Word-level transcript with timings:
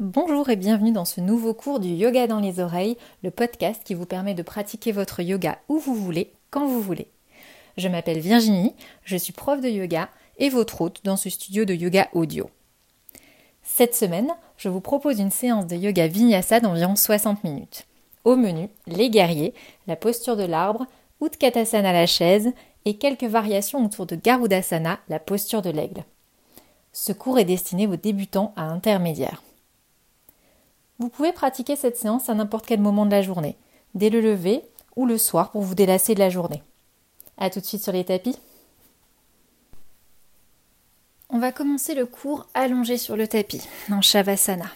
Bonjour 0.00 0.50
et 0.50 0.56
bienvenue 0.56 0.90
dans 0.90 1.04
ce 1.04 1.20
nouveau 1.20 1.54
cours 1.54 1.78
du 1.78 1.90
Yoga 1.90 2.26
dans 2.26 2.40
les 2.40 2.58
oreilles, 2.58 2.96
le 3.22 3.30
podcast 3.30 3.80
qui 3.84 3.94
vous 3.94 4.06
permet 4.06 4.34
de 4.34 4.42
pratiquer 4.42 4.90
votre 4.90 5.22
yoga 5.22 5.60
où 5.68 5.78
vous 5.78 5.94
voulez, 5.94 6.32
quand 6.50 6.66
vous 6.66 6.80
voulez. 6.80 7.06
Je 7.76 7.86
m'appelle 7.86 8.18
Virginie, 8.18 8.74
je 9.04 9.16
suis 9.16 9.32
prof 9.32 9.60
de 9.60 9.68
yoga 9.68 10.08
et 10.38 10.48
votre 10.48 10.80
hôte 10.80 11.02
dans 11.04 11.16
ce 11.16 11.30
studio 11.30 11.64
de 11.64 11.74
yoga 11.74 12.08
audio. 12.12 12.50
Cette 13.62 13.94
semaine, 13.94 14.32
je 14.56 14.68
vous 14.68 14.80
propose 14.80 15.20
une 15.20 15.30
séance 15.30 15.68
de 15.68 15.76
yoga 15.76 16.08
vinyasa 16.08 16.58
d'environ 16.58 16.96
60 16.96 17.44
minutes. 17.44 17.86
Au 18.24 18.34
menu, 18.34 18.70
les 18.88 19.10
guerriers, 19.10 19.54
la 19.86 19.94
posture 19.94 20.36
de 20.36 20.42
l'arbre, 20.42 20.86
Utkatasana 21.22 21.92
la 21.92 22.06
chaise 22.06 22.50
et 22.84 22.98
quelques 22.98 23.22
variations 23.22 23.84
autour 23.84 24.06
de 24.06 24.16
Garudasana, 24.16 24.98
la 25.08 25.20
posture 25.20 25.62
de 25.62 25.70
l'aigle. 25.70 26.02
Ce 26.92 27.12
cours 27.12 27.38
est 27.38 27.44
destiné 27.44 27.86
aux 27.86 27.94
débutants 27.94 28.52
à 28.56 28.64
intermédiaires. 28.64 29.44
Vous 30.98 31.08
pouvez 31.08 31.32
pratiquer 31.32 31.76
cette 31.76 31.96
séance 31.96 32.28
à 32.28 32.34
n'importe 32.34 32.66
quel 32.66 32.80
moment 32.80 33.06
de 33.06 33.10
la 33.10 33.22
journée, 33.22 33.56
dès 33.94 34.10
le 34.10 34.20
lever 34.20 34.62
ou 34.96 35.06
le 35.06 35.18
soir 35.18 35.50
pour 35.50 35.62
vous 35.62 35.74
délasser 35.74 36.14
de 36.14 36.20
la 36.20 36.30
journée. 36.30 36.62
A 37.38 37.50
tout 37.50 37.60
de 37.60 37.64
suite 37.64 37.82
sur 37.82 37.92
les 37.92 38.04
tapis. 38.04 38.38
On 41.30 41.38
va 41.38 41.50
commencer 41.50 41.94
le 41.94 42.06
cours 42.06 42.46
allongé 42.54 42.96
sur 42.96 43.16
le 43.16 43.26
tapis, 43.26 43.62
en 43.90 44.00
Shavasana. 44.00 44.70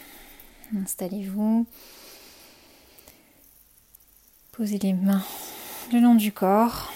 Installez-vous. 0.77 1.67
Posez 4.53 4.79
les 4.79 4.93
mains 4.93 5.23
le 5.93 6.01
long 6.01 6.15
du 6.15 6.33
corps. 6.33 6.93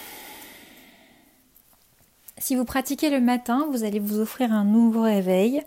Si 2.38 2.56
vous 2.56 2.64
pratiquez 2.64 3.08
le 3.08 3.20
matin, 3.20 3.66
vous 3.70 3.84
allez 3.84 4.00
vous 4.00 4.18
offrir 4.18 4.52
un 4.52 4.64
nouveau 4.64 5.02
réveil 5.02 5.62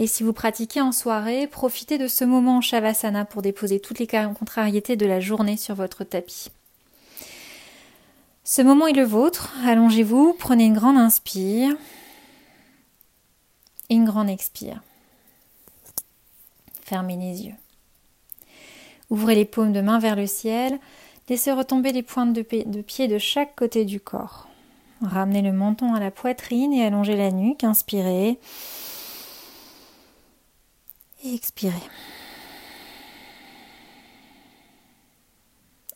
et 0.00 0.06
si 0.06 0.22
vous 0.22 0.32
pratiquez 0.32 0.80
en 0.80 0.92
soirée, 0.92 1.46
profitez 1.46 1.98
de 1.98 2.06
ce 2.06 2.24
moment 2.24 2.56
en 2.56 2.60
Shavasana 2.62 3.26
pour 3.26 3.42
déposer 3.42 3.80
toutes 3.80 3.98
les 3.98 4.06
contrariétés 4.06 4.96
de 4.96 5.04
la 5.04 5.20
journée 5.20 5.58
sur 5.58 5.74
votre 5.74 6.04
tapis. 6.04 6.48
Ce 8.42 8.62
moment 8.62 8.86
est 8.86 8.94
le 8.94 9.04
vôtre. 9.04 9.52
Allongez-vous, 9.66 10.34
prenez 10.38 10.64
une 10.64 10.72
grande 10.72 10.96
inspire 10.96 11.76
et 13.90 13.94
une 13.94 14.06
grande 14.06 14.30
expire. 14.30 14.80
Fermez 16.82 17.16
les 17.16 17.42
yeux. 17.42 17.56
Ouvrez 19.10 19.34
les 19.34 19.44
paumes 19.44 19.74
de 19.74 19.82
main 19.82 19.98
vers 19.98 20.16
le 20.16 20.26
ciel. 20.26 20.78
Laissez 21.28 21.52
retomber 21.52 21.92
les 21.92 22.02
pointes 22.02 22.32
de, 22.32 22.40
de 22.64 22.80
pied 22.80 23.06
de 23.06 23.18
chaque 23.18 23.54
côté 23.54 23.84
du 23.84 24.00
corps. 24.00 24.48
Ramenez 25.02 25.42
le 25.42 25.52
menton 25.52 25.92
à 25.92 26.00
la 26.00 26.10
poitrine 26.10 26.72
et 26.72 26.86
allongez 26.86 27.16
la 27.16 27.30
nuque. 27.30 27.64
Inspirez 27.64 28.38
et 31.22 31.34
expirez. 31.34 31.74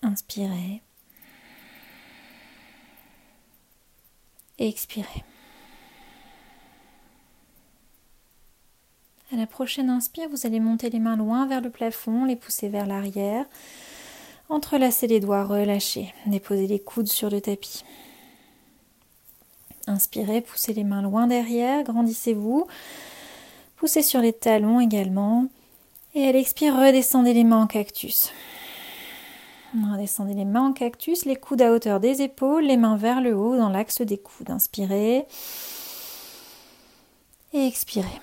Inspirez. 0.03 0.83
Expirez. 4.59 5.25
À 9.33 9.37
la 9.37 9.47
prochaine 9.47 9.91
inspire, 9.91 10.29
vous 10.29 10.47
allez 10.47 10.61
monter 10.61 10.91
les 10.91 11.01
mains 11.01 11.17
loin 11.17 11.47
vers 11.47 11.61
le 11.61 11.71
plafond, 11.71 12.25
les 12.25 12.37
pousser 12.37 12.69
vers 12.69 12.87
l'arrière. 12.87 13.47
Entrelacez 14.49 15.07
les 15.07 15.21
doigts, 15.21 15.45
relâchez. 15.45 16.15
Déposez 16.27 16.67
les 16.67 16.79
coudes 16.79 17.09
sur 17.09 17.31
le 17.31 17.41
tapis. 17.41 17.83
Inspirez, 19.87 20.43
poussez 20.43 20.73
les 20.73 20.85
mains 20.85 21.03
loin 21.03 21.27
derrière, 21.27 21.83
grandissez-vous. 21.83 22.67
Poussez 23.77 24.03
sur 24.03 24.21
les 24.21 24.33
talons 24.33 24.81
également. 24.81 25.47
Et 26.15 26.29
à 26.29 26.33
l'expire, 26.33 26.77
redescendez 26.77 27.35
les 27.35 27.45
mains 27.45 27.63
en 27.63 27.67
cactus. 27.67 28.31
Redescendez 29.75 30.35
les 30.35 30.45
mains 30.45 30.69
en 30.69 30.73
cactus, 30.73 31.25
les 31.25 31.35
coudes 31.35 31.63
à 31.63 31.73
hauteur 31.73 31.99
des 31.99 32.23
épaules, 32.23 32.65
les 32.65 32.77
mains 32.77 32.97
vers 32.97 33.21
le 33.21 33.37
haut 33.37 33.57
dans 33.57 33.69
l'axe 33.69 34.03
des 34.03 34.19
coudes. 34.19 34.51
Inspirez. 34.51 35.27
Et 37.53 37.67
expirez. 37.67 38.21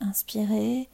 Inspirez. 0.00 0.88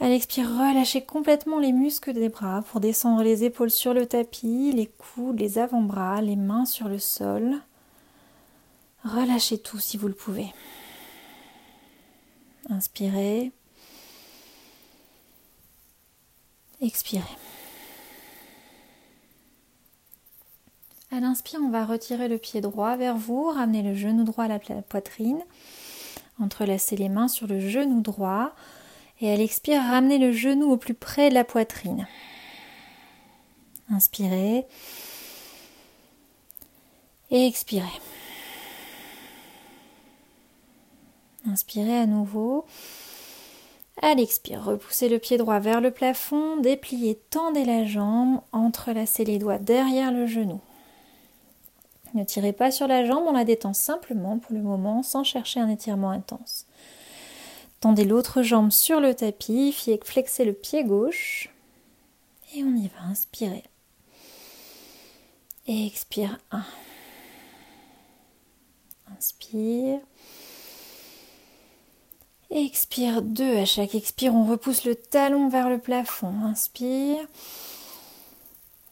À 0.00 0.08
l'expire, 0.08 0.46
relâchez 0.48 1.02
complètement 1.02 1.58
les 1.58 1.72
muscles 1.72 2.12
des 2.12 2.28
bras 2.28 2.62
pour 2.70 2.80
descendre 2.80 3.22
les 3.22 3.44
épaules 3.44 3.70
sur 3.70 3.94
le 3.94 4.06
tapis, 4.06 4.72
les 4.72 4.86
coudes, 4.86 5.40
les 5.40 5.58
avant-bras, 5.58 6.20
les 6.20 6.36
mains 6.36 6.66
sur 6.66 6.88
le 6.88 6.98
sol. 6.98 7.56
Relâchez 9.06 9.58
tout 9.58 9.78
si 9.78 9.96
vous 9.96 10.08
le 10.08 10.14
pouvez. 10.14 10.52
Inspirez. 12.68 13.52
Expirez. 16.80 17.22
À 21.12 21.20
l'inspire, 21.20 21.60
on 21.62 21.70
va 21.70 21.86
retirer 21.86 22.26
le 22.26 22.36
pied 22.36 22.60
droit 22.60 22.96
vers 22.96 23.16
vous, 23.16 23.44
ramener 23.44 23.82
le 23.82 23.94
genou 23.94 24.24
droit 24.24 24.44
à 24.44 24.48
la 24.48 24.58
poitrine, 24.58 25.40
entrelacer 26.40 26.96
les 26.96 27.08
mains 27.08 27.28
sur 27.28 27.46
le 27.46 27.60
genou 27.60 28.00
droit 28.00 28.54
et 29.20 29.32
à 29.32 29.36
l'expire, 29.36 29.80
ramener 29.80 30.18
le 30.18 30.32
genou 30.32 30.72
au 30.72 30.76
plus 30.76 30.94
près 30.94 31.28
de 31.28 31.34
la 31.34 31.44
poitrine. 31.44 32.08
Inspirez 33.88 34.66
et 37.30 37.46
expirez. 37.46 37.86
Inspirez 41.50 41.98
à 41.98 42.06
nouveau. 42.06 42.64
À 44.02 44.14
l'expire, 44.14 44.62
repoussez 44.62 45.08
le 45.08 45.18
pied 45.18 45.38
droit 45.38 45.58
vers 45.58 45.80
le 45.80 45.90
plafond, 45.90 46.58
dépliez, 46.58 47.18
tendez 47.30 47.64
la 47.64 47.86
jambe, 47.86 48.40
entrelacez 48.52 49.24
les 49.24 49.38
doigts 49.38 49.58
derrière 49.58 50.12
le 50.12 50.26
genou. 50.26 50.60
Ne 52.12 52.24
tirez 52.24 52.52
pas 52.52 52.70
sur 52.70 52.86
la 52.86 53.06
jambe, 53.06 53.24
on 53.26 53.32
la 53.32 53.44
détend 53.44 53.72
simplement 53.72 54.38
pour 54.38 54.54
le 54.54 54.60
moment 54.60 55.02
sans 55.02 55.24
chercher 55.24 55.60
un 55.60 55.68
étirement 55.68 56.10
intense. 56.10 56.66
Tendez 57.80 58.04
l'autre 58.04 58.42
jambe 58.42 58.70
sur 58.70 59.00
le 59.00 59.14
tapis, 59.14 59.72
flexez 60.04 60.44
le 60.44 60.52
pied 60.52 60.84
gauche 60.84 61.50
et 62.54 62.62
on 62.62 62.74
y 62.74 62.88
va. 62.88 63.02
Inspirez. 63.10 63.64
Et 65.66 65.86
expire 65.86 66.38
1. 66.50 66.62
Inspire. 69.16 70.00
Expire 72.50 73.22
2. 73.22 73.58
À 73.58 73.64
chaque 73.64 73.94
expire, 73.94 74.34
on 74.34 74.46
repousse 74.46 74.84
le 74.84 74.94
talon 74.94 75.48
vers 75.48 75.68
le 75.68 75.78
plafond. 75.78 76.32
Inspire. 76.44 77.26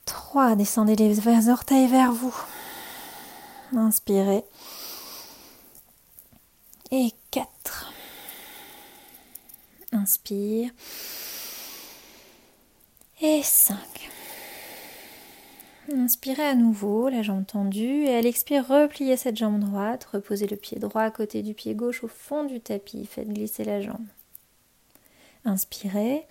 3. 0.05 0.57
Descendez 0.57 0.97
les 0.97 1.49
orteils 1.49 1.87
vers 1.87 2.13
vous. 2.13 2.35
Inspirez. 3.77 4.45
Et 6.91 7.13
4. 7.31 7.93
Inspire. 9.93 10.71
Et 13.21 13.43
5. 13.43 13.77
Inspirez 15.93 16.47
à 16.47 16.55
nouveau, 16.55 17.09
la 17.09 17.23
jambe 17.23 17.47
tendue, 17.47 18.05
et 18.05 18.15
à 18.15 18.21
l'expire, 18.23 18.67
repliez 18.67 19.17
cette 19.17 19.37
jambe 19.37 19.61
droite, 19.61 20.05
reposez 20.13 20.47
le 20.47 20.57
pied 20.57 20.79
droit 20.79 21.03
à 21.03 21.11
côté 21.11 21.43
du 21.43 21.53
pied 21.53 21.75
gauche 21.75 22.03
au 22.05 22.09
fond 22.09 22.45
du 22.45 22.61
tapis, 22.61 23.07
faites 23.07 23.29
glisser 23.29 23.65
la 23.65 23.83
jambe. 23.83 24.07
Inspirez. 25.45 26.27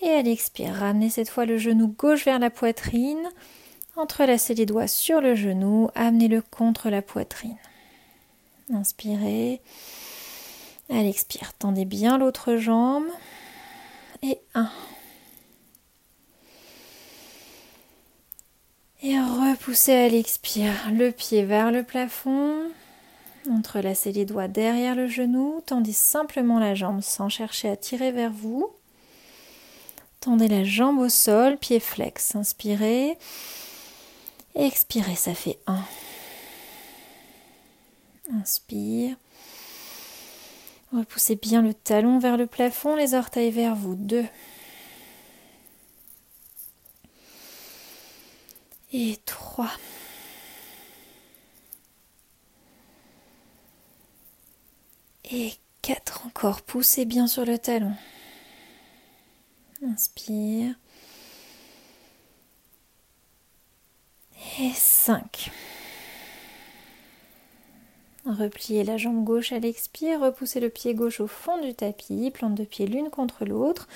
Et 0.00 0.08
à 0.08 0.22
l'expire, 0.22 0.74
ramenez 0.74 1.10
cette 1.10 1.28
fois 1.28 1.46
le 1.46 1.58
genou 1.58 1.86
gauche 1.86 2.24
vers 2.24 2.40
la 2.40 2.50
poitrine, 2.50 3.30
entrelacez 3.94 4.54
les 4.54 4.66
doigts 4.66 4.88
sur 4.88 5.20
le 5.20 5.36
genou, 5.36 5.88
amenez-le 5.94 6.42
contre 6.42 6.90
la 6.90 7.02
poitrine. 7.02 7.56
Inspirez. 8.72 9.60
À 10.90 11.02
l'expire, 11.02 11.52
tendez 11.54 11.84
bien 11.84 12.18
l'autre 12.18 12.56
jambe. 12.56 13.06
Et 14.22 14.40
1. 14.54 14.68
Et 19.04 19.18
repoussez 19.18 19.94
à 19.94 20.08
l'expire 20.08 20.72
le 20.92 21.10
pied 21.10 21.44
vers 21.44 21.72
le 21.72 21.82
plafond. 21.82 22.70
Entrelacez 23.50 24.12
les 24.12 24.24
doigts 24.24 24.46
derrière 24.46 24.94
le 24.94 25.08
genou. 25.08 25.60
Tendez 25.66 25.92
simplement 25.92 26.60
la 26.60 26.76
jambe 26.76 27.00
sans 27.00 27.28
chercher 27.28 27.68
à 27.68 27.76
tirer 27.76 28.12
vers 28.12 28.30
vous. 28.30 28.70
Tendez 30.20 30.46
la 30.46 30.62
jambe 30.62 31.00
au 31.00 31.08
sol, 31.08 31.56
pied 31.56 31.80
flex. 31.80 32.36
Inspirez. 32.36 33.18
Expirez, 34.54 35.16
ça 35.16 35.34
fait 35.34 35.58
1. 35.66 35.80
Inspire. 38.40 39.16
Repoussez 40.92 41.34
bien 41.34 41.62
le 41.62 41.74
talon 41.74 42.20
vers 42.20 42.36
le 42.36 42.46
plafond, 42.46 42.94
les 42.94 43.14
orteils 43.14 43.50
vers 43.50 43.74
vous. 43.74 43.96
2. 43.96 44.24
Et 48.92 49.18
3. 49.24 49.68
Et 55.30 55.54
4 55.82 56.26
encore. 56.26 56.62
Poussez 56.62 57.04
bien 57.04 57.26
sur 57.26 57.44
le 57.44 57.58
talon. 57.58 57.94
Inspire. 59.82 60.74
Et 64.60 64.72
5. 64.74 65.50
Repliez 68.24 68.84
la 68.84 68.98
jambe 68.98 69.24
gauche 69.24 69.50
à 69.50 69.58
l'expire, 69.58 70.20
repoussez 70.20 70.60
le 70.60 70.68
pied 70.68 70.94
gauche 70.94 71.18
au 71.18 71.26
fond 71.26 71.60
du 71.60 71.74
tapis, 71.74 72.30
plante 72.32 72.54
de 72.54 72.64
pieds 72.64 72.86
l'une 72.86 73.10
contre 73.10 73.44
l'autre. 73.44 73.88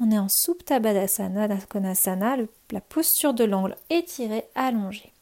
On 0.00 0.10
est 0.10 0.18
en 0.18 0.28
Supta 0.28 0.80
Baddhasana, 0.80 1.48
Konasana, 1.68 2.36
la 2.70 2.80
posture 2.80 3.34
de 3.34 3.44
l'angle 3.44 3.76
étirée, 3.90 4.44
allongée. 4.54 5.12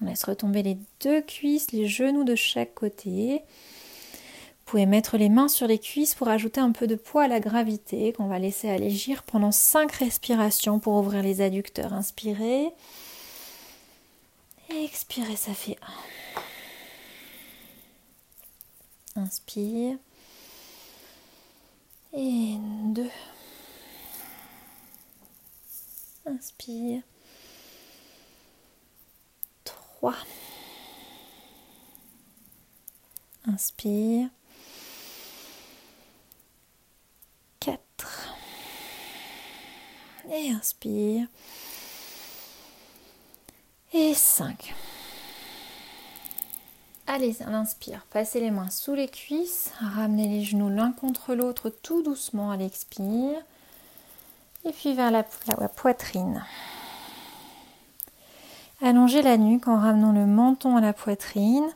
On 0.00 0.06
laisse 0.06 0.24
retomber 0.24 0.62
les 0.62 0.78
deux 1.00 1.22
cuisses, 1.22 1.72
les 1.72 1.86
genoux 1.86 2.24
de 2.24 2.34
chaque 2.34 2.74
côté. 2.74 3.40
Vous 3.40 4.66
pouvez 4.66 4.86
mettre 4.86 5.16
les 5.16 5.28
mains 5.28 5.48
sur 5.48 5.66
les 5.66 5.78
cuisses 5.78 6.14
pour 6.14 6.28
ajouter 6.28 6.60
un 6.60 6.72
peu 6.72 6.86
de 6.86 6.94
poids 6.94 7.24
à 7.24 7.28
la 7.28 7.40
gravité 7.40 8.12
qu'on 8.12 8.26
va 8.26 8.38
laisser 8.38 8.70
allégir 8.70 9.22
pendant 9.22 9.52
5 9.52 9.90
respirations 9.92 10.78
pour 10.78 10.94
ouvrir 10.94 11.22
les 11.22 11.40
adducteurs. 11.40 11.92
Inspirez. 11.92 12.70
Expirez, 14.70 15.36
ça 15.36 15.52
fait 15.52 15.76
1. 19.16 19.22
Inspire. 19.22 19.96
Et 22.14 22.54
2. 22.94 23.08
Inspire. 26.26 27.02
3. 29.64 30.14
Inspire. 33.46 34.28
4. 37.60 38.34
Et 40.30 40.50
inspire. 40.50 41.26
Et 43.92 44.14
5. 44.14 44.74
Allez, 47.06 47.36
on 47.40 47.52
inspire. 47.52 48.06
Passez 48.10 48.40
les 48.40 48.50
mains 48.50 48.70
sous 48.70 48.94
les 48.94 49.08
cuisses. 49.08 49.70
Ramenez 49.80 50.28
les 50.28 50.44
genoux 50.44 50.70
l'un 50.70 50.92
contre 50.92 51.34
l'autre 51.34 51.68
tout 51.68 52.02
doucement 52.02 52.50
à 52.50 52.56
l'expire. 52.56 53.42
Et 54.64 54.72
puis 54.72 54.94
vers 54.94 55.10
la, 55.10 55.24
poitrine. 55.68 56.44
Allongez 58.80 59.22
la 59.22 59.36
nuque 59.36 59.66
en 59.66 59.78
ramenant 59.78 60.12
le 60.12 60.26
menton 60.26 60.76
à 60.76 60.80
la 60.80 60.92
poitrine. 60.92 61.68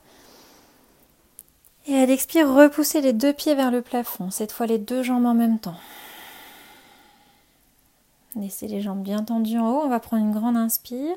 Et 1.88 1.96
à 1.96 2.06
l'expire, 2.06 2.48
repoussez 2.48 3.00
les 3.00 3.12
deux 3.12 3.32
pieds 3.32 3.54
vers 3.54 3.70
le 3.70 3.82
plafond, 3.82 4.30
cette 4.30 4.52
fois 4.52 4.66
les 4.66 4.78
deux 4.78 5.02
jambes 5.02 5.26
en 5.26 5.34
même 5.34 5.58
temps. 5.58 5.78
Laissez 8.34 8.68
les 8.68 8.82
jambes 8.82 9.02
bien 9.02 9.22
tendues 9.22 9.58
en 9.58 9.70
haut, 9.70 9.82
on 9.84 9.88
va 9.88 10.00
prendre 10.00 10.24
une 10.24 10.32
grande 10.32 10.56
inspire. 10.56 11.16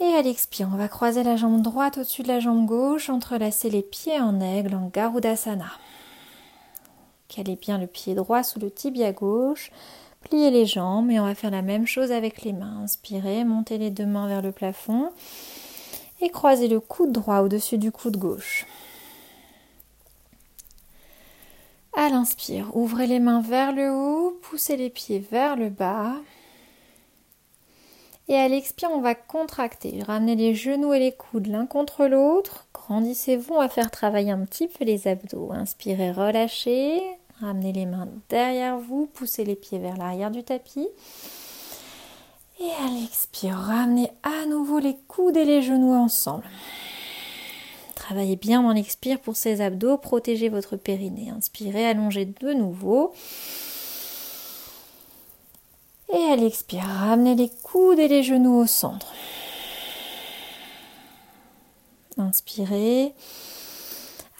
Et 0.00 0.14
à 0.14 0.22
l'expire, 0.22 0.68
on 0.72 0.76
va 0.76 0.88
croiser 0.88 1.22
la 1.22 1.36
jambe 1.36 1.62
droite 1.62 1.98
au-dessus 1.98 2.22
de 2.22 2.28
la 2.28 2.40
jambe 2.40 2.66
gauche, 2.66 3.10
entrelacer 3.10 3.70
les 3.70 3.82
pieds 3.82 4.20
en 4.20 4.40
aigle 4.40 4.74
en 4.74 4.88
Garudasana. 4.92 5.70
Calez 7.28 7.56
bien 7.56 7.78
le 7.78 7.86
pied 7.86 8.14
droit 8.14 8.42
sous 8.42 8.60
le 8.60 8.70
tibia 8.70 9.12
gauche, 9.12 9.70
pliez 10.22 10.50
les 10.50 10.66
jambes 10.66 11.10
et 11.10 11.18
on 11.18 11.24
va 11.24 11.34
faire 11.34 11.50
la 11.50 11.62
même 11.62 11.86
chose 11.86 12.12
avec 12.12 12.42
les 12.42 12.52
mains. 12.52 12.82
Inspirez, 12.82 13.44
montez 13.44 13.78
les 13.78 13.90
deux 13.90 14.06
mains 14.06 14.28
vers 14.28 14.42
le 14.42 14.52
plafond 14.52 15.10
et 16.20 16.30
croisez 16.30 16.68
le 16.68 16.80
coude 16.80 17.12
droit 17.12 17.40
au-dessus 17.40 17.78
du 17.78 17.92
coude 17.92 18.16
gauche. 18.16 18.66
À 21.96 22.08
l'inspire, 22.08 22.76
ouvrez 22.76 23.06
les 23.06 23.20
mains 23.20 23.40
vers 23.40 23.72
le 23.72 23.90
haut, 23.92 24.38
poussez 24.42 24.76
les 24.76 24.90
pieds 24.90 25.20
vers 25.20 25.54
le 25.54 25.68
bas. 25.68 26.16
Et 28.26 28.36
à 28.36 28.48
l'expire, 28.48 28.90
on 28.90 29.00
va 29.00 29.14
contracter. 29.14 30.02
Ramenez 30.02 30.34
les 30.34 30.54
genoux 30.54 30.92
et 30.92 30.98
les 30.98 31.12
coudes 31.12 31.46
l'un 31.46 31.66
contre 31.66 32.06
l'autre. 32.06 32.63
Grandissez-vous, 32.86 33.54
on 33.54 33.60
va 33.60 33.68
faire 33.68 33.90
travailler 33.90 34.30
un 34.30 34.44
petit 34.44 34.68
peu 34.68 34.84
les 34.84 35.08
abdos. 35.08 35.52
Inspirez, 35.52 36.12
relâchez. 36.12 37.00
Ramenez 37.40 37.72
les 37.72 37.86
mains 37.86 38.08
derrière 38.28 38.78
vous, 38.78 39.06
poussez 39.06 39.44
les 39.44 39.56
pieds 39.56 39.78
vers 39.78 39.96
l'arrière 39.96 40.30
du 40.30 40.44
tapis. 40.44 40.86
Et 42.60 42.70
à 42.84 42.88
l'expire, 42.88 43.56
ramenez 43.56 44.10
à 44.22 44.46
nouveau 44.46 44.78
les 44.78 44.96
coudes 45.08 45.36
et 45.36 45.44
les 45.44 45.62
genoux 45.62 45.94
ensemble. 45.94 46.44
Travaillez 47.94 48.36
bien 48.36 48.62
dans 48.62 48.72
l'expire 48.72 49.18
pour 49.18 49.34
ces 49.34 49.60
abdos, 49.60 49.96
protégez 49.96 50.48
votre 50.48 50.76
périnée. 50.76 51.30
Inspirez, 51.30 51.86
allongez 51.86 52.26
de 52.26 52.52
nouveau. 52.52 53.12
Et 56.12 56.32
à 56.32 56.36
l'expire, 56.36 56.84
ramenez 56.84 57.34
les 57.34 57.50
coudes 57.62 57.98
et 57.98 58.08
les 58.08 58.22
genoux 58.22 58.60
au 58.60 58.66
centre. 58.66 59.12
Inspirez. 62.18 63.14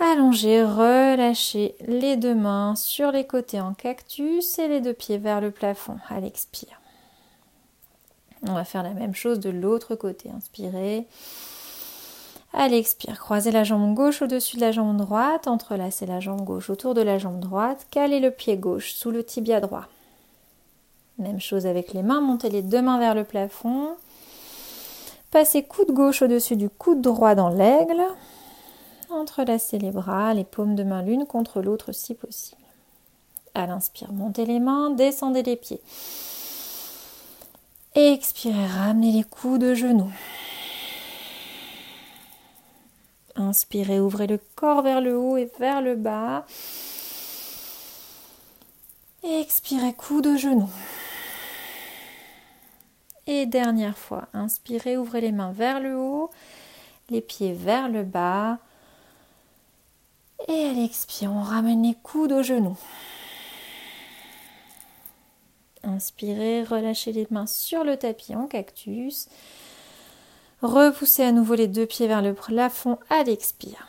Allongez, 0.00 0.64
relâchez 0.64 1.76
les 1.86 2.16
deux 2.16 2.34
mains 2.34 2.74
sur 2.76 3.12
les 3.12 3.26
côtés 3.26 3.60
en 3.60 3.74
cactus 3.74 4.58
et 4.58 4.68
les 4.68 4.80
deux 4.80 4.92
pieds 4.92 5.18
vers 5.18 5.40
le 5.40 5.50
plafond 5.50 5.98
à 6.08 6.20
l'expire. 6.20 6.80
On 8.46 8.52
va 8.52 8.64
faire 8.64 8.82
la 8.82 8.92
même 8.92 9.14
chose 9.14 9.40
de 9.40 9.50
l'autre 9.50 9.94
côté. 9.94 10.30
Inspirez. 10.30 11.06
À 12.52 12.68
l'expire, 12.68 13.18
croisez 13.18 13.50
la 13.50 13.64
jambe 13.64 13.94
gauche 13.94 14.22
au-dessus 14.22 14.56
de 14.56 14.60
la 14.60 14.70
jambe 14.70 14.96
droite, 14.96 15.48
entrelacez 15.48 16.06
la 16.06 16.20
jambe 16.20 16.44
gauche 16.44 16.70
autour 16.70 16.94
de 16.94 17.00
la 17.00 17.18
jambe 17.18 17.40
droite, 17.40 17.88
calez 17.90 18.20
le 18.20 18.30
pied 18.30 18.56
gauche 18.56 18.92
sous 18.92 19.10
le 19.10 19.24
tibia 19.24 19.60
droit. 19.60 19.88
Même 21.18 21.40
chose 21.40 21.66
avec 21.66 21.92
les 21.92 22.04
mains, 22.04 22.20
montez 22.20 22.50
les 22.50 22.62
deux 22.62 22.80
mains 22.80 23.00
vers 23.00 23.14
le 23.16 23.24
plafond. 23.24 23.96
Passez 25.34 25.64
coude 25.64 25.90
gauche 25.90 26.22
au-dessus 26.22 26.54
du 26.54 26.70
coude 26.70 27.00
droit 27.00 27.34
dans 27.34 27.48
l'aigle. 27.48 28.00
Entrelacez 29.10 29.78
les 29.80 29.90
bras, 29.90 30.32
les 30.32 30.44
paumes 30.44 30.76
de 30.76 30.84
main 30.84 31.02
l'une 31.02 31.26
contre 31.26 31.60
l'autre 31.60 31.90
si 31.90 32.14
possible. 32.14 32.62
À 33.52 33.66
l'inspire, 33.66 34.12
montez 34.12 34.46
les 34.46 34.60
mains, 34.60 34.90
descendez 34.90 35.42
les 35.42 35.56
pieds. 35.56 35.80
Expirez, 37.96 38.64
ramenez 38.64 39.10
les 39.10 39.24
coudes 39.24 39.62
de 39.62 39.74
genoux. 39.74 40.12
Inspirez, 43.34 43.98
ouvrez 43.98 44.28
le 44.28 44.38
corps 44.54 44.82
vers 44.82 45.00
le 45.00 45.18
haut 45.18 45.36
et 45.36 45.50
vers 45.58 45.82
le 45.82 45.96
bas. 45.96 46.46
Expirez, 49.24 49.94
coude 49.94 50.26
de 50.26 50.36
genoux. 50.36 50.70
Et 53.26 53.46
dernière 53.46 53.96
fois, 53.96 54.28
inspirez, 54.34 54.96
ouvrez 54.96 55.20
les 55.20 55.32
mains 55.32 55.52
vers 55.52 55.80
le 55.80 55.96
haut, 55.96 56.30
les 57.10 57.20
pieds 57.20 57.54
vers 57.54 57.88
le 57.88 58.02
bas. 58.02 58.58
Et 60.48 60.64
à 60.64 60.72
l'expire, 60.72 61.32
on 61.32 61.42
ramène 61.42 61.82
les 61.82 61.94
coudes 62.02 62.32
aux 62.32 62.42
genoux. 62.42 62.78
Inspirez, 65.82 66.64
relâchez 66.64 67.12
les 67.12 67.26
mains 67.30 67.46
sur 67.46 67.84
le 67.84 67.96
tapis 67.96 68.34
en 68.34 68.46
cactus. 68.46 69.28
Repoussez 70.62 71.22
à 71.22 71.32
nouveau 71.32 71.54
les 71.54 71.68
deux 71.68 71.86
pieds 71.86 72.06
vers 72.06 72.22
le 72.22 72.34
plafond 72.34 72.98
à 73.10 73.22
l'expire. 73.22 73.86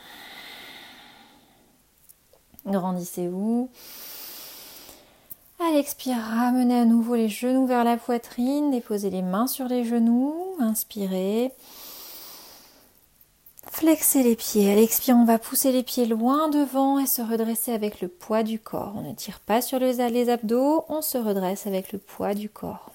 Grandissez-vous. 2.66 3.70
À 5.60 5.72
l'expire, 5.72 6.18
ramenez 6.18 6.80
à 6.80 6.86
nouveau 6.86 7.16
les 7.16 7.30
genoux 7.30 7.66
vers 7.66 7.86
la 7.86 7.96
poitrine, 7.96 8.72
déposez 8.72 9.10
les 9.10 9.22
mains 9.22 9.48
sur 9.48 9.68
les 9.68 9.86
genoux, 9.86 10.36
inspirez. 10.60 11.52
Flexez 13.72 14.22
les 14.24 14.36
pieds. 14.36 14.72
À 14.72 14.76
l'expire, 14.76 15.16
on 15.16 15.26
va 15.26 15.40
pousser 15.40 15.72
les 15.72 15.84
pieds 15.84 16.06
loin 16.06 16.50
devant 16.50 17.00
et 17.00 17.06
se 17.08 17.22
redresser 17.22 17.74
avec 17.74 18.02
le 18.02 18.10
poids 18.10 18.44
du 18.44 18.60
corps. 18.60 18.94
On 18.96 19.02
ne 19.02 19.14
tire 19.14 19.40
pas 19.40 19.62
sur 19.62 19.80
les 19.80 20.30
abdos, 20.30 20.86
on 20.90 21.02
se 21.02 21.18
redresse 21.18 21.68
avec 21.68 21.94
le 21.94 22.00
poids 22.00 22.34
du 22.34 22.50
corps. 22.50 22.92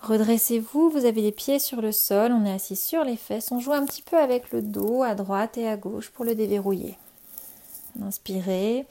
Redressez-vous, 0.00 0.90
vous 0.90 1.06
avez 1.06 1.22
les 1.22 1.32
pieds 1.32 1.58
sur 1.58 1.80
le 1.80 1.90
sol, 1.90 2.30
on 2.32 2.44
est 2.44 2.52
assis 2.52 2.76
sur 2.76 3.04
les 3.04 3.16
fesses, 3.16 3.50
on 3.50 3.58
joue 3.58 3.72
un 3.72 3.86
petit 3.86 4.02
peu 4.02 4.18
avec 4.18 4.52
le 4.52 4.60
dos 4.62 5.02
à 5.02 5.14
droite 5.14 5.56
et 5.58 5.66
à 5.66 5.76
gauche 5.76 6.10
pour 6.10 6.24
le 6.24 6.34
déverrouiller. 6.34 6.98
Inspirez. 8.02 8.86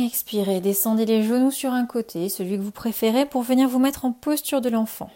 Expirez, 0.00 0.60
descendez 0.60 1.06
les 1.06 1.22
genoux 1.22 1.50
sur 1.50 1.72
un 1.72 1.86
côté, 1.86 2.28
celui 2.28 2.56
que 2.56 2.62
vous 2.62 2.72
préférez, 2.72 3.26
pour 3.26 3.42
venir 3.42 3.68
vous 3.68 3.78
mettre 3.78 4.04
en 4.04 4.12
posture 4.12 4.60
de 4.60 4.68
l'enfant. 4.68 5.10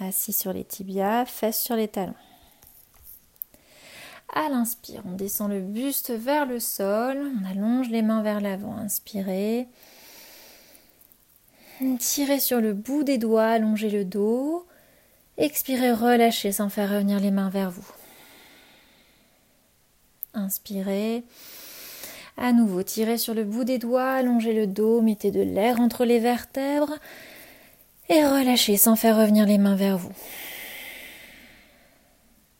Assis 0.00 0.32
sur 0.32 0.52
les 0.52 0.64
tibias, 0.64 1.26
fesses 1.26 1.60
sur 1.60 1.76
les 1.76 1.88
talons. 1.88 2.14
À 4.34 4.48
l'inspire, 4.48 5.02
on 5.06 5.12
descend 5.12 5.50
le 5.50 5.60
buste 5.60 6.10
vers 6.10 6.46
le 6.46 6.58
sol, 6.60 7.32
on 7.40 7.50
allonge 7.50 7.88
les 7.90 8.02
mains 8.02 8.22
vers 8.22 8.40
l'avant. 8.40 8.76
Inspirez. 8.76 9.68
Tirez 11.98 12.40
sur 12.40 12.60
le 12.60 12.72
bout 12.72 13.04
des 13.04 13.18
doigts, 13.18 13.44
allongez 13.44 13.90
le 13.90 14.04
dos. 14.04 14.66
Expirez, 15.36 15.92
relâchez 15.92 16.52
sans 16.52 16.68
faire 16.68 16.90
revenir 16.90 17.20
les 17.20 17.30
mains 17.30 17.50
vers 17.50 17.70
vous. 17.70 17.86
Inspirez. 20.34 21.24
À 22.36 22.52
nouveau, 22.52 22.82
tirez 22.82 23.18
sur 23.18 23.34
le 23.34 23.44
bout 23.44 23.64
des 23.64 23.78
doigts, 23.78 24.10
allongez 24.10 24.52
le 24.52 24.66
dos, 24.66 25.00
mettez 25.00 25.30
de 25.30 25.40
l'air 25.40 25.80
entre 25.80 26.04
les 26.04 26.18
vertèbres 26.18 26.98
et 28.08 28.24
relâchez 28.24 28.76
sans 28.76 28.96
faire 28.96 29.16
revenir 29.16 29.46
les 29.46 29.58
mains 29.58 29.76
vers 29.76 29.96
vous. 29.96 30.12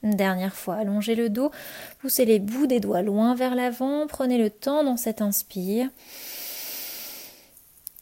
Une 0.04 0.14
dernière 0.14 0.54
fois, 0.54 0.76
allongez 0.76 1.14
le 1.14 1.31
dos, 1.31 1.50
poussez 1.99 2.25
les 2.25 2.38
bouts 2.38 2.66
des 2.66 2.78
doigts 2.78 3.02
loin 3.02 3.35
vers 3.35 3.54
l'avant, 3.54 4.07
prenez 4.07 4.38
le 4.38 4.50
temps 4.50 4.85
dans 4.85 4.99
cet 4.99 5.23
inspire. 5.23 5.88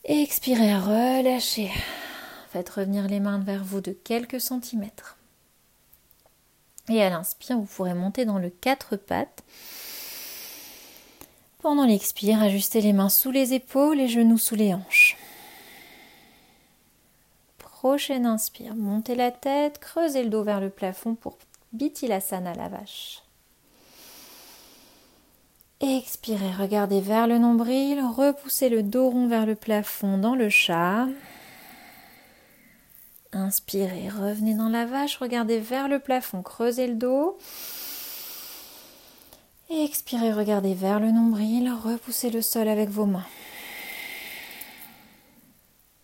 Expirez, 0.05 0.75
relâchez. 0.75 1.71
Faites 2.51 2.69
revenir 2.69 3.07
les 3.07 3.21
mains 3.21 3.39
vers 3.39 3.65
vous 3.65 3.81
de 3.81 3.93
quelques 3.93 4.41
centimètres. 4.41 5.17
Et 6.89 7.03
à 7.03 7.11
l'inspire, 7.11 7.59
vous 7.59 7.65
pourrez 7.65 7.95
monter 7.95 8.25
dans 8.25 8.39
le 8.39 8.51
quatre 8.51 8.97
pattes. 8.97 9.45
Pendant 11.61 11.87
l'expire, 11.87 12.43
ajustez 12.43 12.81
les 12.81 12.93
mains 12.93 13.09
sous 13.09 13.31
les 13.31 13.55
épaules, 13.55 13.97
les 13.97 14.09
genoux 14.09 14.39
sous 14.39 14.57
les 14.57 14.75
hanches. 14.75 15.17
Prochaine 17.59 18.27
inspire, 18.27 18.75
montez 18.75 19.15
la 19.15 19.31
tête, 19.31 19.79
creusez 19.79 20.23
le 20.25 20.31
dos 20.31 20.43
vers 20.43 20.61
le 20.61 20.71
plafond 20.71 21.15
pour 21.15 21.37
Bittilasana 21.73 22.55
la 22.55 22.69
vache. 22.69 23.23
Expirez, 25.81 26.53
regardez 26.59 27.01
vers 27.01 27.27
le 27.27 27.39
nombril, 27.39 28.01
repoussez 28.01 28.69
le 28.69 28.85
dos 28.85 29.11
rond 29.11 29.27
vers 29.27 29.47
le 29.47 29.57
plafond 29.57 30.17
dans 30.17 30.37
le 30.37 30.49
chat. 30.49 31.09
Inspirez, 33.35 34.11
revenez 34.11 34.55
dans 34.55 34.69
la 34.69 34.85
vache, 34.85 35.17
regardez 35.17 35.59
vers 35.59 35.89
le 35.89 35.99
plafond, 35.99 36.43
creusez 36.43 36.87
le 36.87 36.95
dos. 36.95 37.39
Expirez, 39.71 40.35
regardez 40.35 40.75
vers 40.75 41.01
le 41.01 41.11
nombril, 41.13 41.73
repoussez 41.73 42.29
le 42.29 42.43
sol 42.43 42.69
avec 42.69 42.91
vos 42.91 43.07
mains. 43.07 43.25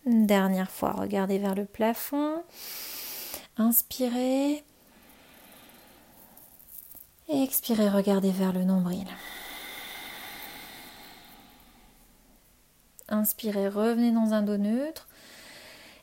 Une 0.07 0.25
dernière 0.25 0.71
fois, 0.71 0.93
regardez 0.93 1.37
vers 1.37 1.53
le 1.53 1.65
plafond. 1.65 2.41
Inspirez. 3.57 4.63
Expirez, 7.27 7.89
regardez 7.89 8.31
vers 8.31 8.53
le 8.53 8.63
nombril. 8.63 9.05
Inspirez, 13.07 13.67
revenez 13.67 14.11
dans 14.11 14.33
un 14.33 14.41
dos 14.41 14.57
neutre. 14.57 15.08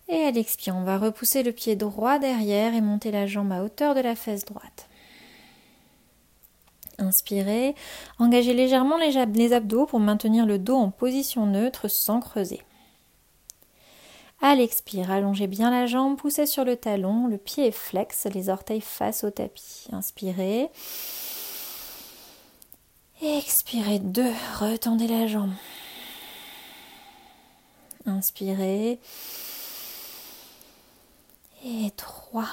Et 0.08 0.22
à 0.22 0.30
l'expire, 0.30 0.76
on 0.76 0.84
va 0.84 0.98
repousser 0.98 1.42
le 1.42 1.52
pied 1.52 1.74
droit 1.74 2.18
derrière 2.18 2.74
et 2.74 2.80
monter 2.80 3.10
la 3.10 3.26
jambe 3.26 3.52
à 3.52 3.62
hauteur 3.62 3.94
de 3.94 4.00
la 4.00 4.14
fesse 4.14 4.44
droite. 4.44 4.88
Inspirez, 6.98 7.74
engagez 8.18 8.54
légèrement 8.54 8.96
les 8.96 9.52
abdos 9.52 9.86
pour 9.86 10.00
maintenir 10.00 10.46
le 10.46 10.58
dos 10.58 10.76
en 10.76 10.90
position 10.90 11.46
neutre 11.46 11.88
sans 11.88 12.20
creuser. 12.20 12.62
À 14.40 14.54
l'expire, 14.54 15.10
allongez 15.10 15.46
bien 15.46 15.70
la 15.70 15.86
jambe, 15.86 16.16
poussez 16.16 16.46
sur 16.46 16.64
le 16.64 16.76
talon, 16.76 17.26
le 17.26 17.38
pied 17.38 17.66
est 17.66 17.72
flex, 17.72 18.26
les 18.26 18.48
orteils 18.48 18.80
face 18.80 19.24
au 19.24 19.30
tapis. 19.30 19.88
Inspirez. 19.92 20.68
Expirez 23.22 23.98
deux, 23.98 24.32
retendez 24.60 25.08
la 25.08 25.26
jambe. 25.26 25.52
Inspirez. 28.04 29.00
Et 31.68 31.90
trois. 31.96 32.46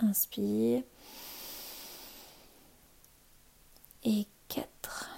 Inspire. 0.00 0.82
Et 4.04 4.26
quatre. 4.48 5.08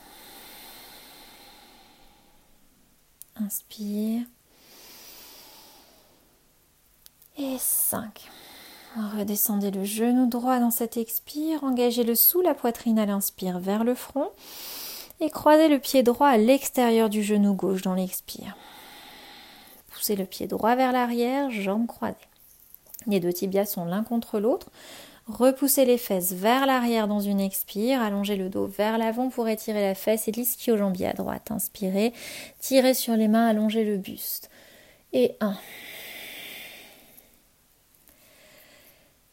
Inspire. 3.34 4.22
Et 7.36 7.58
5. 7.58 8.30
Redescendez 9.16 9.72
le 9.72 9.84
genou 9.84 10.28
droit 10.28 10.60
dans 10.60 10.70
cet 10.70 10.96
expire. 10.96 11.64
Engagez-le 11.64 12.14
sous 12.14 12.42
la 12.42 12.54
poitrine 12.54 13.00
à 13.00 13.06
l'inspire 13.06 13.58
vers 13.58 13.82
le 13.82 13.96
front. 13.96 14.30
Et 15.18 15.30
croisez 15.30 15.66
le 15.66 15.80
pied 15.80 16.04
droit 16.04 16.28
à 16.28 16.36
l'extérieur 16.36 17.10
du 17.10 17.24
genou 17.24 17.54
gauche 17.54 17.82
dans 17.82 17.94
l'expire. 17.94 18.56
Poussez 20.00 20.16
le 20.16 20.24
pied 20.24 20.46
droit 20.46 20.76
vers 20.76 20.92
l'arrière, 20.92 21.50
jambes 21.50 21.86
croisées. 21.86 22.16
Les 23.06 23.20
deux 23.20 23.34
tibias 23.34 23.66
sont 23.66 23.84
l'un 23.84 24.02
contre 24.02 24.40
l'autre. 24.40 24.70
Repoussez 25.26 25.84
les 25.84 25.98
fesses 25.98 26.32
vers 26.32 26.64
l'arrière 26.64 27.06
dans 27.06 27.20
une 27.20 27.38
expire. 27.38 28.00
Allongez 28.00 28.36
le 28.36 28.48
dos 28.48 28.66
vers 28.66 28.96
l'avant 28.96 29.28
pour 29.28 29.46
étirer 29.46 29.82
la 29.82 29.94
fesse 29.94 30.26
et 30.26 30.32
l'ischio-jambier 30.32 31.08
à 31.08 31.12
droite. 31.12 31.50
Inspirez. 31.50 32.14
Tirez 32.60 32.94
sur 32.94 33.14
les 33.14 33.28
mains, 33.28 33.48
allongez 33.48 33.84
le 33.84 33.98
buste. 33.98 34.48
Et 35.12 35.36
un. 35.40 35.58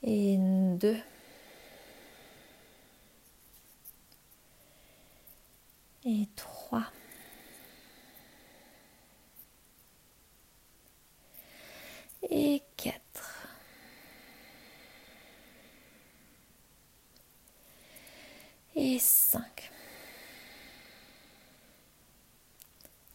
Et 0.04 0.36
deux. 0.38 0.98
Et 6.04 6.28
trois. 6.36 6.57
Et 12.24 12.62
quatre. 12.76 13.38
et 18.78 19.00
5. 19.00 19.72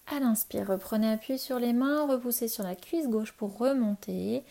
À 0.09 0.21
l'inspire, 0.21 0.67
reprenez 0.67 1.11
appui 1.11 1.39
sur 1.39 1.59
les 1.59 1.73
mains, 1.73 2.07
repoussez 2.07 2.49
sur 2.49 2.65
la 2.65 2.75
cuisse 2.75 3.09
gauche 3.09 3.33
pour 3.33 3.57
remonter. 3.57 4.43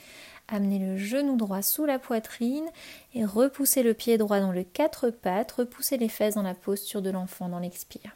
Amenez 0.48 0.80
le 0.80 0.98
genou 0.98 1.38
droit 1.38 1.62
sous 1.62 1.86
la 1.86 2.00
poitrine 2.00 2.66
et 3.14 3.26
repoussez 3.26 3.84
le 3.84 3.94
pied 3.94 4.18
droit 4.18 4.40
dans 4.40 4.52
le 4.52 4.64
quatre 4.64 5.12
pattes. 5.12 5.52
Repoussez 5.52 5.98
les 5.98 6.10
fesses 6.10 6.36
dans 6.36 6.42
la 6.42 6.56
posture 6.56 7.02
de 7.02 7.12
l'enfant 7.12 7.50
dans 7.50 7.60
l'expire. 7.60 8.16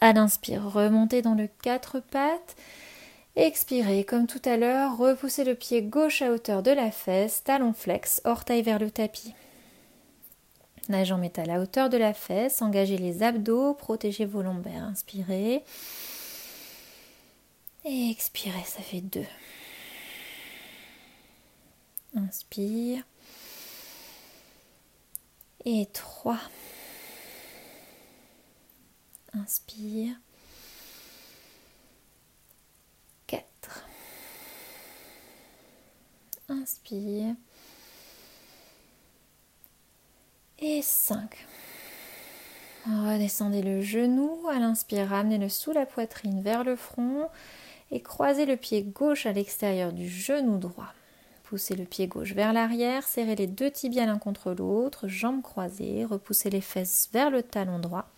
À 0.00 0.12
l'inspire, 0.12 0.70
remontez 0.70 1.22
dans 1.22 1.34
le 1.34 1.48
quatre 1.62 2.00
pattes. 2.00 2.56
Expirez 3.38 4.02
comme 4.02 4.26
tout 4.26 4.42
à 4.44 4.56
l'heure, 4.56 4.98
repoussez 4.98 5.44
le 5.44 5.54
pied 5.54 5.80
gauche 5.80 6.22
à 6.22 6.32
hauteur 6.32 6.64
de 6.64 6.72
la 6.72 6.90
fesse, 6.90 7.44
talon 7.44 7.72
flex, 7.72 8.20
orteil 8.24 8.62
vers 8.62 8.80
le 8.80 8.90
tapis. 8.90 9.32
La 10.88 11.04
jambe 11.04 11.22
est 11.22 11.38
à 11.38 11.44
la 11.44 11.60
hauteur 11.60 11.88
de 11.88 11.96
la 11.96 12.14
fesse. 12.14 12.62
Engagez 12.62 12.98
les 12.98 13.22
abdos, 13.22 13.74
protégez 13.74 14.24
vos 14.24 14.42
lombaires. 14.42 14.82
Inspirez. 14.82 15.62
Et 17.84 18.10
expirez, 18.10 18.64
ça 18.64 18.82
fait 18.82 19.02
deux. 19.02 19.26
Inspire. 22.16 23.04
Et 25.64 25.86
trois. 25.92 26.40
Inspire. 29.32 30.16
Quatre. 33.28 33.84
Inspire 36.48 37.36
et 40.58 40.82
5. 40.82 41.46
Redescendez 42.86 43.62
le 43.62 43.82
genou, 43.82 44.48
à 44.48 44.58
l'inspire, 44.58 45.08
ramenez-le 45.08 45.48
sous 45.48 45.72
la 45.72 45.86
poitrine 45.86 46.40
vers 46.42 46.64
le 46.64 46.74
front 46.74 47.28
et 47.90 48.00
croisez 48.00 48.46
le 48.46 48.56
pied 48.56 48.82
gauche 48.82 49.26
à 49.26 49.32
l'extérieur 49.32 49.92
du 49.92 50.08
genou 50.08 50.58
droit. 50.58 50.92
Poussez 51.44 51.76
le 51.76 51.84
pied 51.84 52.06
gauche 52.08 52.32
vers 52.32 52.52
l'arrière, 52.52 53.06
serrez 53.06 53.36
les 53.36 53.46
deux 53.46 53.70
tibias 53.70 54.06
l'un 54.06 54.18
contre 54.18 54.52
l'autre, 54.52 55.06
jambes 55.06 55.42
croisées, 55.42 56.04
repoussez 56.04 56.50
les 56.50 56.60
fesses 56.60 57.08
vers 57.12 57.30
le 57.30 57.42
talon 57.42 57.78
droit. 57.78 58.08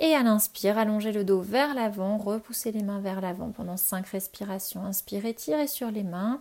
Et 0.00 0.14
à 0.14 0.22
l'inspire, 0.22 0.78
allongez 0.78 1.10
le 1.10 1.24
dos 1.24 1.40
vers 1.40 1.74
l'avant, 1.74 2.18
repoussez 2.18 2.70
les 2.70 2.82
mains 2.82 3.00
vers 3.00 3.20
l'avant 3.20 3.50
pendant 3.50 3.76
5 3.76 4.06
respirations. 4.06 4.84
Inspirez, 4.84 5.34
tirez 5.34 5.66
sur 5.66 5.90
les 5.90 6.04
mains. 6.04 6.40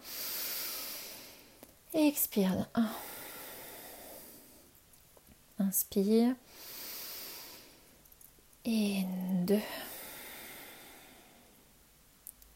Et 1.94 2.08
expire. 2.08 2.68
1, 2.76 2.88
Inspire. 5.60 6.36
Et 8.66 9.04
deux. 9.46 9.60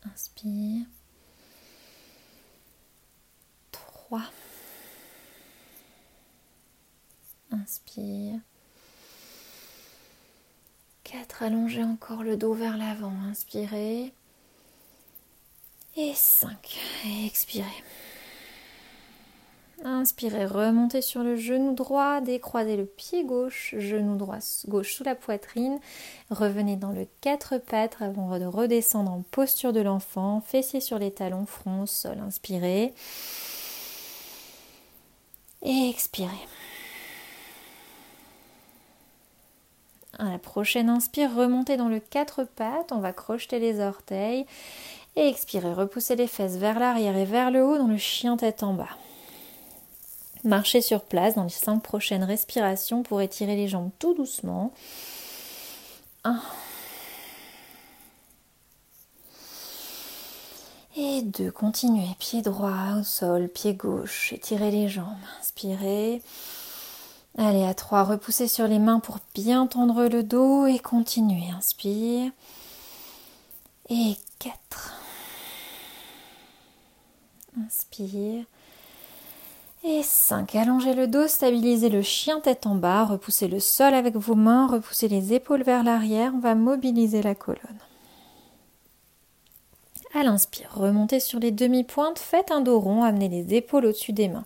Inspire. 0.03 0.85
Trois. 3.71 4.29
Inspire. 7.51 8.39
Quatre. 11.11 11.43
Allongez 11.43 11.83
encore 11.83 12.23
le 12.23 12.37
dos 12.37 12.53
vers 12.53 12.77
l'avant. 12.77 13.13
Inspirez. 13.29 14.13
Et 15.97 16.13
5. 16.15 16.79
Expirez. 17.25 17.65
Inspirez, 19.83 20.45
remontez 20.45 21.01
sur 21.01 21.23
le 21.23 21.35
genou 21.35 21.73
droit, 21.73 22.21
décroisez 22.21 22.77
le 22.77 22.85
pied 22.85 23.25
gauche, 23.25 23.73
genou 23.79 24.15
droit 24.15 24.37
gauche 24.67 24.93
sous 24.93 25.03
la 25.03 25.15
poitrine. 25.15 25.79
Revenez 26.29 26.75
dans 26.75 26.91
le 26.91 27.07
quatre 27.19 27.57
pattes 27.57 27.97
avant 27.99 28.37
de 28.37 28.45
redescendre 28.45 29.11
en 29.11 29.23
posture 29.23 29.73
de 29.73 29.81
l'enfant, 29.81 30.39
fessiers 30.41 30.81
sur 30.81 30.99
les 30.99 31.11
talons, 31.11 31.47
front, 31.47 31.87
sol. 31.87 32.19
Inspirez. 32.19 32.93
Et 35.63 35.89
expirez. 35.89 36.29
À 40.19 40.25
la 40.25 40.39
prochaine 40.39 40.89
inspire, 40.89 41.33
remontez 41.33 41.77
dans 41.77 41.87
le 41.87 41.99
quatre 41.99 42.43
pattes, 42.43 42.91
on 42.91 42.99
va 42.99 43.13
crocheter 43.13 43.59
les 43.59 43.79
orteils. 43.79 44.45
Et 45.15 45.27
expirez, 45.27 45.73
repoussez 45.73 46.15
les 46.15 46.27
fesses 46.27 46.57
vers 46.57 46.79
l'arrière 46.79 47.17
et 47.17 47.25
vers 47.25 47.51
le 47.51 47.63
haut 47.63 47.77
dans 47.77 47.87
le 47.87 47.97
chien 47.97 48.37
tête 48.37 48.63
en 48.63 48.73
bas. 48.73 48.97
Marchez 50.43 50.81
sur 50.81 51.01
place 51.01 51.35
dans 51.35 51.43
les 51.43 51.49
5 51.49 51.81
prochaines 51.81 52.23
respirations 52.23 53.03
pour 53.03 53.21
étirer 53.21 53.55
les 53.55 53.67
jambes 53.67 53.91
tout 53.99 54.13
doucement. 54.13 54.73
1. 56.23 56.39
Et 60.97 61.21
2. 61.21 61.51
Continuez. 61.51 62.15
Pied 62.19 62.41
droit 62.41 62.95
au 62.99 63.03
sol, 63.03 63.49
pied 63.49 63.75
gauche. 63.75 64.33
Étirez 64.33 64.71
les 64.71 64.89
jambes. 64.89 65.05
Inspirez. 65.39 66.21
Allez, 67.37 67.63
à 67.63 67.73
3. 67.73 68.03
Repoussez 68.03 68.47
sur 68.47 68.67
les 68.67 68.79
mains 68.79 68.99
pour 68.99 69.19
bien 69.33 69.67
tendre 69.67 70.05
le 70.05 70.23
dos 70.23 70.65
et 70.65 70.79
continuez. 70.79 71.49
Inspire. 71.57 72.31
Et 73.89 74.15
4. 74.39 74.95
Inspire. 77.65 78.45
Et 79.83 80.03
5. 80.03 80.55
Allongez 80.55 80.93
le 80.93 81.07
dos, 81.07 81.27
stabilisez 81.27 81.89
le 81.89 82.03
chien 82.03 82.39
tête 82.39 82.67
en 82.67 82.75
bas, 82.75 83.03
repoussez 83.05 83.47
le 83.47 83.59
sol 83.59 83.95
avec 83.95 84.15
vos 84.15 84.35
mains, 84.35 84.67
repoussez 84.67 85.07
les 85.07 85.33
épaules 85.33 85.63
vers 85.63 85.83
l'arrière, 85.83 86.33
on 86.35 86.39
va 86.39 86.53
mobiliser 86.53 87.23
la 87.23 87.33
colonne. 87.33 87.79
À 90.13 90.23
l'inspire, 90.23 90.69
remontez 90.75 91.19
sur 91.19 91.39
les 91.39 91.51
demi-pointes, 91.51 92.19
faites 92.19 92.51
un 92.51 92.61
dos 92.61 92.79
rond, 92.79 93.03
amenez 93.03 93.29
les 93.29 93.55
épaules 93.55 93.85
au-dessus 93.85 94.13
des 94.13 94.27
mains. 94.27 94.45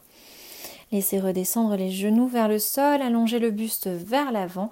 Laissez 0.92 1.20
redescendre 1.20 1.76
les 1.76 1.92
genoux 1.92 2.28
vers 2.28 2.48
le 2.48 2.60
sol, 2.60 3.02
allongez 3.02 3.40
le 3.40 3.52
buste 3.52 3.88
vers 3.88 4.32
l'avant, 4.32 4.72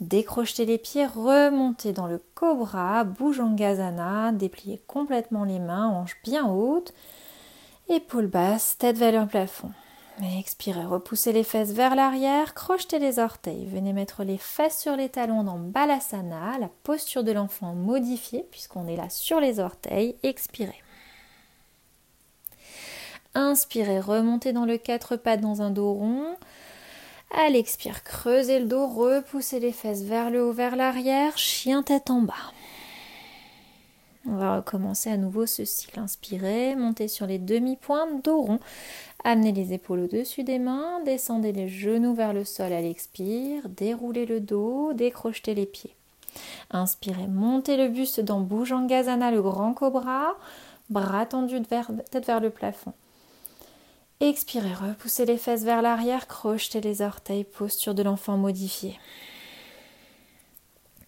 décrochez 0.00 0.64
les 0.64 0.78
pieds, 0.78 1.06
remontez 1.06 1.92
dans 1.92 2.06
le 2.06 2.22
cobra, 2.34 3.04
bouge 3.04 3.40
en 3.40 3.52
gazana, 3.52 4.32
dépliez 4.32 4.80
complètement 4.86 5.44
les 5.44 5.58
mains, 5.58 5.88
hanches 5.88 6.16
bien 6.24 6.48
hautes, 6.48 6.94
épaules 7.88 8.26
basses, 8.26 8.76
tête 8.78 8.96
vers 8.96 9.20
le 9.20 9.26
plafond. 9.26 9.70
Expirez, 10.38 10.84
repoussez 10.84 11.32
les 11.32 11.44
fesses 11.44 11.72
vers 11.72 11.94
l'arrière, 11.94 12.52
crochetez 12.52 12.98
les 12.98 13.18
orteils. 13.18 13.64
Venez 13.66 13.94
mettre 13.94 14.22
les 14.22 14.36
fesses 14.36 14.78
sur 14.78 14.94
les 14.94 15.08
talons 15.08 15.44
dans 15.44 15.58
Balasana, 15.58 16.58
la 16.58 16.68
posture 16.82 17.24
de 17.24 17.32
l'enfant 17.32 17.74
modifiée 17.74 18.46
puisqu'on 18.50 18.86
est 18.86 18.96
là 18.96 19.08
sur 19.08 19.40
les 19.40 19.60
orteils. 19.60 20.16
Expirez. 20.22 20.82
Inspirez, 23.34 24.00
remontez 24.00 24.52
dans 24.52 24.64
le 24.64 24.76
quatre 24.76 25.16
pattes 25.16 25.40
dans 25.40 25.62
un 25.62 25.70
dos 25.70 25.92
rond. 25.92 26.36
À 27.30 27.48
l'expire, 27.48 28.02
creusez 28.02 28.58
le 28.58 28.66
dos, 28.66 28.88
repoussez 28.88 29.60
les 29.60 29.70
fesses 29.70 30.02
vers 30.02 30.30
le 30.30 30.44
haut, 30.44 30.52
vers 30.52 30.74
l'arrière, 30.74 31.38
chien 31.38 31.82
tête 31.84 32.10
en 32.10 32.22
bas. 32.22 32.34
On 34.26 34.34
va 34.36 34.56
recommencer 34.56 35.10
à 35.10 35.16
nouveau 35.16 35.46
ce 35.46 35.64
cycle. 35.64 36.00
Inspirez, 36.00 36.74
montez 36.74 37.08
sur 37.08 37.26
les 37.26 37.38
demi-pointes, 37.38 38.24
dos 38.24 38.42
rond. 38.42 38.60
Amenez 39.22 39.52
les 39.52 39.72
épaules 39.72 40.00
au-dessus 40.00 40.42
des 40.42 40.58
mains, 40.58 41.00
descendez 41.04 41.52
les 41.52 41.68
genoux 41.68 42.14
vers 42.14 42.32
le 42.32 42.44
sol 42.44 42.72
à 42.72 42.80
l'expire, 42.80 43.68
déroulez 43.68 44.26
le 44.26 44.40
dos, 44.40 44.92
décrochetez 44.92 45.54
les 45.54 45.66
pieds. 45.66 45.94
Inspirez, 46.70 47.28
montez 47.28 47.76
le 47.76 47.88
buste 47.88 48.20
dans 48.20 48.40
Bhujangasana, 48.40 49.30
le 49.30 49.42
grand 49.42 49.72
cobra, 49.72 50.36
bras 50.88 51.26
tendus 51.26 51.62
tête 51.62 52.26
vers 52.26 52.40
le 52.40 52.50
plafond. 52.50 52.92
Expirez, 54.20 54.74
repoussez 54.74 55.24
les 55.24 55.38
fesses 55.38 55.64
vers 55.64 55.80
l'arrière, 55.80 56.26
crochetez 56.26 56.82
les 56.82 57.00
orteils, 57.00 57.44
posture 57.44 57.94
de 57.94 58.02
l'enfant 58.02 58.36
modifié. 58.36 58.98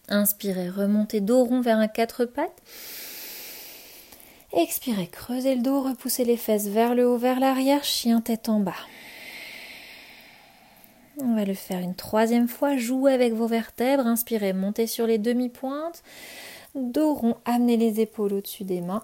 Inspirez, 0.08 0.70
remontez 0.70 1.20
dos 1.20 1.44
rond 1.44 1.60
vers 1.60 1.76
un 1.76 1.88
quatre 1.88 2.24
pattes. 2.24 2.62
Expirez, 4.54 5.08
creusez 5.08 5.54
le 5.54 5.62
dos, 5.62 5.82
repoussez 5.82 6.24
les 6.24 6.38
fesses 6.38 6.68
vers 6.68 6.94
le 6.94 7.06
haut, 7.06 7.18
vers 7.18 7.38
l'arrière, 7.38 7.84
chien 7.84 8.22
tête 8.22 8.48
en 8.48 8.60
bas. 8.60 8.72
On 11.18 11.34
va 11.34 11.44
le 11.44 11.54
faire 11.54 11.80
une 11.80 11.94
troisième 11.94 12.48
fois. 12.48 12.76
Jouez 12.76 13.12
avec 13.12 13.34
vos 13.34 13.46
vertèbres. 13.46 14.06
Inspirez, 14.06 14.54
montez 14.54 14.86
sur 14.86 15.06
les 15.06 15.18
demi-pointes. 15.18 16.02
Dos 16.74 17.14
rond, 17.14 17.36
amenez 17.44 17.76
les 17.76 18.00
épaules 18.00 18.32
au-dessus 18.32 18.64
des 18.64 18.80
mains. 18.80 19.02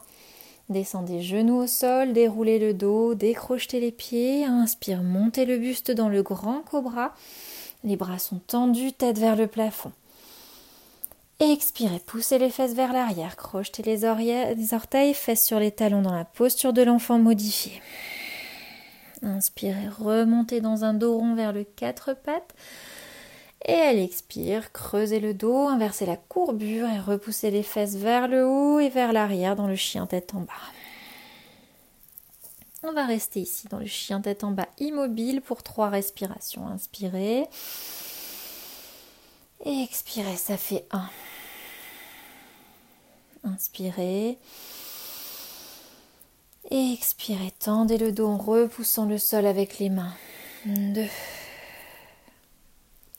Descendez 0.68 1.22
genoux 1.22 1.62
au 1.62 1.66
sol, 1.66 2.12
déroulez 2.12 2.58
le 2.58 2.74
dos, 2.74 3.14
décrochez 3.14 3.80
les 3.80 3.92
pieds. 3.92 4.44
Inspire, 4.44 5.02
montez 5.02 5.46
le 5.46 5.56
buste 5.56 5.90
dans 5.90 6.10
le 6.10 6.22
grand 6.22 6.60
cobra. 6.60 7.14
Les 7.84 7.96
bras 7.96 8.18
sont 8.18 8.40
tendus, 8.46 8.92
tête 8.92 9.18
vers 9.18 9.36
le 9.36 9.46
plafond. 9.46 9.92
Expirez, 11.40 12.00
poussez 12.04 12.38
les 12.38 12.50
fesses 12.50 12.74
vers 12.74 12.92
l'arrière, 12.92 13.36
crochetez 13.36 13.82
les, 13.84 14.04
orteils, 14.04 15.14
fesses 15.14 15.46
sur 15.46 15.60
les 15.60 15.70
talons 15.70 16.02
dans 16.02 16.14
la 16.14 16.24
posture 16.24 16.72
de 16.72 16.82
l'enfant 16.82 17.18
modifié. 17.18 17.80
Inspirez, 19.22 19.88
remontez 19.88 20.60
dans 20.60 20.84
un 20.84 20.94
dos 20.94 21.16
rond 21.16 21.34
vers 21.34 21.52
le 21.52 21.62
quatre 21.64 22.12
pattes. 22.12 22.54
Et 23.66 23.74
à 23.74 23.92
l'expire, 23.92 24.72
creusez 24.72 25.20
le 25.20 25.34
dos, 25.34 25.66
inversez 25.66 26.06
la 26.06 26.16
courbure 26.16 26.88
et 26.88 27.00
repoussez 27.00 27.50
les 27.50 27.62
fesses 27.62 27.96
vers 27.96 28.28
le 28.28 28.46
haut 28.46 28.78
et 28.78 28.88
vers 28.88 29.12
l'arrière 29.12 29.56
dans 29.56 29.66
le 29.66 29.76
chien 29.76 30.06
tête 30.06 30.34
en 30.34 30.40
bas. 30.40 30.52
On 32.84 32.92
va 32.92 33.06
rester 33.06 33.40
ici 33.40 33.66
dans 33.68 33.78
le 33.78 33.86
chien 33.86 34.20
tête 34.20 34.44
en 34.44 34.52
bas 34.52 34.68
immobile 34.78 35.40
pour 35.40 35.64
trois 35.64 35.88
respirations. 35.88 36.68
Inspirez. 36.68 37.48
Et 39.64 39.82
expirez, 39.82 40.36
ça 40.36 40.56
fait 40.56 40.86
1. 40.92 41.10
Inspirez. 43.42 44.38
Et 46.70 46.92
expirez, 46.92 47.52
tendez 47.58 47.98
le 47.98 48.12
dos 48.12 48.28
en 48.28 48.36
repoussant 48.36 49.06
le 49.06 49.18
sol 49.18 49.46
avec 49.46 49.78
les 49.80 49.90
mains. 49.90 50.14
2. 50.66 51.04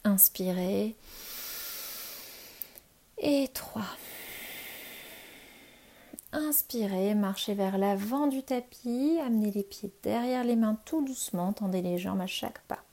Inspirez. 0.03 0.95
Et 3.17 3.49
3. 3.53 3.81
Inspirez, 6.31 7.15
marchez 7.15 7.53
vers 7.53 7.77
l'avant 7.77 8.27
du 8.27 8.43
tapis, 8.43 9.17
amenez 9.25 9.51
les 9.51 9.63
pieds 9.63 9.91
derrière 10.03 10.43
les 10.43 10.55
mains 10.55 10.77
tout 10.85 11.03
doucement, 11.03 11.53
tendez 11.53 11.81
les 11.81 11.97
jambes 11.97 12.21
à 12.21 12.27
chaque 12.27 12.59
pas. 12.67 12.83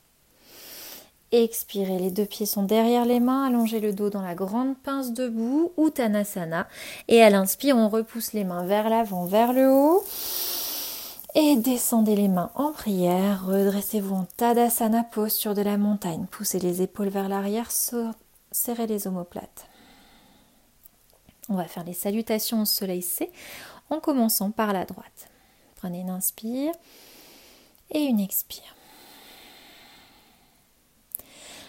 Expirez, 1.33 1.99
les 1.99 2.11
deux 2.11 2.25
pieds 2.25 2.47
sont 2.47 2.63
derrière 2.63 3.05
les 3.05 3.21
mains, 3.21 3.47
allongez 3.47 3.81
le 3.81 3.93
dos 3.93 4.11
dans 4.11 4.23
la 4.23 4.35
grande 4.35 4.77
pince 4.79 5.13
debout, 5.13 5.73
Uttanasana. 5.77 6.67
Et 7.09 7.23
à 7.23 7.31
l'inspire, 7.31 7.77
on 7.77 7.89
repousse 7.89 8.33
les 8.33 8.45
mains 8.45 8.65
vers 8.65 8.89
l'avant, 8.89 9.27
vers 9.27 9.53
le 9.53 9.69
haut. 9.69 10.03
Et 11.39 11.55
descendez 11.57 12.17
les 12.17 12.29
mains 12.29 12.51
en 12.55 12.73
prière, 12.73 13.45
redressez-vous 13.45 14.15
en 14.15 14.25
Tadasana, 14.39 15.05
posture 15.05 15.53
de 15.53 15.61
la 15.61 15.77
montagne. 15.77 16.25
Poussez 16.31 16.59
les 16.59 16.81
épaules 16.81 17.11
vers 17.11 17.29
l'arrière, 17.29 17.71
serrez 17.71 18.87
les 18.87 19.07
omoplates. 19.07 19.69
On 21.51 21.55
va 21.55 21.65
faire 21.65 21.85
les 21.85 21.93
salutations 21.93 22.63
au 22.63 22.65
soleil 22.65 23.03
C 23.03 23.31
en 23.91 24.01
commençant 24.01 24.51
par 24.51 24.73
la 24.73 24.87
droite. 24.87 25.29
Prenez 25.75 26.01
une 26.01 26.09
inspire 26.09 26.73
et 27.91 28.05
une 28.05 28.21
expire. 28.21 28.75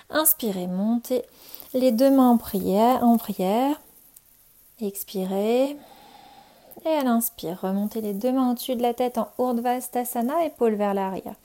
Inspirez, 0.09 0.67
montez 0.67 1.25
les 1.73 1.91
deux 1.91 2.09
mains 2.09 2.29
en 2.29 2.37
prière. 2.37 3.03
En 3.03 3.17
prière. 3.17 3.81
Expirez. 4.79 5.75
Et 6.87 6.93
à 6.93 7.03
l'inspire, 7.03 7.59
remontez 7.61 7.99
les 7.99 8.13
deux 8.13 8.31
mains 8.31 8.51
au-dessus 8.51 8.75
de 8.75 8.81
la 8.81 8.93
tête 8.93 9.17
en 9.17 9.27
Urdhvastasana, 9.39 10.45
épaules 10.45 10.75
vers 10.75 10.93
l'arrière. 10.93 11.35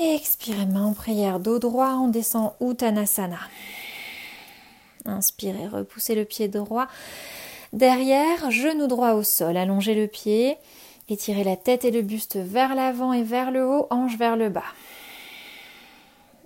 Expirez, 0.00 0.66
main 0.66 0.86
en 0.86 0.92
prière, 0.92 1.38
dos 1.38 1.60
droit, 1.60 1.94
on 2.00 2.08
descend 2.08 2.52
Uttanasana. 2.60 3.38
Inspirez, 5.04 5.68
repoussez 5.68 6.16
le 6.16 6.24
pied 6.24 6.48
droit 6.48 6.88
derrière, 7.72 8.50
genou 8.50 8.88
droit 8.88 9.12
au 9.12 9.22
sol, 9.22 9.56
allongez 9.56 9.94
le 9.94 10.08
pied, 10.08 10.56
étirez 11.08 11.44
la 11.44 11.56
tête 11.56 11.84
et 11.84 11.92
le 11.92 12.02
buste 12.02 12.36
vers 12.36 12.74
l'avant 12.74 13.12
et 13.12 13.22
vers 13.22 13.52
le 13.52 13.64
haut, 13.64 13.86
hanche 13.90 14.16
vers 14.16 14.36
le 14.36 14.48
bas. 14.48 14.64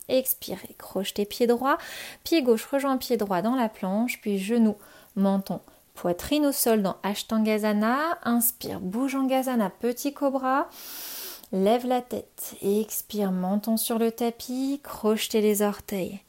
Expirez, 0.09 0.75
crochetez 0.77 1.25
pied 1.25 1.47
droit, 1.47 1.79
pied 2.23 2.43
gauche 2.43 2.67
rejoint 2.67 2.99
pied 2.99 3.17
droit 3.17 3.41
dans 3.41 3.57
la 3.57 3.71
planche, 3.71 4.21
puis 4.21 4.39
genou, 4.39 4.77
menton, 5.17 5.61
Poitrine 5.97 6.45
au 6.45 6.53
sol 6.53 6.83
dans 6.83 6.97
Ashtangazana. 7.03 8.19
Inspire, 8.23 8.81
bouge 8.81 9.15
en 9.15 9.25
Gazana, 9.25 9.71
petit 9.71 10.13
cobra. 10.13 10.69
Lève 11.53 11.87
la 11.87 12.03
tête, 12.03 12.55
expire, 12.61 13.33
menton 13.33 13.79
sur 13.79 13.99
le 13.99 14.13
tapis, 14.13 14.81
crochetez 14.83 15.41
les 15.41 15.63
orteils. 15.63 16.21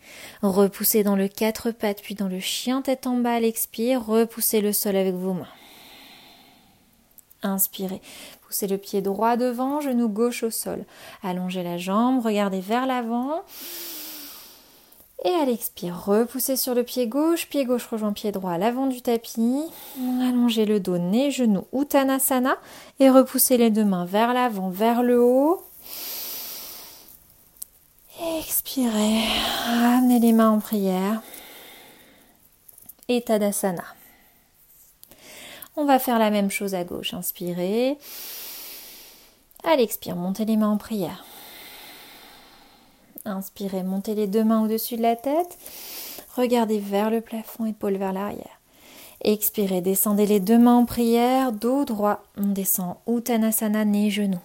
Repoussez 0.41 1.03
dans 1.03 1.15
le 1.15 1.27
quatre 1.27 1.71
pattes, 1.71 2.01
puis 2.01 2.15
dans 2.15 2.27
le 2.29 2.39
chien 2.39 2.81
tête 2.81 3.07
en 3.07 3.17
bas 3.17 3.39
l'expire, 3.39 4.05
repoussez 4.05 4.61
le 4.61 4.71
sol 4.71 4.95
avec 4.95 5.15
vos 5.15 5.33
mains. 5.33 5.47
Inspirez, 7.43 8.01
poussez 8.45 8.67
le 8.67 8.77
pied 8.77 9.01
droit 9.01 9.37
devant, 9.37 9.81
genou 9.81 10.07
gauche 10.07 10.43
au 10.43 10.51
sol. 10.51 10.85
Allongez 11.23 11.63
la 11.63 11.77
jambe, 11.77 12.23
regardez 12.23 12.61
vers 12.61 12.85
l'avant. 12.85 13.41
Et 15.25 15.29
à 15.29 15.45
l'expire, 15.45 16.05
repoussez 16.05 16.55
sur 16.55 16.75
le 16.75 16.83
pied 16.83 17.07
gauche, 17.07 17.49
pied 17.49 17.65
gauche 17.65 17.87
rejoint 17.87 18.13
pied 18.13 18.31
droit 18.31 18.57
l'avant 18.57 18.85
du 18.85 19.01
tapis. 19.01 19.63
Allongez 20.21 20.65
le 20.65 20.79
dos, 20.79 20.99
nez, 20.99 21.31
genou, 21.31 21.65
Uttanasana 21.73 22.57
et 22.99 23.09
repoussez 23.09 23.57
les 23.57 23.71
deux 23.71 23.83
mains 23.83 24.05
vers 24.05 24.33
l'avant, 24.33 24.69
vers 24.69 25.01
le 25.01 25.19
haut. 25.21 25.63
Expirez, 28.39 29.23
ramenez 29.65 30.19
les 30.19 30.33
mains 30.33 30.51
en 30.51 30.59
prière. 30.59 31.21
Et 33.07 33.21
Tadasana. 33.21 33.83
On 35.75 35.85
va 35.85 35.99
faire 35.99 36.19
la 36.19 36.29
même 36.29 36.51
chose 36.51 36.75
à 36.75 36.83
gauche. 36.83 37.13
Inspirez. 37.13 37.97
À 39.63 39.75
l'expire, 39.75 40.15
montez 40.15 40.45
les 40.45 40.57
mains 40.57 40.69
en 40.69 40.77
prière. 40.77 41.23
Inspirez, 43.27 43.83
montez 43.83 44.15
les 44.15 44.27
deux 44.27 44.45
mains 44.45 44.63
au-dessus 44.63 44.95
de 44.95 45.01
la 45.01 45.17
tête. 45.17 45.57
Regardez 46.35 46.79
vers 46.79 47.09
le 47.09 47.19
plafond, 47.19 47.65
épaules 47.65 47.97
vers 47.97 48.13
l'arrière. 48.13 48.61
Expirez, 49.21 49.81
descendez 49.81 50.25
les 50.25 50.39
deux 50.39 50.57
mains 50.57 50.77
en 50.77 50.85
prière, 50.85 51.51
dos 51.51 51.83
droit. 51.83 52.23
On 52.37 52.47
descend 52.47 52.95
Uttanasana, 53.05 53.83
nez, 53.83 54.11
genou. 54.11 54.39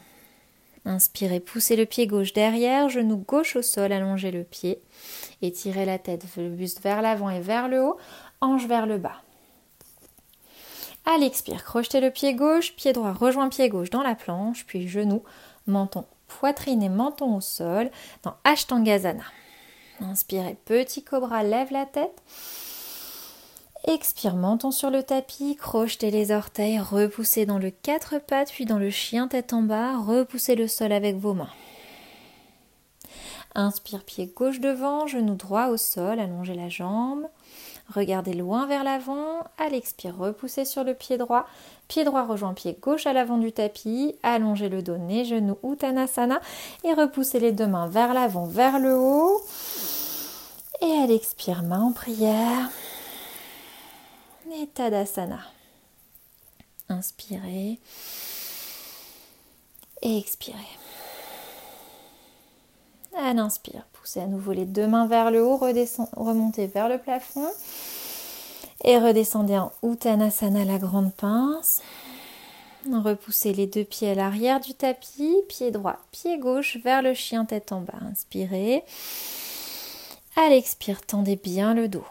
Inspirez, 0.85 1.39
poussez 1.39 1.77
le 1.77 1.87
pied 1.87 2.09
gauche 2.09 2.33
derrière, 2.33 2.89
genou 2.89 3.19
gauche 3.19 3.55
au 3.55 3.63
sol, 3.63 3.93
allongez 3.93 4.33
le 4.33 4.43
pied. 4.43 4.81
Étirez 5.43 5.85
la 5.85 6.01
tête, 6.01 6.25
le 6.37 6.49
buste 6.49 6.83
vers 6.83 7.03
l'avant 7.03 7.31
et 7.31 7.41
vers 7.41 7.69
le 7.69 7.85
haut, 7.85 7.99
hanche 8.41 8.67
vers 8.67 8.87
le 8.87 8.99
bas. 8.99 9.23
À 11.05 11.19
l'expire, 11.19 11.63
crochetez 11.63 12.01
le 12.01 12.11
pied 12.11 12.35
gauche, 12.35 12.75
pied 12.75 12.93
droit 12.93 13.13
rejoint 13.13 13.49
pied 13.49 13.69
gauche 13.69 13.91
dans 13.91 14.03
la 14.03 14.17
planche, 14.17 14.67
puis 14.67 14.89
genou, 14.89 15.23
menton 15.69 16.05
poitrine 16.39 16.83
et 16.83 16.89
menton 16.89 17.37
au 17.37 17.41
sol 17.41 17.91
dans 18.23 18.35
Ashtangazana. 18.45 19.25
Inspirez, 20.01 20.57
petit 20.65 21.05
cobra, 21.05 21.43
lève 21.43 21.73
la 21.73 21.87
tête. 21.87 22.23
Expire, 23.87 24.37
menton 24.37 24.71
sur 24.71 24.91
le 24.91 25.03
tapis, 25.03 25.57
crochetez 25.57 26.11
les 26.11 26.31
orteils, 26.31 26.79
repoussez 26.79 27.47
dans 27.47 27.59
le 27.59 27.71
quatre 27.71 28.19
pattes, 28.19 28.53
puis 28.53 28.65
dans 28.65 28.79
le 28.79 28.91
chien 28.91 29.27
tête 29.27 29.53
en 29.53 29.63
bas, 29.63 29.99
repoussez 29.99 30.55
le 30.55 30.69
sol 30.69 30.93
avec 30.93 31.17
vos 31.17 31.35
mains. 31.35 31.51
Inspire, 33.55 34.05
pied 34.05 34.33
gauche 34.35 34.61
devant, 34.61 35.07
genou 35.07 35.35
droit 35.35 35.67
au 35.67 35.77
sol, 35.77 36.21
allongez 36.21 36.55
la 36.55 36.69
jambe. 36.69 37.27
Regardez 37.95 38.33
loin 38.33 38.67
vers 38.67 38.85
l'avant. 38.85 39.45
À 39.59 39.69
l'expire, 39.69 40.17
repoussez 40.17 40.65
sur 40.65 40.85
le 40.85 40.95
pied 40.95 41.19
droit. 41.19 41.47
Pied 41.89 42.05
droit 42.05 42.25
rejoint 42.25 42.55
pied 42.55 42.79
gauche 42.81 43.07
à 43.07 43.13
l'avant 43.13 43.39
du 43.39 43.53
tapis. 43.53 44.15
Allongez 44.23 44.69
le 44.69 44.83
dos, 44.83 44.97
nez, 44.97 45.25
genou, 45.25 45.59
Uttanasana. 45.63 46.41
Et 46.85 46.95
repoussez 46.95 47.41
les 47.41 47.53
deux 47.53 47.67
mains 47.67 47.89
vers 47.89 48.15
l'avant, 48.15 48.47
vers 48.47 48.79
le 48.79 48.97
haut. 48.97 49.43
Et 50.81 50.93
à 51.03 51.07
l'expire, 51.07 51.63
main 51.63 51.83
en 51.83 51.93
prière. 51.93 52.71
Et 54.55 54.67
Tadasana. 54.67 55.41
Inspirez. 56.89 57.79
Et 60.03 60.19
expirez. 60.19 60.59
À 63.17 63.33
l'inspire, 63.33 63.85
poussez 64.03 64.21
à 64.21 64.27
nouveau 64.27 64.53
les 64.53 64.65
deux 64.65 64.89
mains 64.89 65.07
vers 65.07 65.31
le 65.31 65.45
haut, 65.45 65.57
remontez 65.57 66.67
vers 66.67 66.89
le 66.89 66.99
plafond 66.99 67.47
et 68.83 68.99
redescendez 68.99 69.57
en 69.57 69.71
Uttanasana, 69.85 70.65
la 70.65 70.79
grande 70.79 71.13
pince. 71.13 71.83
Repoussez 72.93 73.53
les 73.53 73.69
deux 73.69 73.85
pieds 73.85 74.11
à 74.11 74.15
l'arrière 74.17 74.59
du 74.59 74.75
tapis, 74.75 75.37
pied 75.49 75.71
droit, 75.71 75.99
pied 76.11 76.37
gauche 76.39 76.79
vers 76.83 77.01
le 77.01 77.15
chien 77.15 77.45
tête 77.45 77.71
en 77.71 77.81
bas. 77.81 78.01
Inspirez. 78.11 78.83
À 80.35 80.49
l'expire, 80.49 81.03
tendez 81.03 81.37
bien 81.37 81.73
le 81.73 81.87
dos. 81.87 82.05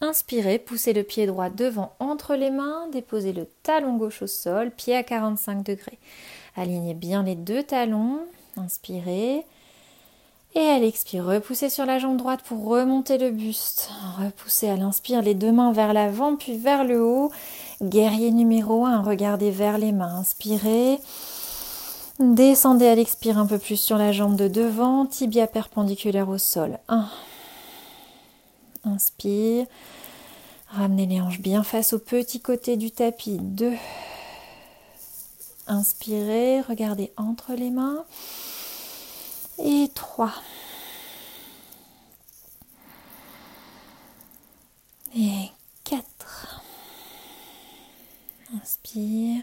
Inspirez, 0.00 0.60
poussez 0.60 0.92
le 0.92 1.02
pied 1.02 1.26
droit 1.26 1.50
devant 1.50 1.96
entre 1.98 2.36
les 2.36 2.52
mains, 2.52 2.86
déposez 2.92 3.32
le 3.32 3.48
talon 3.64 3.96
gauche 3.96 4.22
au 4.22 4.28
sol, 4.28 4.70
pied 4.70 4.94
à 4.94 5.02
45 5.02 5.64
degrés. 5.64 5.98
Alignez 6.54 6.94
bien 6.94 7.24
les 7.24 7.34
deux 7.34 7.64
talons. 7.64 8.20
Inspirez. 8.64 9.44
Et 10.54 10.66
à 10.66 10.78
l'expire, 10.78 11.24
repoussez 11.24 11.68
sur 11.68 11.86
la 11.86 11.98
jambe 11.98 12.16
droite 12.16 12.40
pour 12.42 12.66
remonter 12.66 13.18
le 13.18 13.30
buste. 13.30 13.90
Repoussez 14.18 14.68
à 14.68 14.76
l'inspire 14.76 15.22
les 15.22 15.34
deux 15.34 15.52
mains 15.52 15.72
vers 15.72 15.92
l'avant 15.92 16.36
puis 16.36 16.56
vers 16.56 16.84
le 16.84 17.02
haut. 17.02 17.30
Guerrier 17.82 18.30
numéro 18.30 18.86
1, 18.86 19.02
regardez 19.02 19.50
vers 19.50 19.78
les 19.78 19.92
mains. 19.92 20.16
Inspirez. 20.16 20.98
Descendez 22.18 22.88
à 22.88 22.94
l'expire 22.96 23.38
un 23.38 23.46
peu 23.46 23.58
plus 23.58 23.76
sur 23.76 23.96
la 23.98 24.10
jambe 24.10 24.34
de 24.34 24.48
devant, 24.48 25.06
tibia 25.06 25.46
perpendiculaire 25.46 26.28
au 26.28 26.38
sol. 26.38 26.78
1. 26.88 27.06
Inspire. 28.84 29.66
Ramenez 30.70 31.06
les 31.06 31.20
hanches 31.20 31.40
bien 31.40 31.62
face 31.62 31.92
au 31.92 31.98
petit 31.98 32.40
côté 32.40 32.76
du 32.76 32.90
tapis. 32.90 33.38
2. 33.40 33.72
Inspirez, 35.68 36.62
regardez 36.62 37.12
entre 37.16 37.52
les 37.52 37.70
mains. 37.70 38.04
Et 39.58 39.90
3. 39.94 40.30
Et 45.16 45.50
4. 45.84 46.62
Inspire. 48.54 49.42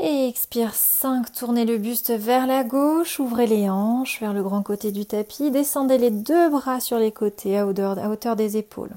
Et 0.00 0.28
expire 0.28 0.74
5. 0.74 1.32
Tournez 1.32 1.64
le 1.64 1.78
buste 1.78 2.10
vers 2.10 2.46
la 2.46 2.64
gauche. 2.64 3.20
Ouvrez 3.20 3.46
les 3.46 3.70
hanches 3.70 4.20
vers 4.20 4.32
le 4.32 4.42
grand 4.42 4.62
côté 4.62 4.92
du 4.92 5.06
tapis. 5.06 5.50
Descendez 5.50 5.98
les 5.98 6.10
deux 6.10 6.50
bras 6.50 6.80
sur 6.80 6.98
les 6.98 7.12
côtés 7.12 7.58
à 7.58 7.66
hauteur, 7.66 8.36
des 8.36 8.56
épaules. 8.56 8.92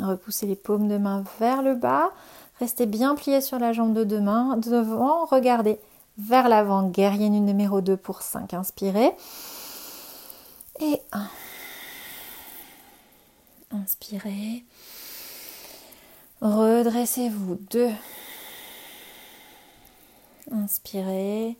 Repoussez 0.00 0.46
les 0.46 0.56
paumes 0.56 0.88
de 0.88 0.98
main 0.98 1.24
vers 1.40 1.62
le 1.62 1.74
bas. 1.74 2.10
Restez 2.60 2.86
bien 2.86 3.14
plié 3.14 3.40
sur 3.40 3.58
la 3.58 3.72
jambe 3.72 3.94
de 3.94 4.04
deux 4.04 4.20
mains 4.20 4.56
devant. 4.56 5.26
Regardez 5.26 5.78
vers 6.18 6.48
l'avant. 6.48 6.88
Guerrier 6.88 7.28
numéro 7.28 7.80
2 7.80 7.96
pour 7.96 8.22
5. 8.22 8.54
Inspirez. 8.54 9.12
Et 10.80 11.00
1. 11.12 11.28
Inspirez. 13.72 14.64
Redressez-vous. 16.40 17.56
2. 17.70 17.90
Inspirez. 20.52 21.56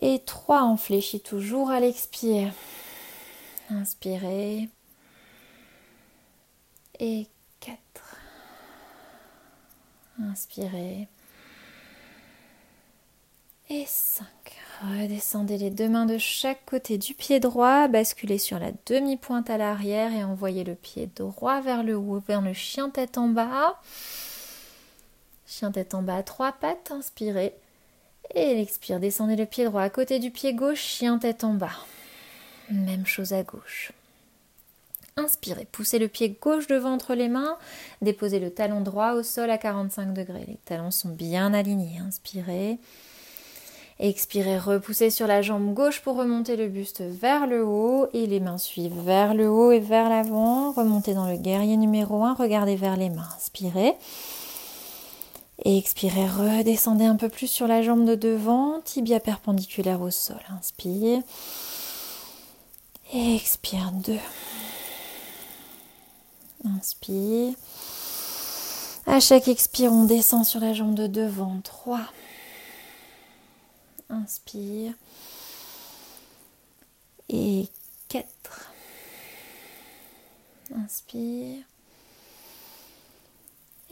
Et 0.00 0.18
3. 0.24 0.64
On 0.64 0.76
fléchit 0.76 1.20
toujours 1.20 1.70
à 1.70 1.80
l'expire. 1.80 2.52
Inspirez. 3.70 4.68
Et 6.98 7.28
4. 7.60 7.78
Inspirez. 10.22 11.08
Et 13.72 13.84
5. 13.86 14.26
Redescendez 14.82 15.56
les 15.56 15.70
deux 15.70 15.88
mains 15.88 16.04
de 16.04 16.18
chaque 16.18 16.66
côté 16.66 16.98
du 16.98 17.14
pied 17.14 17.38
droit, 17.38 17.86
basculez 17.86 18.38
sur 18.38 18.58
la 18.58 18.72
demi-pointe 18.86 19.48
à 19.48 19.58
l'arrière 19.58 20.12
et 20.12 20.24
envoyez 20.24 20.64
le 20.64 20.74
pied 20.74 21.08
droit 21.14 21.60
vers 21.60 21.84
le 21.84 21.96
haut, 21.96 22.20
vers 22.26 22.40
le 22.40 22.52
chien 22.52 22.90
tête 22.90 23.16
en 23.16 23.28
bas. 23.28 23.80
Chien 25.46 25.70
tête 25.70 25.94
en 25.94 26.02
bas 26.02 26.16
à 26.16 26.22
trois 26.24 26.50
pattes, 26.50 26.90
inspirez. 26.90 27.54
Et 28.34 28.56
l'expire, 28.56 28.98
descendez 28.98 29.36
le 29.36 29.46
pied 29.46 29.64
droit 29.66 29.82
à 29.82 29.90
côté 29.90 30.18
du 30.18 30.32
pied 30.32 30.52
gauche, 30.52 30.80
chien 30.80 31.18
tête 31.18 31.44
en 31.44 31.54
bas. 31.54 31.78
Même 32.70 33.06
chose 33.06 33.32
à 33.32 33.44
gauche. 33.44 33.92
Inspirez, 35.16 35.68
poussez 35.70 36.00
le 36.00 36.08
pied 36.08 36.36
gauche 36.40 36.66
devant 36.66 36.94
entre 36.94 37.14
les 37.14 37.28
mains, 37.28 37.56
déposez 38.02 38.40
le 38.40 38.50
talon 38.50 38.80
droit 38.80 39.12
au 39.12 39.22
sol 39.22 39.48
à 39.48 39.58
45 39.58 40.12
degrés. 40.12 40.46
Les 40.48 40.58
talons 40.64 40.90
sont 40.90 41.10
bien 41.10 41.54
alignés. 41.54 42.00
Inspirez. 42.00 42.80
Expirez, 44.02 44.56
repoussez 44.58 45.10
sur 45.10 45.26
la 45.26 45.42
jambe 45.42 45.74
gauche 45.74 46.00
pour 46.00 46.16
remonter 46.16 46.56
le 46.56 46.68
buste 46.68 47.02
vers 47.02 47.46
le 47.46 47.62
haut 47.62 48.06
et 48.14 48.26
les 48.26 48.40
mains 48.40 48.56
suivent 48.56 48.98
vers 49.04 49.34
le 49.34 49.50
haut 49.50 49.72
et 49.72 49.78
vers 49.78 50.08
l'avant. 50.08 50.72
Remontez 50.72 51.12
dans 51.12 51.28
le 51.28 51.36
guerrier 51.36 51.76
numéro 51.76 52.24
1, 52.24 52.32
regardez 52.32 52.76
vers 52.76 52.96
les 52.96 53.10
mains. 53.10 53.28
Inspirez. 53.36 53.92
Expirez, 55.66 56.26
redescendez 56.26 57.04
un 57.04 57.16
peu 57.16 57.28
plus 57.28 57.46
sur 57.46 57.66
la 57.66 57.82
jambe 57.82 58.06
de 58.06 58.14
devant, 58.14 58.80
tibia 58.82 59.20
perpendiculaire 59.20 60.00
au 60.00 60.10
sol. 60.10 60.40
Inspire. 60.58 61.20
Expire 63.12 63.92
2. 63.92 64.16
Inspire. 66.78 67.52
À 69.06 69.20
chaque 69.20 69.48
expire, 69.48 69.92
on 69.92 70.04
descend 70.04 70.46
sur 70.46 70.60
la 70.60 70.72
jambe 70.72 70.94
de 70.94 71.06
devant. 71.06 71.60
3. 71.62 72.00
Inspire. 74.10 74.92
Et 77.28 77.68
4. 78.08 78.26
Inspire. 80.76 81.64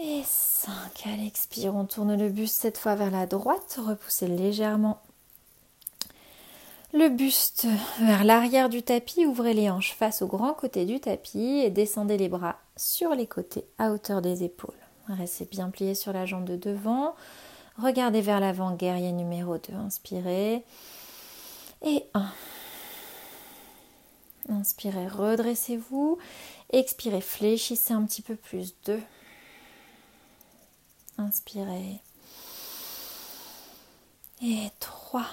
Et 0.01 0.23
5. 0.25 0.73
À 1.07 1.17
l'expire, 1.17 1.75
on 1.75 1.85
tourne 1.85 2.17
le 2.17 2.29
buste 2.29 2.61
cette 2.61 2.79
fois 2.79 2.97
vers 2.97 3.11
la 3.11 3.27
droite. 3.27 3.79
Repoussez 3.79 4.29
légèrement 4.29 5.01
le 6.95 7.11
buste 7.11 7.67
vers 8.01 8.25
l'arrière 8.25 8.69
du 8.69 8.83
tapis. 8.83 9.27
Ouvrez 9.27 9.53
les 9.55 9.69
hanches 9.71 9.93
face 9.93 10.23
au 10.23 10.27
grand 10.27 10.55
côté 10.55 10.87
du 10.87 11.01
tapis 11.01 11.61
et 11.63 11.71
descendez 11.71 12.17
les 12.17 12.29
bras 12.29 12.57
sur 12.77 13.15
les 13.15 13.27
côtés 13.27 13.67
à 13.79 13.93
hauteur 13.93 14.23
des 14.23 14.43
épaules. 14.43 14.75
Restez 15.09 15.45
bien 15.45 15.71
plié 15.71 15.95
sur 15.95 16.13
la 16.13 16.27
jambe 16.27 16.45
de 16.45 16.57
devant. 16.57 17.15
Regardez 17.81 18.21
vers 18.21 18.41
l'avant, 18.41 18.75
guerrier 18.75 19.13
numéro 19.13 19.57
2. 19.57 19.73
Inspirez. 19.75 20.65
Et 21.83 22.05
1. 22.15 22.33
Inspirez, 24.49 25.07
redressez-vous. 25.07 26.19
Expirez, 26.71 27.21
fléchissez 27.21 27.95
un 27.95 28.05
petit 28.05 28.23
peu 28.23 28.35
plus. 28.35 28.75
2. 28.85 29.01
Inspirez. 31.19 32.01
Et 34.43 34.71
3. 34.81 35.25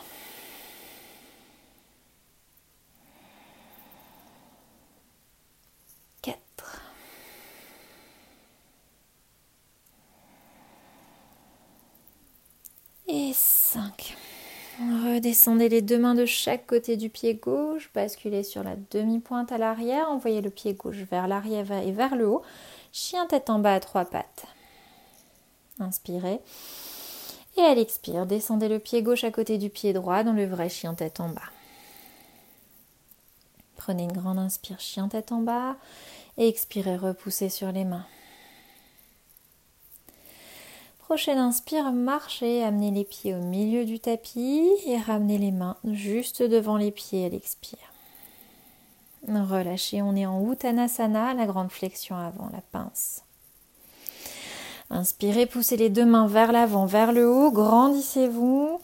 Et 13.07 13.33
5. 13.33 14.17
Redescendez 14.79 15.69
les 15.69 15.81
deux 15.81 15.99
mains 15.99 16.15
de 16.15 16.25
chaque 16.25 16.65
côté 16.65 16.97
du 16.97 17.09
pied 17.09 17.35
gauche, 17.35 17.91
basculez 17.93 18.43
sur 18.43 18.63
la 18.63 18.75
demi-pointe 18.91 19.51
à 19.51 19.57
l'arrière, 19.57 20.09
envoyez 20.09 20.41
le 20.41 20.49
pied 20.49 20.73
gauche 20.73 21.03
vers 21.09 21.27
l'arrière 21.27 21.71
et 21.71 21.91
vers 21.91 22.15
le 22.15 22.27
haut. 22.27 22.41
Chien 22.91 23.25
tête 23.27 23.49
en 23.49 23.59
bas 23.59 23.75
à 23.75 23.79
trois 23.79 24.05
pattes. 24.05 24.47
Inspirez. 25.79 26.39
Et 27.57 27.61
à 27.61 27.75
l'expire, 27.75 28.25
descendez 28.25 28.67
le 28.67 28.79
pied 28.79 29.01
gauche 29.03 29.23
à 29.23 29.31
côté 29.31 29.57
du 29.57 29.69
pied 29.69 29.93
droit 29.93 30.23
dans 30.23 30.33
le 30.33 30.45
vrai 30.45 30.67
chien 30.67 30.93
tête 30.93 31.19
en 31.19 31.29
bas. 31.29 31.51
Prenez 33.77 34.03
une 34.03 34.11
grande 34.11 34.39
inspire, 34.39 34.79
chien 34.79 35.07
tête 35.07 35.31
en 35.31 35.41
bas. 35.41 35.75
Et 36.37 36.47
expirez, 36.47 36.97
repoussez 36.97 37.49
sur 37.49 37.71
les 37.71 37.85
mains. 37.85 38.05
Prochaine 41.05 41.37
inspire, 41.37 41.91
marchez, 41.91 42.63
amenez 42.63 42.89
les 42.89 43.03
pieds 43.03 43.35
au 43.35 43.39
milieu 43.39 43.85
du 43.85 43.99
tapis 43.99 44.67
et 44.87 44.97
ramenez 44.97 45.37
les 45.37 45.51
mains 45.51 45.77
juste 45.83 46.41
devant 46.41 46.77
les 46.77 46.89
pieds 46.89 47.27
à 47.27 47.29
l'expire. 47.29 47.77
Relâchez, 49.27 50.01
on 50.01 50.15
est 50.15 50.25
en 50.25 50.51
Uttanasana, 50.51 51.35
la 51.35 51.45
grande 51.45 51.71
flexion 51.71 52.15
avant, 52.15 52.49
la 52.51 52.61
pince. 52.71 53.21
Inspirez, 54.89 55.45
poussez 55.45 55.77
les 55.77 55.91
deux 55.91 56.05
mains 56.05 56.25
vers 56.25 56.51
l'avant, 56.51 56.87
vers 56.87 57.11
le 57.11 57.29
haut, 57.29 57.51
grandissez-vous 57.51 58.79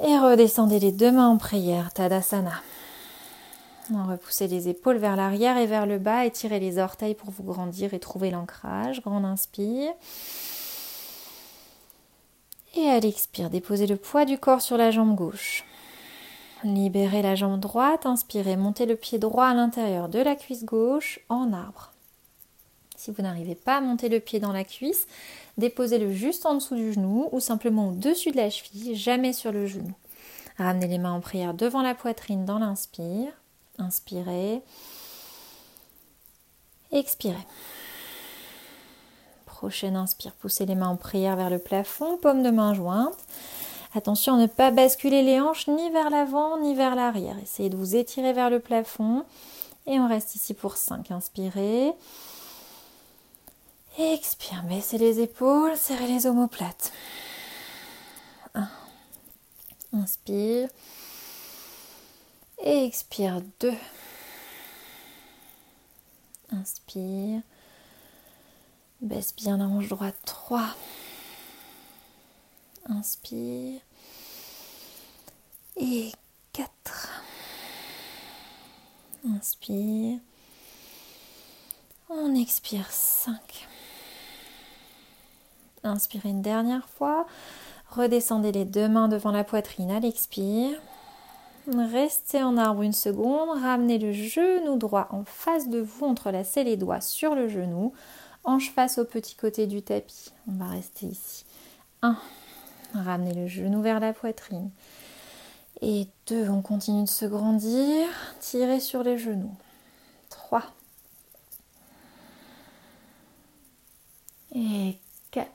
et 0.00 0.18
redescendez 0.18 0.80
les 0.80 0.92
deux 0.92 1.12
mains 1.12 1.28
en 1.28 1.36
prière, 1.36 1.92
Tadasana. 1.92 2.60
Repoussez 4.08 4.48
les 4.48 4.68
épaules 4.68 4.96
vers 4.96 5.14
l'arrière 5.14 5.58
et 5.58 5.66
vers 5.66 5.86
le 5.86 5.98
bas, 5.98 6.24
étirez 6.24 6.58
les 6.58 6.78
orteils 6.78 7.14
pour 7.14 7.30
vous 7.30 7.44
grandir 7.44 7.94
et 7.94 8.00
trouver 8.00 8.32
l'ancrage. 8.32 9.00
Grande 9.00 9.24
inspire. 9.24 9.92
Et 12.76 12.88
à 12.88 12.98
l'expire, 12.98 13.50
déposez 13.50 13.86
le 13.86 13.96
poids 13.96 14.24
du 14.24 14.38
corps 14.38 14.62
sur 14.62 14.76
la 14.76 14.90
jambe 14.90 15.14
gauche. 15.14 15.64
Libérez 16.64 17.22
la 17.22 17.34
jambe 17.34 17.60
droite, 17.60 18.06
inspirez, 18.06 18.56
montez 18.56 18.86
le 18.86 18.96
pied 18.96 19.18
droit 19.18 19.46
à 19.46 19.54
l'intérieur 19.54 20.08
de 20.08 20.18
la 20.18 20.34
cuisse 20.34 20.64
gauche 20.64 21.20
en 21.28 21.52
arbre. 21.52 21.92
Si 22.96 23.10
vous 23.10 23.22
n'arrivez 23.22 23.54
pas 23.54 23.76
à 23.76 23.80
monter 23.80 24.08
le 24.08 24.18
pied 24.18 24.40
dans 24.40 24.52
la 24.52 24.64
cuisse, 24.64 25.06
déposez-le 25.58 26.10
juste 26.12 26.46
en 26.46 26.54
dessous 26.54 26.74
du 26.74 26.92
genou 26.92 27.28
ou 27.32 27.40
simplement 27.40 27.90
au-dessus 27.90 28.30
de 28.30 28.38
la 28.38 28.50
cheville, 28.50 28.96
jamais 28.96 29.32
sur 29.32 29.52
le 29.52 29.66
genou. 29.66 29.92
Ramenez 30.56 30.86
les 30.86 30.98
mains 30.98 31.12
en 31.12 31.20
prière 31.20 31.54
devant 31.54 31.82
la 31.82 31.94
poitrine 31.94 32.44
dans 32.44 32.58
l'inspire. 32.58 33.30
Inspirez. 33.78 34.62
Expirez. 36.92 37.46
Prochaine 39.64 39.96
inspire, 39.96 40.32
poussez 40.32 40.66
les 40.66 40.74
mains 40.74 40.90
en 40.90 40.96
prière 40.96 41.36
vers 41.36 41.48
le 41.48 41.58
plafond, 41.58 42.18
paume 42.18 42.42
de 42.42 42.50
main 42.50 42.74
jointe. 42.74 43.16
Attention 43.94 44.34
à 44.34 44.36
ne 44.36 44.46
pas 44.46 44.70
basculer 44.70 45.22
les 45.22 45.40
hanches 45.40 45.68
ni 45.68 45.88
vers 45.90 46.10
l'avant 46.10 46.58
ni 46.58 46.74
vers 46.74 46.94
l'arrière. 46.94 47.38
Essayez 47.42 47.70
de 47.70 47.76
vous 47.78 47.96
étirer 47.96 48.34
vers 48.34 48.50
le 48.50 48.60
plafond. 48.60 49.24
Et 49.86 49.98
on 49.98 50.06
reste 50.06 50.34
ici 50.34 50.52
pour 50.52 50.76
5. 50.76 51.10
Inspirez. 51.12 51.94
Expire, 53.98 54.64
baissez 54.64 54.98
les 54.98 55.20
épaules, 55.20 55.74
serrez 55.78 56.08
les 56.08 56.26
omoplates. 56.26 56.92
1. 58.54 58.68
Inspire. 59.94 60.68
Et 62.62 62.84
expire 62.84 63.40
2. 63.60 63.72
Inspire. 66.52 67.40
Baisse 69.04 69.36
bien 69.36 69.58
la 69.58 69.66
hanche 69.66 69.88
droite. 69.88 70.16
3. 70.24 70.62
Inspire. 72.88 73.82
Et 75.76 76.10
4. 76.54 76.70
Inspire. 79.28 80.18
On 82.08 82.34
expire 82.34 82.90
5. 82.90 83.68
Inspirez 85.82 86.30
une 86.30 86.40
dernière 86.40 86.88
fois. 86.88 87.26
Redescendez 87.90 88.52
les 88.52 88.64
deux 88.64 88.88
mains 88.88 89.08
devant 89.08 89.32
la 89.32 89.44
poitrine 89.44 89.90
à 89.90 90.00
l'expire. 90.00 90.80
Restez 91.66 92.42
en 92.42 92.56
arbre 92.56 92.80
une 92.80 92.94
seconde. 92.94 93.50
Ramenez 93.60 93.98
le 93.98 94.12
genou 94.12 94.78
droit 94.78 95.08
en 95.10 95.26
face 95.26 95.68
de 95.68 95.80
vous. 95.80 96.06
Entrelacez 96.06 96.64
les 96.64 96.78
doigts 96.78 97.02
sur 97.02 97.34
le 97.34 97.50
genou. 97.50 97.92
Hanche 98.44 98.70
face 98.70 98.98
au 98.98 99.04
petit 99.04 99.34
côté 99.34 99.66
du 99.66 99.82
tapis. 99.82 100.30
On 100.46 100.52
va 100.52 100.68
rester 100.68 101.06
ici. 101.06 101.46
1. 102.02 102.16
Ramenez 102.92 103.32
le 103.34 103.48
genou 103.48 103.80
vers 103.80 104.00
la 104.00 104.12
poitrine. 104.12 104.70
Et 105.80 106.06
2. 106.26 106.50
On 106.50 106.60
continue 106.60 107.04
de 107.04 107.08
se 107.08 107.24
grandir. 107.24 108.06
Tirez 108.40 108.80
sur 108.80 109.02
les 109.02 109.16
genoux. 109.18 109.56
3. 110.28 110.62
Et 114.54 114.98
4. 115.30 115.50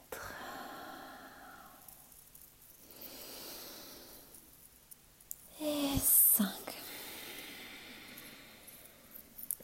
Et 5.62 5.88
5. 6.02 6.46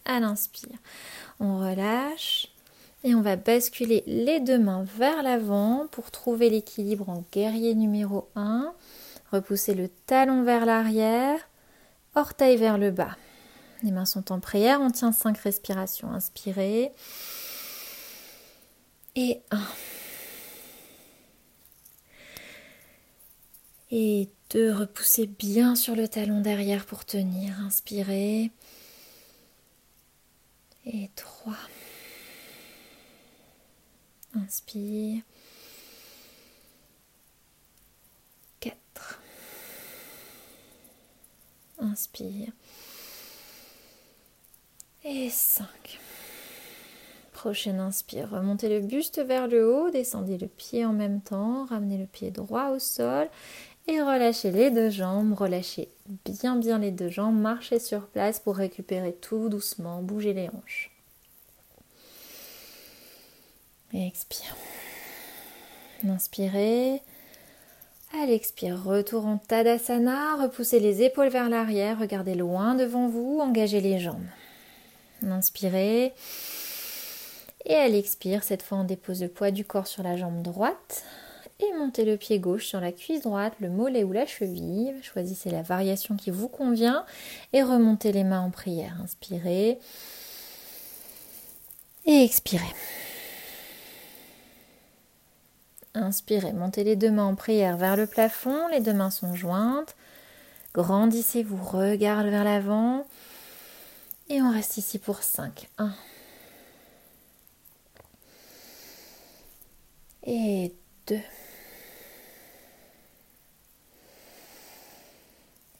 À 0.04 0.20
l'inspire, 0.20 0.78
on 1.40 1.58
relâche. 1.58 2.48
Et 3.06 3.14
on 3.14 3.20
va 3.20 3.36
basculer 3.36 4.02
les 4.08 4.40
deux 4.40 4.58
mains 4.58 4.82
vers 4.98 5.22
l'avant 5.22 5.86
pour 5.92 6.10
trouver 6.10 6.50
l'équilibre 6.50 7.08
en 7.08 7.22
guerrier 7.30 7.76
numéro 7.76 8.28
1. 8.34 8.74
Repousser 9.30 9.74
le 9.74 9.88
talon 9.88 10.42
vers 10.42 10.66
l'arrière, 10.66 11.38
orteil 12.16 12.56
vers 12.56 12.78
le 12.78 12.90
bas. 12.90 13.16
Les 13.84 13.92
mains 13.92 14.06
sont 14.06 14.32
en 14.32 14.40
prière, 14.40 14.80
on 14.80 14.90
tient 14.90 15.12
5 15.12 15.38
respirations. 15.38 16.10
Inspirez. 16.10 16.90
Et 19.14 19.40
1. 19.52 19.60
Et 23.92 24.28
2. 24.50 24.74
Repoussez 24.74 25.28
bien 25.28 25.76
sur 25.76 25.94
le 25.94 26.08
talon 26.08 26.40
derrière 26.40 26.84
pour 26.84 27.04
tenir. 27.04 27.54
Inspirez. 27.60 28.50
Et 30.86 31.08
3. 31.14 31.54
Inspire. 34.44 35.22
4. 38.60 39.20
Inspire. 41.78 42.52
Et 45.04 45.30
5. 45.30 45.66
Prochaine 47.32 47.80
inspire. 47.80 48.30
Remontez 48.30 48.68
le 48.68 48.80
buste 48.80 49.20
vers 49.20 49.46
le 49.46 49.72
haut, 49.72 49.90
descendez 49.90 50.36
le 50.36 50.48
pied 50.48 50.84
en 50.84 50.92
même 50.92 51.20
temps, 51.20 51.64
ramenez 51.66 51.96
le 51.98 52.06
pied 52.06 52.30
droit 52.30 52.70
au 52.70 52.78
sol 52.78 53.28
et 53.86 54.02
relâchez 54.02 54.50
les 54.50 54.70
deux 54.70 54.90
jambes, 54.90 55.32
relâchez 55.34 55.88
bien 56.24 56.56
bien 56.56 56.78
les 56.78 56.90
deux 56.90 57.08
jambes, 57.08 57.38
marchez 57.38 57.78
sur 57.78 58.08
place 58.08 58.40
pour 58.40 58.56
récupérer 58.56 59.12
tout 59.12 59.48
doucement, 59.48 60.02
bougez 60.02 60.32
les 60.32 60.48
hanches. 60.48 60.95
Expire. 63.94 64.56
Inspirez. 66.06 67.02
À 68.22 68.26
l'expire, 68.26 68.82
retour 68.82 69.26
en 69.26 69.38
Tadasana, 69.38 70.36
repoussez 70.36 70.78
les 70.80 71.02
épaules 71.02 71.28
vers 71.28 71.48
l'arrière, 71.48 71.98
regardez 71.98 72.34
loin 72.34 72.74
devant 72.74 73.08
vous, 73.08 73.40
engagez 73.42 73.80
les 73.80 73.98
jambes. 73.98 74.26
Inspirez. 75.22 76.14
Et 77.64 77.74
à 77.74 77.88
l'expire, 77.88 78.44
cette 78.44 78.62
fois 78.62 78.78
on 78.78 78.84
dépose 78.84 79.22
le 79.22 79.28
poids 79.28 79.50
du 79.50 79.64
corps 79.64 79.88
sur 79.88 80.02
la 80.02 80.16
jambe 80.16 80.40
droite 80.40 81.04
et 81.58 81.72
montez 81.78 82.04
le 82.04 82.16
pied 82.16 82.38
gauche 82.38 82.66
sur 82.66 82.80
la 82.80 82.92
cuisse 82.92 83.22
droite, 83.22 83.54
le 83.60 83.70
mollet 83.70 84.04
ou 84.04 84.12
la 84.12 84.26
cheville. 84.26 84.94
Choisissez 85.02 85.50
la 85.50 85.62
variation 85.62 86.16
qui 86.16 86.30
vous 86.30 86.48
convient 86.48 87.04
et 87.52 87.62
remontez 87.62 88.12
les 88.12 88.24
mains 88.24 88.42
en 88.42 88.50
prière. 88.50 88.96
Inspirez 89.02 89.78
et 92.06 92.24
expirez. 92.24 92.62
Inspirez, 95.96 96.52
montez 96.52 96.84
les 96.84 96.94
deux 96.94 97.10
mains 97.10 97.24
en 97.24 97.34
prière 97.34 97.76
vers 97.76 97.96
le 97.96 98.06
plafond, 98.06 98.68
les 98.68 98.80
deux 98.80 98.92
mains 98.92 99.10
sont 99.10 99.34
jointes. 99.34 99.96
Grandissez-vous, 100.74 101.56
regardez 101.56 102.30
vers 102.30 102.44
l'avant. 102.44 103.06
Et 104.28 104.42
on 104.42 104.50
reste 104.52 104.76
ici 104.76 104.98
pour 104.98 105.22
5. 105.22 105.68
1. 105.78 105.94
Et 110.24 110.74
2. 111.06 111.18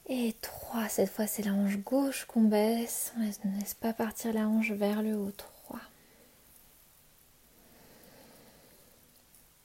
Et 0.09 0.35
3. 0.41 0.89
Cette 0.89 1.11
fois, 1.11 1.27
c'est 1.27 1.43
la 1.43 1.53
hanche 1.53 1.79
gauche 1.79 2.25
qu'on 2.27 2.43
baisse. 2.43 3.13
On 3.19 3.49
ne 3.49 3.61
laisse 3.61 3.75
pas 3.75 3.93
partir 3.93 4.33
la 4.33 4.49
hanche 4.49 4.71
vers 4.71 5.03
le 5.03 5.15
haut. 5.17 5.33
3. 5.37 5.81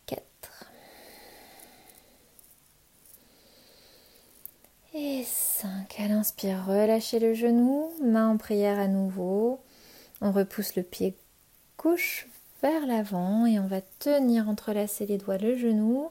4. 0.08 0.22
Et 4.94 5.24
5. 5.24 6.00
À 6.00 6.08
l'inspire, 6.10 6.66
relâchez 6.68 7.20
le 7.20 7.34
genou. 7.34 7.92
Main 8.04 8.28
en 8.28 8.38
prière 8.38 8.78
à 8.78 8.88
nouveau. 8.88 9.62
On 10.20 10.32
repousse 10.32 10.76
le 10.76 10.84
pied 10.84 11.16
gauche 11.78 12.28
vers 12.62 12.86
l'avant 12.86 13.46
et 13.46 13.58
on 13.58 13.68
va 13.68 13.80
tenir 14.00 14.50
entrelacer 14.50 15.06
les 15.06 15.18
doigts 15.18 15.38
le 15.38 15.58
genou. 15.58 16.10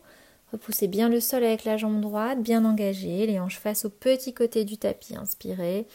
Repoussez 0.52 0.88
bien 0.88 1.10
le 1.10 1.20
sol 1.20 1.44
avec 1.44 1.64
la 1.64 1.76
jambe 1.76 2.00
droite, 2.00 2.42
bien 2.42 2.64
engagée, 2.64 3.26
les 3.26 3.38
hanches 3.38 3.58
face 3.58 3.84
au 3.84 3.90
petit 3.90 4.32
côté 4.32 4.64
du 4.64 4.78
tapis. 4.78 5.14
Inspirez. 5.14 5.86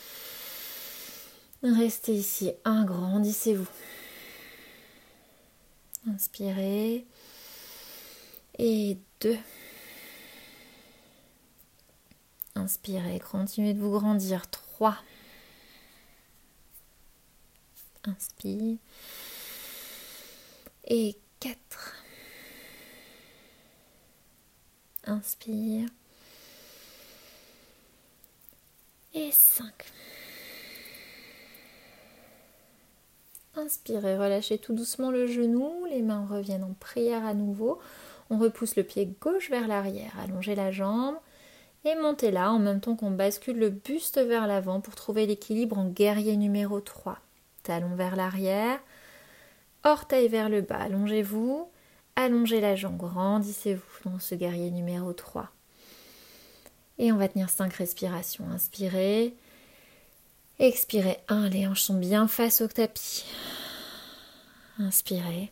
Restez 1.63 2.13
ici. 2.13 2.51
Agrandissez-vous. 2.63 3.67
Inspirez. 6.07 7.05
Et 8.59 8.97
deux. 9.21 9.37
Inspirez. 12.55 13.19
Continuez 13.19 13.73
de 13.73 13.79
vous 13.79 13.91
grandir. 13.91 14.49
Trois. 14.49 14.97
Inspire. 18.05 18.77
Et 20.87 21.15
quatre. 21.39 21.95
Inspire. 25.05 25.89
Et 29.13 29.31
5. 29.31 29.65
Inspirez, 33.55 34.17
relâchez 34.17 34.57
tout 34.57 34.73
doucement 34.73 35.09
le 35.09 35.27
genou, 35.27 35.85
les 35.85 36.01
mains 36.01 36.27
reviennent 36.29 36.65
en 36.65 36.73
prière 36.73 37.25
à 37.25 37.33
nouveau. 37.33 37.79
On 38.29 38.37
repousse 38.37 38.75
le 38.75 38.83
pied 38.83 39.15
gauche 39.21 39.49
vers 39.49 39.69
l'arrière, 39.69 40.11
allongez 40.19 40.55
la 40.55 40.71
jambe 40.71 41.15
et 41.85 41.95
montez 41.95 42.31
là 42.31 42.51
en 42.51 42.59
même 42.59 42.81
temps 42.81 42.95
qu'on 42.95 43.11
bascule 43.11 43.57
le 43.57 43.69
buste 43.69 44.19
vers 44.19 44.47
l'avant 44.47 44.81
pour 44.81 44.95
trouver 44.95 45.25
l'équilibre 45.25 45.77
en 45.77 45.85
guerrier 45.85 46.35
numéro 46.35 46.81
3. 46.81 47.19
Talon 47.63 47.95
vers 47.95 48.15
l'arrière, 48.15 48.79
orteil 49.83 50.27
vers 50.27 50.49
le 50.49 50.61
bas, 50.61 50.77
allongez-vous. 50.77 51.69
Allongez 52.17 52.61
la 52.61 52.75
jambe, 52.75 52.97
grandissez-vous 52.97 54.09
dans 54.09 54.19
ce 54.19 54.35
guerrier 54.35 54.71
numéro 54.71 55.13
3. 55.13 55.49
Et 56.97 57.11
on 57.11 57.17
va 57.17 57.27
tenir 57.27 57.49
5 57.49 57.73
respirations. 57.73 58.45
Inspirez. 58.49 59.35
Expirez. 60.59 61.19
1. 61.27 61.49
Les 61.49 61.67
hanches 61.67 61.81
sont 61.81 61.99
bien 61.99 62.27
face 62.27 62.61
au 62.61 62.67
tapis. 62.67 63.25
Inspirez. 64.79 65.51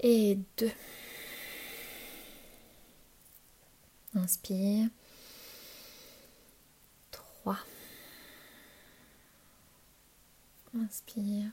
Et 0.00 0.38
2. 0.58 0.70
Inspire. 4.22 4.88
3. 7.10 7.56
Inspire. 10.78 11.50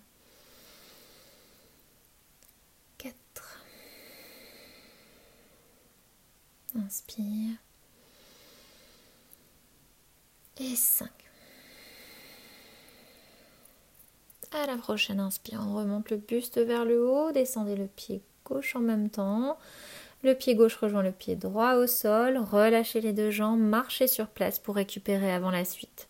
Inspire. 6.75 7.55
Et 10.59 10.75
5. 10.75 11.09
À 14.51 14.65
la 14.67 14.77
prochaine 14.77 15.19
inspire, 15.19 15.61
on 15.61 15.75
remonte 15.75 16.09
le 16.09 16.17
buste 16.17 16.59
vers 16.59 16.85
le 16.85 17.03
haut, 17.07 17.31
descendez 17.31 17.75
le 17.75 17.87
pied 17.87 18.21
gauche 18.45 18.75
en 18.75 18.79
même 18.79 19.09
temps. 19.09 19.57
Le 20.21 20.33
pied 20.33 20.55
gauche 20.55 20.75
rejoint 20.75 21.01
le 21.01 21.13
pied 21.13 21.35
droit 21.35 21.75
au 21.75 21.87
sol, 21.87 22.37
relâchez 22.37 22.99
les 22.99 23.13
deux 23.13 23.31
jambes, 23.31 23.61
marchez 23.61 24.07
sur 24.07 24.27
place 24.27 24.59
pour 24.59 24.75
récupérer 24.75 25.31
avant 25.31 25.51
la 25.51 25.63
suite. 25.63 26.09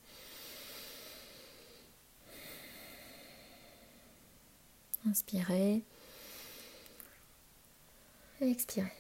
Inspirez. 5.07 5.83
Expirez. 8.41 8.91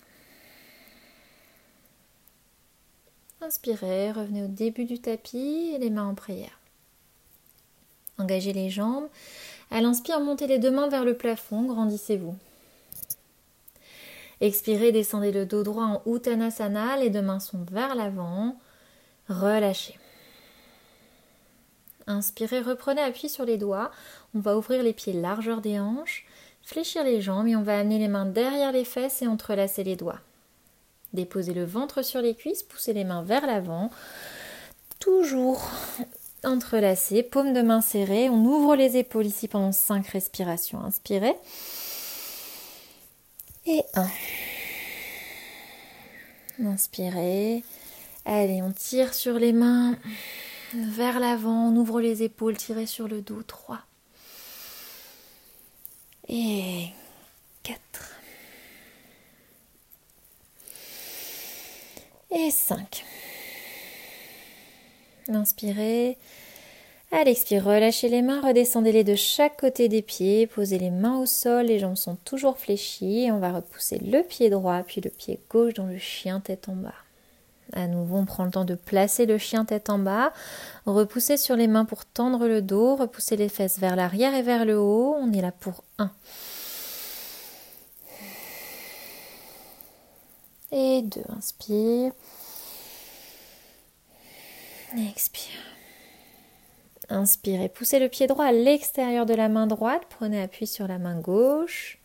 Inspirez, 3.41 4.11
revenez 4.11 4.43
au 4.43 4.47
début 4.47 4.85
du 4.85 4.99
tapis 4.99 5.75
les 5.79 5.89
mains 5.89 6.07
en 6.07 6.15
prière. 6.15 6.59
Engagez 8.17 8.53
les 8.53 8.69
jambes. 8.69 9.07
À 9.71 9.81
l'inspire, 9.81 10.19
montez 10.19 10.45
les 10.45 10.59
deux 10.59 10.71
mains 10.71 10.89
vers 10.89 11.05
le 11.05 11.15
plafond, 11.15 11.63
grandissez-vous. 11.63 12.35
Expirez, 14.41 14.91
descendez 14.91 15.31
le 15.31 15.45
dos 15.45 15.63
droit 15.63 15.83
en 15.83 16.01
Uttanasana, 16.05 16.97
les 16.97 17.09
deux 17.09 17.21
mains 17.21 17.39
sont 17.39 17.65
vers 17.71 17.95
l'avant. 17.95 18.57
Relâchez. 19.27 19.99
Inspirez, 22.07 22.61
reprenez 22.61 23.01
appui 23.01 23.29
sur 23.29 23.45
les 23.45 23.57
doigts. 23.57 23.91
On 24.33 24.39
va 24.39 24.57
ouvrir 24.57 24.81
les 24.81 24.93
pieds 24.93 25.13
largeur 25.13 25.61
des 25.61 25.79
hanches, 25.79 26.25
fléchir 26.63 27.03
les 27.03 27.21
jambes 27.21 27.47
et 27.47 27.55
on 27.55 27.61
va 27.61 27.77
amener 27.77 27.99
les 27.99 28.07
mains 28.07 28.25
derrière 28.25 28.71
les 28.71 28.85
fesses 28.85 29.21
et 29.21 29.27
entrelacer 29.27 29.83
les 29.83 29.95
doigts. 29.95 30.19
Déposez 31.13 31.53
le 31.53 31.65
ventre 31.65 32.03
sur 32.03 32.21
les 32.21 32.35
cuisses, 32.35 32.63
poussez 32.63 32.93
les 32.93 33.03
mains 33.03 33.23
vers 33.23 33.45
l'avant. 33.45 33.91
Toujours 34.99 35.61
entrelacés, 36.43 37.23
paume 37.23 37.53
de 37.53 37.61
main 37.61 37.81
serrée. 37.81 38.29
On 38.29 38.43
ouvre 38.45 38.75
les 38.75 38.97
épaules 38.97 39.25
ici 39.25 39.47
pendant 39.47 39.71
5 39.71 40.07
respirations. 40.07 40.79
Inspirez. 40.81 41.35
Et 43.69 43.83
1. 43.93 44.09
Inspirez. 46.65 47.63
Allez, 48.25 48.63
on 48.63 48.71
tire 48.71 49.13
sur 49.13 49.37
les 49.37 49.53
mains 49.53 49.95
vers 50.73 51.19
l'avant. 51.19 51.69
On 51.69 51.75
ouvre 51.75 52.01
les 52.01 52.23
épaules, 52.23 52.57
tirez 52.57 52.87
sur 52.87 53.07
le 53.07 53.21
dos. 53.21 53.43
3. 53.43 53.79
Et 56.29 56.87
4. 57.61 57.79
et 62.31 62.51
5. 62.51 63.05
Inspirez. 65.27 66.17
À 67.11 67.23
l'expire, 67.23 67.65
relâchez 67.65 68.07
les 68.07 68.21
mains, 68.21 68.39
redescendez-les 68.39 69.03
de 69.03 69.15
chaque 69.15 69.59
côté 69.59 69.89
des 69.89 70.03
pieds, 70.03 70.45
posez 70.45 70.77
les 70.77 70.91
mains 70.91 71.17
au 71.17 71.25
sol, 71.25 71.65
les 71.65 71.79
jambes 71.79 71.95
sont 71.95 72.15
toujours 72.17 72.59
fléchies. 72.59 73.29
on 73.31 73.39
va 73.39 73.51
repousser 73.51 73.97
le 73.97 74.21
pied 74.21 74.51
droit 74.51 74.83
puis 74.83 75.01
le 75.01 75.09
pied 75.09 75.39
gauche 75.49 75.73
dans 75.73 75.87
le 75.87 75.97
chien 75.97 76.39
tête 76.39 76.69
en 76.69 76.75
bas. 76.75 76.93
À 77.73 77.87
nouveau, 77.87 78.17
on 78.17 78.25
prend 78.25 78.45
le 78.45 78.51
temps 78.51 78.65
de 78.65 78.75
placer 78.75 79.25
le 79.25 79.39
chien 79.39 79.65
tête 79.65 79.89
en 79.89 79.97
bas, 79.97 80.33
repoussez 80.85 81.37
sur 81.37 81.55
les 81.55 81.67
mains 81.67 81.85
pour 81.85 82.05
tendre 82.05 82.47
le 82.47 82.61
dos, 82.61 82.95
repoussez 82.95 83.37
les 83.37 83.49
fesses 83.49 83.79
vers 83.79 83.95
l'arrière 83.95 84.35
et 84.35 84.43
vers 84.43 84.63
le 84.63 84.77
haut. 84.77 85.15
On 85.19 85.33
est 85.33 85.41
là 85.41 85.51
pour 85.51 85.83
1. 85.97 86.11
Et 90.71 91.01
2. 91.01 91.21
Inspire. 91.35 92.11
Expire. 94.95 95.68
Inspirez, 97.09 97.69
poussez 97.69 97.99
le 97.99 98.07
pied 98.07 98.27
droit 98.27 98.45
à 98.45 98.51
l'extérieur 98.51 99.25
de 99.25 99.33
la 99.33 99.49
main 99.49 99.67
droite, 99.67 100.03
prenez 100.09 100.41
appui 100.41 100.67
sur 100.67 100.87
la 100.87 100.99
main 100.99 101.19
gauche. 101.19 101.97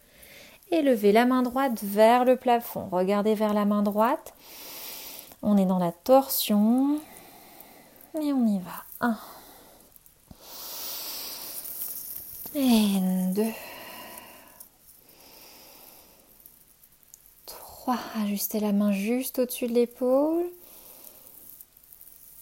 Et 0.70 0.82
levez 0.82 1.12
la 1.12 1.26
main 1.26 1.42
droite 1.42 1.82
vers 1.82 2.24
le 2.24 2.36
plafond. 2.36 2.88
Regardez 2.90 3.34
vers 3.34 3.54
la 3.54 3.64
main 3.64 3.82
droite. 3.82 4.34
On 5.42 5.56
est 5.58 5.66
dans 5.66 5.78
la 5.78 5.92
torsion. 5.92 7.00
Et 8.14 8.32
on 8.32 8.46
y 8.46 8.58
va. 8.58 8.84
1. 9.00 9.18
Et 12.54 13.00
2. 13.34 13.44
3. 17.46 17.98
Ajustez 18.22 18.60
la 18.60 18.72
main 18.72 18.92
juste 18.92 19.40
au-dessus 19.40 19.66
de 19.66 19.74
l'épaule. 19.74 20.46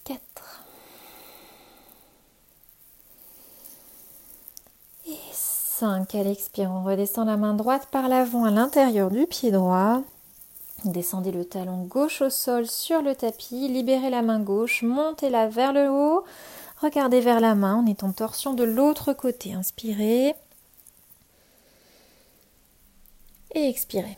4. 0.04 0.20
Et 5.06 5.16
5. 5.82 6.14
À 6.14 6.22
l'expire, 6.22 6.70
on 6.70 6.84
redescend 6.84 7.26
la 7.26 7.36
main 7.36 7.54
droite 7.54 7.88
par 7.90 8.08
l'avant 8.08 8.44
à 8.44 8.52
l'intérieur 8.52 9.10
du 9.10 9.26
pied 9.26 9.50
droit. 9.50 10.00
Descendez 10.84 11.32
le 11.32 11.44
talon 11.44 11.82
gauche 11.82 12.22
au 12.22 12.30
sol 12.30 12.68
sur 12.68 13.02
le 13.02 13.16
tapis, 13.16 13.66
libérez 13.66 14.08
la 14.08 14.22
main 14.22 14.38
gauche, 14.38 14.84
montez-la 14.84 15.48
vers 15.48 15.72
le 15.72 15.90
haut, 15.90 16.24
regardez 16.80 17.20
vers 17.20 17.40
la 17.40 17.56
main, 17.56 17.82
on 17.84 17.90
est 17.90 18.04
en 18.04 18.12
torsion 18.12 18.54
de 18.54 18.62
l'autre 18.62 19.12
côté. 19.12 19.54
Inspirez 19.54 20.36
et 23.52 23.68
expirez. 23.68 24.16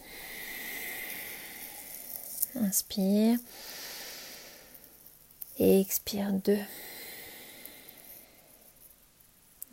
Inspire 2.57 3.39
et 5.59 5.81
expire 5.81 6.31
deux. 6.31 6.61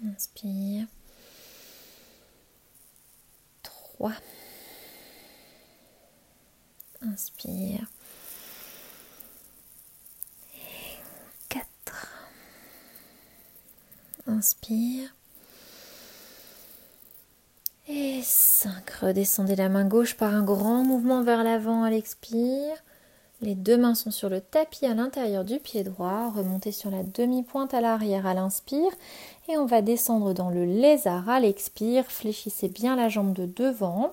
Inspire. 0.05 0.87
Trois. 4.01 4.13
Inspire. 7.03 7.85
Quatre. 11.47 12.07
Inspire. 14.25 15.13
Et 17.87 18.21
5. 18.23 18.89
Redescendez 18.89 19.55
la 19.55 19.69
main 19.69 19.85
gauche 19.85 20.17
par 20.17 20.33
un 20.33 20.41
grand 20.41 20.83
mouvement 20.83 21.21
vers 21.21 21.43
l'avant 21.43 21.83
à 21.83 21.91
l'expire. 21.91 22.75
Les 23.43 23.55
deux 23.55 23.77
mains 23.77 23.95
sont 23.95 24.11
sur 24.11 24.29
le 24.29 24.39
tapis 24.39 24.85
à 24.85 24.93
l'intérieur 24.93 25.43
du 25.43 25.59
pied 25.59 25.83
droit. 25.83 26.31
Remontez 26.35 26.71
sur 26.71 26.91
la 26.91 27.01
demi-pointe 27.01 27.73
à 27.73 27.81
l'arrière 27.81 28.27
à 28.27 28.35
l'inspire. 28.35 28.91
On 29.57 29.65
va 29.65 29.81
descendre 29.81 30.33
dans 30.33 30.49
le 30.49 30.65
lézard 30.65 31.29
à 31.29 31.39
l'expire. 31.39 32.05
Fléchissez 32.05 32.67
bien 32.67 32.95
la 32.95 33.09
jambe 33.09 33.33
de 33.33 33.45
devant. 33.45 34.11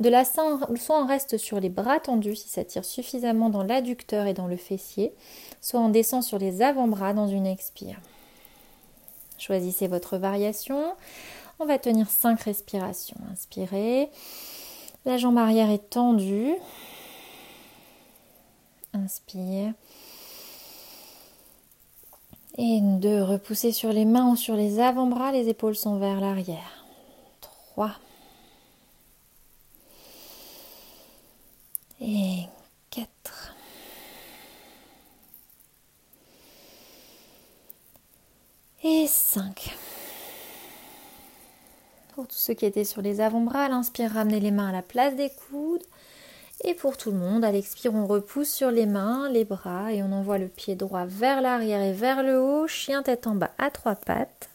De 0.00 0.08
la 0.08 0.24
soit 0.24 0.44
on 0.88 1.06
reste 1.06 1.36
sur 1.38 1.60
les 1.60 1.68
bras 1.68 2.00
tendus 2.00 2.36
si 2.36 2.48
ça 2.48 2.64
tire 2.64 2.84
suffisamment 2.84 3.50
dans 3.50 3.62
l'adducteur 3.62 4.26
et 4.26 4.32
dans 4.32 4.46
le 4.46 4.56
fessier. 4.56 5.12
Soit 5.60 5.80
on 5.80 5.90
descend 5.90 6.22
sur 6.22 6.38
les 6.38 6.62
avant-bras 6.62 7.12
dans 7.12 7.28
une 7.28 7.46
expire. 7.46 8.00
Choisissez 9.38 9.86
votre 9.86 10.16
variation. 10.16 10.94
On 11.58 11.66
va 11.66 11.78
tenir 11.78 12.08
5 12.08 12.40
respirations. 12.40 13.16
Inspirez. 13.32 14.08
La 15.04 15.18
jambe 15.18 15.38
arrière 15.38 15.70
est 15.70 15.90
tendue. 15.90 16.54
Inspire. 18.94 19.72
Et 22.58 22.80
deux, 22.80 23.22
repoussez 23.22 23.70
sur 23.70 23.92
les 23.92 24.06
mains 24.06 24.30
ou 24.30 24.36
sur 24.36 24.56
les 24.56 24.80
avant-bras, 24.80 25.30
les 25.30 25.48
épaules 25.48 25.76
sont 25.76 25.98
vers 25.98 26.20
l'arrière. 26.20 26.86
Trois. 27.42 27.92
Et 32.00 32.44
quatre. 32.90 33.54
Et 38.82 39.06
cinq. 39.06 39.76
Pour 42.14 42.26
tous 42.26 42.36
ceux 42.36 42.54
qui 42.54 42.64
étaient 42.64 42.84
sur 42.84 43.02
les 43.02 43.20
avant-bras, 43.20 43.64
à 43.64 43.68
l'inspire, 43.68 44.12
ramenez 44.12 44.40
les 44.40 44.50
mains 44.50 44.70
à 44.70 44.72
la 44.72 44.80
place 44.82 45.14
des 45.14 45.28
coudes. 45.28 45.84
Et 46.64 46.74
pour 46.74 46.96
tout 46.96 47.10
le 47.10 47.18
monde, 47.18 47.44
à 47.44 47.52
l'expire, 47.52 47.94
on 47.94 48.06
repousse 48.06 48.50
sur 48.50 48.70
les 48.70 48.86
mains, 48.86 49.28
les 49.30 49.44
bras 49.44 49.92
et 49.92 50.02
on 50.02 50.12
envoie 50.12 50.38
le 50.38 50.48
pied 50.48 50.74
droit 50.74 51.04
vers 51.04 51.40
l'arrière 51.42 51.82
et 51.82 51.92
vers 51.92 52.22
le 52.22 52.40
haut, 52.40 52.66
chien 52.66 53.02
tête 53.02 53.26
en 53.26 53.34
bas 53.34 53.50
à 53.58 53.70
trois 53.70 53.94
pattes. 53.94 54.48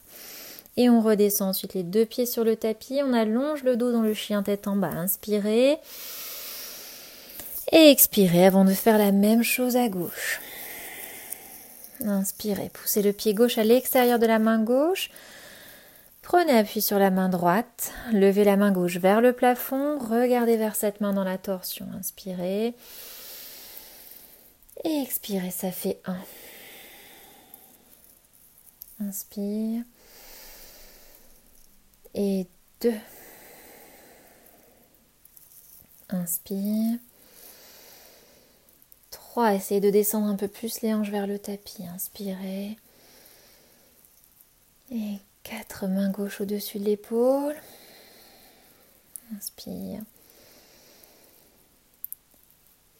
Et 0.76 0.90
on 0.90 1.00
redescend 1.00 1.50
ensuite 1.50 1.74
les 1.74 1.82
deux 1.82 2.04
pieds 2.04 2.26
sur 2.26 2.44
le 2.44 2.56
tapis, 2.56 3.00
on 3.04 3.12
allonge 3.12 3.62
le 3.62 3.76
dos 3.76 3.92
dans 3.92 4.02
le 4.02 4.14
chien 4.14 4.42
tête 4.42 4.66
en 4.66 4.74
bas. 4.74 4.88
Inspirez. 4.88 5.78
Et 7.70 7.90
expirez 7.90 8.46
avant 8.46 8.64
de 8.64 8.72
faire 8.72 8.98
la 8.98 9.12
même 9.12 9.42
chose 9.42 9.76
à 9.76 9.88
gauche. 9.88 10.40
Inspirez, 12.04 12.70
poussez 12.72 13.02
le 13.02 13.12
pied 13.12 13.32
gauche 13.32 13.58
à 13.58 13.64
l'extérieur 13.64 14.18
de 14.18 14.26
la 14.26 14.38
main 14.38 14.58
gauche. 14.58 15.10
Prenez 16.32 16.56
appui 16.56 16.80
sur 16.80 16.98
la 16.98 17.10
main 17.10 17.28
droite, 17.28 17.92
levez 18.10 18.42
la 18.42 18.56
main 18.56 18.72
gauche 18.72 18.96
vers 18.96 19.20
le 19.20 19.34
plafond, 19.34 19.98
regardez 19.98 20.56
vers 20.56 20.74
cette 20.74 21.02
main 21.02 21.12
dans 21.12 21.24
la 21.24 21.36
torsion, 21.36 21.86
inspirez. 21.92 22.74
Et 24.82 25.02
expirez, 25.02 25.50
ça 25.50 25.70
fait 25.70 26.00
1. 26.06 26.16
Inspire. 29.06 29.84
Et 32.14 32.46
2. 32.80 32.94
Inspire. 36.08 36.98
3. 39.10 39.52
Essayez 39.52 39.82
de 39.82 39.90
descendre 39.90 40.28
un 40.28 40.36
peu 40.36 40.48
plus 40.48 40.80
les 40.80 40.94
hanches 40.94 41.10
vers 41.10 41.26
le 41.26 41.38
tapis. 41.38 41.84
Inspirez. 41.94 42.78
Et 44.90 45.18
Quatre 45.42 45.86
mains 45.86 46.10
gauche 46.10 46.40
au-dessus 46.40 46.78
de 46.78 46.84
l'épaule. 46.84 47.54
Inspire. 49.36 50.00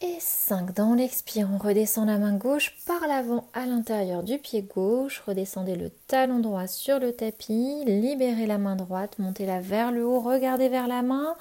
Et 0.01 0.18
5 0.18 0.74
dans 0.74 0.95
l'expire, 0.95 1.49
on 1.53 1.59
redescend 1.59 2.09
la 2.09 2.18
main 2.18 2.36
gauche 2.36 2.74
par 2.86 3.07
l'avant 3.07 3.47
à 3.53 3.66
l'intérieur 3.66 4.24
du 4.24 4.38
pied 4.38 4.62
gauche. 4.62 5.22
Redescendez 5.26 5.76
le 5.76 5.90
talon 6.09 6.40
droit 6.40 6.66
sur 6.66 6.99
le 6.99 7.14
tapis. 7.14 7.84
Libérez 7.86 8.47
la 8.47 8.59
main 8.59 8.74
droite, 8.74 9.20
montez-la 9.20 9.61
vers 9.61 9.93
le 9.93 10.05
haut, 10.05 10.18
regardez 10.18 10.68
vers 10.68 10.88
la 10.88 11.03
main. 11.03 11.36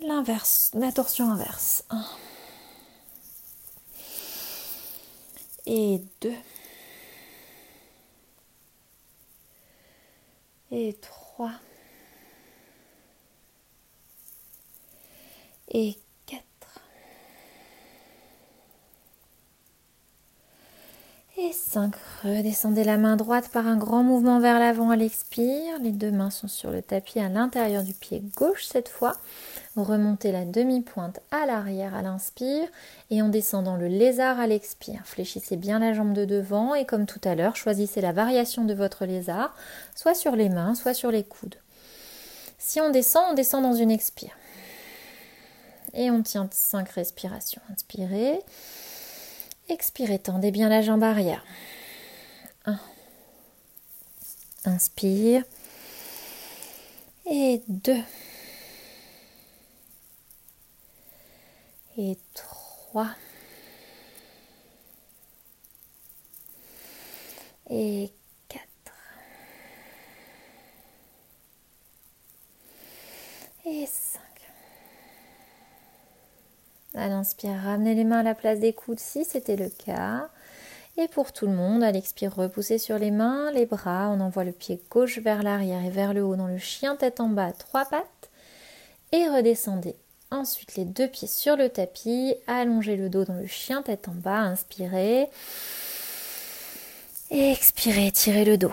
L'inverse, 0.00 0.70
la 0.72 0.92
torsion 0.92 1.30
inverse. 1.30 1.84
1. 1.90 2.04
Et 5.66 6.00
2. 6.22 6.32
Et 10.74 10.94
3 10.94 11.52
et 15.68 15.96
4 16.26 16.42
et 21.36 21.52
5. 21.52 21.94
Redescendez 22.24 22.82
la 22.82 22.96
main 22.96 23.14
droite 23.14 23.50
par 23.50 23.68
un 23.68 23.76
grand 23.76 24.02
mouvement 24.02 24.40
vers 24.40 24.58
l'avant 24.58 24.90
à 24.90 24.96
l'expire. 24.96 25.78
Les 25.80 25.92
deux 25.92 26.10
mains 26.10 26.30
sont 26.30 26.48
sur 26.48 26.72
le 26.72 26.82
tapis 26.82 27.20
à 27.20 27.28
l'intérieur 27.28 27.84
du 27.84 27.94
pied 27.94 28.24
gauche 28.36 28.64
cette 28.64 28.88
fois. 28.88 29.16
Remontez 29.76 30.30
la 30.30 30.44
demi-pointe 30.44 31.18
à 31.32 31.46
l'arrière 31.46 31.96
à 31.96 32.02
l'inspire 32.02 32.68
et 33.10 33.20
en 33.22 33.28
descendant 33.28 33.76
le 33.76 33.88
lézard 33.88 34.38
à 34.38 34.46
l'expire. 34.46 35.02
Fléchissez 35.04 35.56
bien 35.56 35.80
la 35.80 35.92
jambe 35.92 36.12
de 36.12 36.24
devant 36.24 36.76
et 36.76 36.84
comme 36.84 37.06
tout 37.06 37.20
à 37.24 37.34
l'heure, 37.34 37.56
choisissez 37.56 38.00
la 38.00 38.12
variation 38.12 38.64
de 38.64 38.74
votre 38.74 39.04
lézard, 39.04 39.56
soit 39.96 40.14
sur 40.14 40.36
les 40.36 40.48
mains, 40.48 40.76
soit 40.76 40.94
sur 40.94 41.10
les 41.10 41.24
coudes. 41.24 41.56
Si 42.58 42.80
on 42.80 42.90
descend, 42.90 43.24
on 43.30 43.34
descend 43.34 43.64
dans 43.64 43.74
une 43.74 43.90
expire. 43.90 44.36
Et 45.92 46.10
on 46.10 46.22
tient 46.22 46.48
5 46.50 46.88
respirations. 46.90 47.62
Inspirez. 47.72 48.40
Expirez, 49.68 50.18
tendez 50.18 50.50
bien 50.50 50.68
la 50.68 50.82
jambe 50.82 51.02
arrière. 51.02 51.44
1. 52.66 52.78
Inspire. 54.66 55.42
Et 57.26 57.62
2. 57.68 57.96
Et 61.96 62.16
3 62.34 63.08
et 67.70 68.10
4 68.48 68.62
et 73.66 73.86
5. 73.86 74.20
À 76.94 77.08
l'inspire, 77.08 77.54
ramenez 77.62 77.94
les 77.94 78.04
mains 78.04 78.20
à 78.20 78.22
la 78.22 78.34
place 78.34 78.60
des 78.60 78.72
coudes 78.72 79.00
si 79.00 79.24
c'était 79.24 79.56
le 79.56 79.68
cas. 79.68 80.28
Et 80.96 81.08
pour 81.08 81.32
tout 81.32 81.46
le 81.46 81.52
monde, 81.52 81.82
à 81.82 81.90
l'expire, 81.90 82.34
repoussez 82.36 82.78
sur 82.78 82.98
les 82.98 83.10
mains, 83.10 83.50
les 83.50 83.66
bras. 83.66 84.10
On 84.10 84.20
envoie 84.20 84.44
le 84.44 84.52
pied 84.52 84.80
gauche 84.90 85.18
vers 85.18 85.42
l'arrière 85.42 85.84
et 85.84 85.90
vers 85.90 86.14
le 86.14 86.22
haut 86.22 86.36
dans 86.36 86.46
le 86.46 86.58
chien 86.58 86.94
tête 86.94 87.18
en 87.18 87.28
bas, 87.28 87.52
trois 87.52 87.84
pattes. 87.84 88.30
et 89.10 89.28
redescendez 89.28 89.96
ensuite 90.34 90.76
les 90.76 90.84
deux 90.84 91.08
pieds 91.08 91.28
sur 91.28 91.56
le 91.56 91.68
tapis, 91.68 92.34
allongez 92.46 92.96
le 92.96 93.08
dos 93.08 93.24
dans 93.24 93.34
le 93.34 93.46
chien 93.46 93.82
tête 93.82 94.08
en 94.08 94.14
bas, 94.14 94.40
inspirez. 94.40 95.28
Expirez, 97.30 98.10
tirez 98.12 98.44
le 98.44 98.58
dos. 98.58 98.72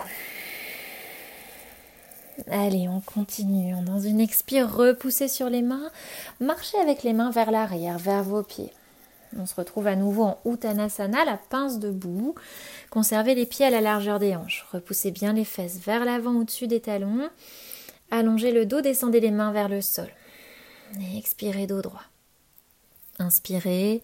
Allez, 2.50 2.88
on 2.88 3.00
continue. 3.00 3.74
Dans 3.84 4.00
une 4.00 4.20
expire, 4.20 4.70
repoussez 4.72 5.28
sur 5.28 5.48
les 5.48 5.62
mains. 5.62 5.90
Marchez 6.40 6.78
avec 6.78 7.02
les 7.02 7.12
mains 7.12 7.30
vers 7.30 7.50
l'arrière, 7.50 7.98
vers 7.98 8.22
vos 8.22 8.42
pieds. 8.42 8.72
On 9.38 9.46
se 9.46 9.54
retrouve 9.54 9.86
à 9.86 9.96
nouveau 9.96 10.24
en 10.24 10.38
Uttanasana, 10.44 11.24
la 11.24 11.38
pince 11.38 11.78
debout. 11.78 12.34
Conservez 12.90 13.34
les 13.34 13.46
pieds 13.46 13.66
à 13.66 13.70
la 13.70 13.80
largeur 13.80 14.18
des 14.18 14.36
hanches. 14.36 14.66
Repoussez 14.72 15.10
bien 15.10 15.32
les 15.32 15.44
fesses 15.44 15.78
vers 15.78 16.04
l'avant 16.04 16.34
au-dessus 16.34 16.66
des 16.66 16.80
talons. 16.80 17.30
Allongez 18.10 18.52
le 18.52 18.66
dos, 18.66 18.82
descendez 18.82 19.20
les 19.20 19.30
mains 19.30 19.52
vers 19.52 19.68
le 19.68 19.80
sol. 19.80 20.08
Expirez 21.16 21.66
dos 21.66 21.82
droit. 21.82 22.04
Inspirez. 23.18 24.02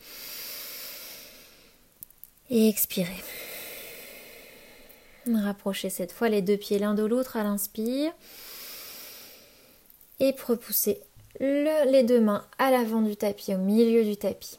Et 2.51 2.68
expirez. 2.68 3.22
Rapprochez 5.30 5.91
cette 5.91 6.12
fois 6.12 6.28
les 6.28 6.41
deux 6.41 6.57
pieds 6.57 6.78
l'un 6.78 6.95
de 6.95 7.05
l'autre 7.05 7.36
à 7.36 7.43
l'inspire. 7.43 8.12
Et 10.20 10.34
repoussez 10.47 11.01
les 11.41 12.03
deux 12.03 12.20
mains 12.20 12.47
à 12.59 12.70
l'avant 12.70 13.03
du 13.03 13.16
tapis, 13.16 13.55
au 13.55 13.59
milieu 13.59 14.05
du 14.05 14.16
tapis. 14.16 14.59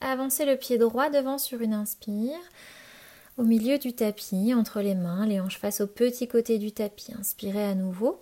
Avancez 0.00 0.44
le 0.44 0.56
pied 0.56 0.78
droit 0.78 1.10
devant 1.10 1.38
sur 1.38 1.60
une 1.60 1.74
inspire. 1.74 2.38
Au 3.38 3.42
milieu 3.42 3.78
du 3.78 3.94
tapis, 3.94 4.52
entre 4.54 4.80
les 4.80 4.94
mains, 4.94 5.26
les 5.26 5.40
hanches 5.40 5.58
face 5.58 5.80
au 5.80 5.86
petit 5.86 6.28
côté 6.28 6.58
du 6.58 6.72
tapis. 6.72 7.12
Inspirez 7.18 7.64
à 7.64 7.74
nouveau. 7.74 8.20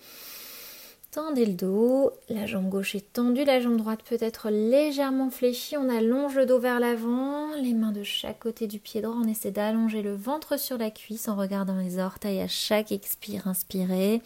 Tendez 1.11 1.47
le 1.47 1.55
dos, 1.55 2.13
la 2.29 2.45
jambe 2.45 2.69
gauche 2.69 2.95
est 2.95 3.15
tendue, 3.15 3.45
la 3.45 3.61
jambe 3.61 3.79
droite 3.79 4.03
peut 4.07 4.19
être 4.21 4.51
légèrement 4.51 5.31
fléchie. 5.31 5.75
On 5.79 5.89
allonge 5.89 6.37
le 6.37 6.45
dos 6.45 6.59
vers 6.59 6.81
l'avant, 6.81 7.55
les 7.55 7.73
mains 7.73 7.93
de 7.93 8.03
chaque 8.03 8.41
côté 8.41 8.67
du 8.67 8.79
pied 8.79 9.01
droit. 9.01 9.17
On 9.17 9.27
essaie 9.27 9.51
d'allonger 9.51 10.03
le 10.03 10.15
ventre 10.15 10.59
sur 10.59 10.77
la 10.77 10.91
cuisse 10.91 11.27
en 11.29 11.37
regardant 11.37 11.79
les 11.79 11.99
orteils 11.99 12.43
à 12.43 12.49
chaque 12.49 12.93
expire. 12.93 13.49
Inspirez. 13.49 14.21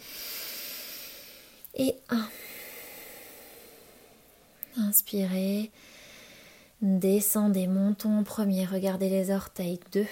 Et 1.75 1.95
un. 2.09 2.27
Inspirez. 4.77 5.71
Descendez, 6.81 7.67
montons 7.67 8.19
en 8.19 8.23
premier. 8.23 8.65
Regardez 8.65 9.09
les 9.09 9.31
orteils. 9.31 9.79
Deux. 9.93 10.05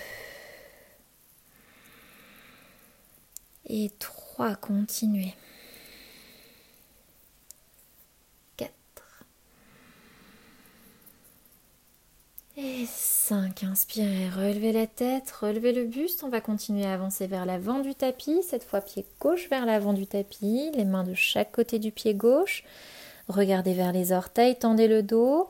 Et 3.68 3.92
trois. 4.00 4.56
Continuez. 4.56 5.34
Et 12.64 12.86
5. 12.86 13.64
Inspirez, 13.64 14.30
relevez 14.30 14.72
la 14.72 14.86
tête, 14.86 15.32
relevez 15.32 15.74
le 15.74 15.86
buste. 15.86 16.24
On 16.24 16.30
va 16.30 16.42
continuer 16.42 16.86
à 16.86 16.94
avancer 16.94 17.26
vers 17.26 17.48
l'avant 17.48 17.80
du 17.80 17.96
tapis. 17.96 18.44
Cette 18.44 18.64
fois, 18.64 18.82
pied 18.82 19.04
gauche 19.20 19.50
vers 19.50 19.66
l'avant 19.66 19.94
du 19.94 20.06
tapis. 20.06 20.70
Les 20.76 20.86
mains 20.86 21.04
de 21.04 21.16
chaque 21.16 21.52
côté 21.52 21.80
du 21.80 21.92
pied 21.92 22.14
gauche. 22.14 22.64
Regardez 23.28 23.74
vers 23.74 23.92
les 23.92 24.12
orteils, 24.12 24.60
tendez 24.60 24.88
le 24.88 25.02
dos. 25.02 25.50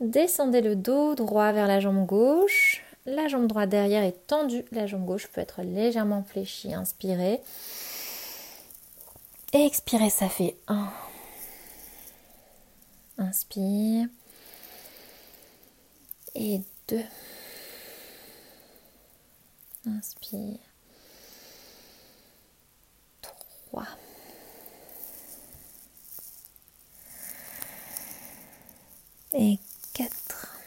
Descendez 0.00 0.60
le 0.60 0.76
dos 0.76 1.14
droit 1.14 1.52
vers 1.52 1.66
la 1.66 1.80
jambe 1.80 2.04
gauche. 2.04 2.82
La 3.06 3.26
jambe 3.26 3.46
droite 3.46 3.70
derrière 3.70 4.02
est 4.02 4.26
tendue. 4.26 4.66
La 4.70 4.86
jambe 4.86 5.06
gauche 5.06 5.28
peut 5.28 5.40
être 5.40 5.62
légèrement 5.62 6.24
fléchie. 6.24 6.74
Inspirez. 6.74 7.40
Expirez, 9.54 10.10
ça 10.10 10.28
fait 10.28 10.56
1. 10.68 10.88
Inspire 13.16 14.08
et 16.34 16.60
deux. 16.88 17.04
Inspire. 19.86 20.58
Trois. 23.22 23.86
Et 29.34 29.58
quatre. 29.92 30.60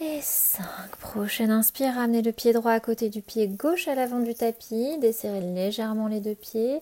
Et 0.00 0.20
cinq. 0.22 0.96
Prochaine 1.00 1.50
inspire, 1.50 1.94
ramenez 1.94 2.22
le 2.22 2.32
pied 2.32 2.52
droit 2.52 2.72
à 2.72 2.80
côté 2.80 3.08
du 3.08 3.20
pied 3.22 3.46
gauche 3.48 3.88
à 3.88 3.94
l'avant 3.94 4.20
du 4.20 4.34
tapis. 4.34 4.98
Desserrez 4.98 5.40
légèrement 5.40 6.08
les 6.08 6.20
deux 6.20 6.34
pieds. 6.34 6.80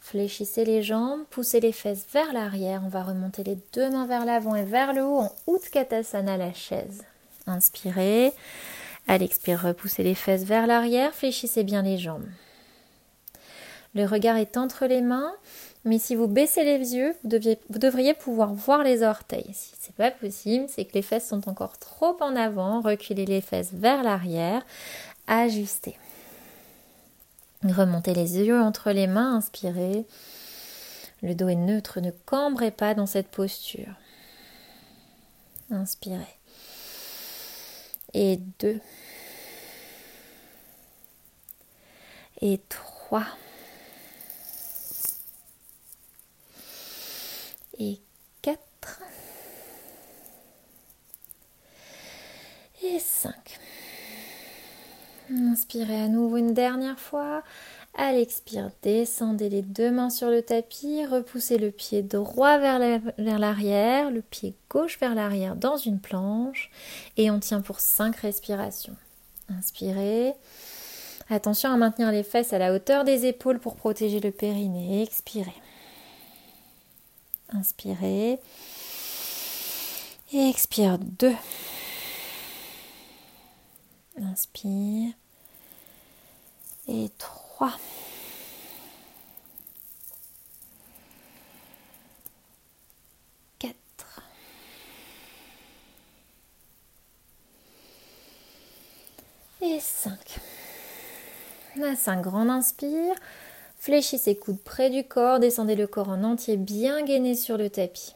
Fléchissez 0.00 0.64
les 0.64 0.82
jambes, 0.82 1.24
poussez 1.30 1.60
les 1.60 1.72
fesses 1.72 2.06
vers 2.12 2.32
l'arrière. 2.32 2.82
On 2.84 2.88
va 2.88 3.02
remonter 3.02 3.44
les 3.44 3.58
deux 3.72 3.90
mains 3.90 4.06
vers 4.06 4.24
l'avant 4.24 4.56
et 4.56 4.64
vers 4.64 4.92
le 4.92 5.04
haut 5.04 5.20
en 5.20 5.32
Utkatasana, 5.46 6.36
la 6.36 6.52
chaise. 6.52 7.04
Inspirez. 7.46 8.32
À 9.06 9.18
l'expire, 9.18 9.60
repoussez 9.60 10.02
les 10.02 10.14
fesses 10.14 10.44
vers 10.44 10.66
l'arrière, 10.66 11.14
fléchissez 11.14 11.64
bien 11.64 11.82
les 11.82 11.98
jambes. 11.98 12.26
Le 13.94 14.04
regard 14.04 14.36
est 14.36 14.56
entre 14.56 14.86
les 14.86 15.00
mains, 15.00 15.34
mais 15.84 15.98
si 15.98 16.14
vous 16.14 16.28
baissez 16.28 16.64
les 16.64 16.94
yeux, 16.94 17.14
vous, 17.24 17.38
vous 17.68 17.78
devriez 17.78 18.14
pouvoir 18.14 18.54
voir 18.54 18.84
les 18.84 19.02
orteils. 19.02 19.52
Si 19.52 19.72
ce 19.80 19.88
n'est 19.88 19.94
pas 19.96 20.10
possible, 20.10 20.66
c'est 20.68 20.84
que 20.84 20.94
les 20.94 21.02
fesses 21.02 21.28
sont 21.28 21.48
encore 21.48 21.78
trop 21.78 22.16
en 22.20 22.36
avant. 22.36 22.80
Reculez 22.80 23.26
les 23.26 23.40
fesses 23.40 23.72
vers 23.72 24.02
l'arrière, 24.02 24.62
ajustez. 25.26 25.96
Remontez 27.62 28.14
les 28.14 28.38
yeux 28.38 28.58
entre 28.60 28.90
les 28.90 29.06
mains, 29.06 29.36
inspirez. 29.36 30.06
Le 31.22 31.34
dos 31.34 31.48
est 31.48 31.56
neutre, 31.56 32.00
ne 32.00 32.10
cambrez 32.10 32.70
pas 32.70 32.94
dans 32.94 33.06
cette 33.06 33.28
posture. 33.28 33.94
Inspirez. 35.70 36.38
Et 38.14 38.38
deux. 38.58 38.80
Et 42.40 42.58
trois. 42.70 43.26
Et 47.78 48.00
quatre. 48.40 49.02
Et 52.82 52.98
cinq. 52.98 53.60
Inspirez 55.30 56.02
à 56.02 56.08
nouveau 56.08 56.38
une 56.38 56.54
dernière 56.54 56.98
fois. 56.98 57.42
À 57.94 58.12
l'expire, 58.12 58.70
descendez 58.82 59.48
les 59.48 59.62
deux 59.62 59.90
mains 59.90 60.10
sur 60.10 60.28
le 60.30 60.42
tapis, 60.42 61.04
repoussez 61.06 61.58
le 61.58 61.70
pied 61.70 62.02
droit 62.02 62.58
vers 62.58 62.78
l'arrière, 63.18 64.10
le 64.10 64.22
pied 64.22 64.54
gauche 64.68 64.98
vers 65.00 65.14
l'arrière 65.14 65.56
dans 65.56 65.76
une 65.76 66.00
planche 66.00 66.70
et 67.16 67.30
on 67.30 67.40
tient 67.40 67.60
pour 67.60 67.80
5 67.80 68.16
respirations. 68.16 68.96
Inspirez. 69.48 70.34
Attention 71.28 71.70
à 71.70 71.76
maintenir 71.76 72.10
les 72.10 72.22
fesses 72.22 72.52
à 72.52 72.58
la 72.58 72.72
hauteur 72.72 73.04
des 73.04 73.26
épaules 73.26 73.60
pour 73.60 73.76
protéger 73.76 74.20
le 74.20 74.30
périnée. 74.30 75.02
Expirez. 75.02 75.54
Inspirez. 77.52 78.38
Et 80.32 80.48
expire 80.48 80.98
2. 80.98 81.32
Inspire. 84.20 85.12
Et 86.88 87.10
3. 87.18 87.72
Et 99.62 99.78
5. 99.78 100.40
À 101.82 101.94
5 101.94 102.22
grand 102.22 102.48
inspire. 102.48 103.14
Fléchissez 103.78 104.34
coudes 104.36 104.60
près 104.60 104.88
du 104.88 105.04
corps, 105.04 105.38
descendez 105.38 105.74
le 105.74 105.86
corps 105.86 106.08
en 106.08 106.24
entier 106.24 106.56
bien 106.56 107.02
gainé 107.02 107.34
sur 107.34 107.58
le 107.58 107.68
tapis. 107.68 108.14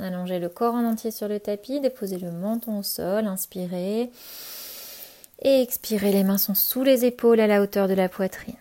Allongez 0.00 0.38
le 0.38 0.48
corps 0.48 0.74
en 0.74 0.84
entier 0.84 1.10
sur 1.10 1.26
le 1.26 1.40
tapis, 1.40 1.80
déposez 1.80 2.18
le 2.18 2.30
menton 2.30 2.78
au 2.78 2.82
sol, 2.82 3.26
inspirez. 3.26 4.10
Et 5.42 5.60
expirez, 5.62 6.12
les 6.12 6.24
mains 6.24 6.38
sont 6.38 6.54
sous 6.54 6.82
les 6.82 7.04
épaules 7.04 7.40
à 7.40 7.46
la 7.46 7.60
hauteur 7.60 7.88
de 7.88 7.94
la 7.94 8.08
poitrine. 8.08 8.56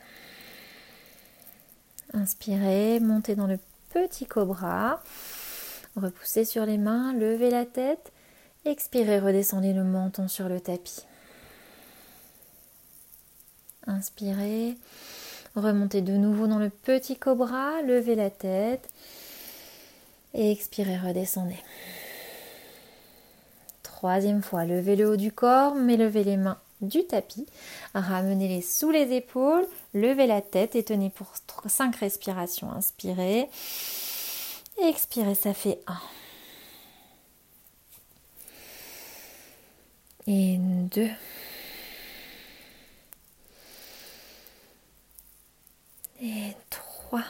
Inspirez, 2.14 3.00
montez 3.00 3.36
dans 3.36 3.48
le 3.48 3.60
petit 3.94 4.26
cobra. 4.26 5.02
Repoussez 5.96 6.44
sur 6.46 6.66
les 6.66 6.78
mains, 6.78 7.14
levez 7.14 7.50
la 7.50 7.66
tête. 7.66 8.12
Expirez, 8.66 9.20
redescendez 9.20 9.74
le 9.74 9.84
menton 9.84 10.28
sur 10.28 10.50
le 10.50 10.60
tapis. 10.60 11.04
Inspirez, 13.88 14.76
remontez 15.56 16.02
de 16.02 16.14
nouveau 16.14 16.48
dans 16.48 16.58
le 16.58 16.70
petit 16.70 17.16
cobra, 17.16 17.82
levez 17.84 18.16
la 18.16 18.30
tête. 18.30 18.90
Et 20.34 20.52
expirez, 20.52 20.98
redescendez. 20.98 21.60
Troisième 23.84 24.42
fois, 24.42 24.66
levez 24.66 24.96
le 24.96 25.10
haut 25.10 25.16
du 25.16 25.32
corps, 25.32 25.76
mais 25.76 25.96
levez 25.96 26.24
les 26.24 26.38
mains 26.38 26.60
du 26.88 27.06
tapis. 27.06 27.46
Ramenez-les 27.94 28.62
sous 28.62 28.92
les 28.92 29.14
épaules, 29.14 29.68
levez 29.94 30.28
la 30.28 30.42
tête 30.42 30.76
et 30.76 30.84
tenez 30.84 31.10
pour 31.10 31.28
5 31.66 31.96
respirations. 31.96 32.72
Inspirez. 32.72 33.50
Expirez, 34.82 35.36
ça 35.36 35.54
fait 35.54 35.80
1. 35.88 35.98
Et 40.28 40.58
2. 40.58 41.10
Et 46.22 46.56
3. 46.70 47.22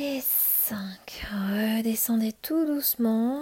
Et 0.00 0.20
5. 0.22 0.78
Redescendez 1.28 2.32
tout 2.40 2.64
doucement. 2.64 3.40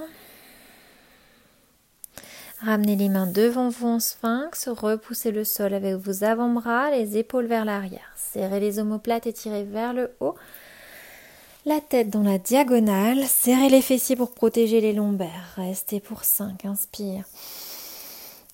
Ramenez 2.62 2.96
les 2.96 3.10
mains 3.10 3.26
devant 3.26 3.68
vous 3.68 3.88
en 3.88 4.00
sphinx, 4.00 4.66
repoussez 4.68 5.32
le 5.32 5.44
sol 5.44 5.74
avec 5.74 5.96
vos 5.96 6.24
avant-bras, 6.24 6.90
les 6.92 7.18
épaules 7.18 7.44
vers 7.44 7.66
l'arrière. 7.66 8.10
Serrez 8.16 8.58
les 8.58 8.78
omoplates 8.78 9.26
et 9.26 9.34
tirez 9.34 9.64
vers 9.64 9.92
le 9.92 10.16
haut. 10.20 10.34
La 11.66 11.82
tête 11.82 12.08
dans 12.08 12.22
la 12.22 12.38
diagonale, 12.38 13.26
serrez 13.26 13.68
les 13.68 13.82
fessiers 13.82 14.16
pour 14.16 14.32
protéger 14.32 14.80
les 14.80 14.94
lombaires. 14.94 15.52
Restez 15.56 16.00
pour 16.00 16.24
5, 16.24 16.64
inspire. 16.64 17.24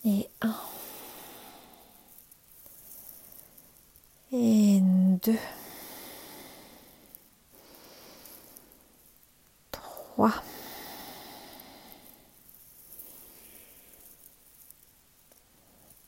Et 0.04 0.28
1. 0.40 0.54
Et 4.32 4.80
2. 4.80 5.36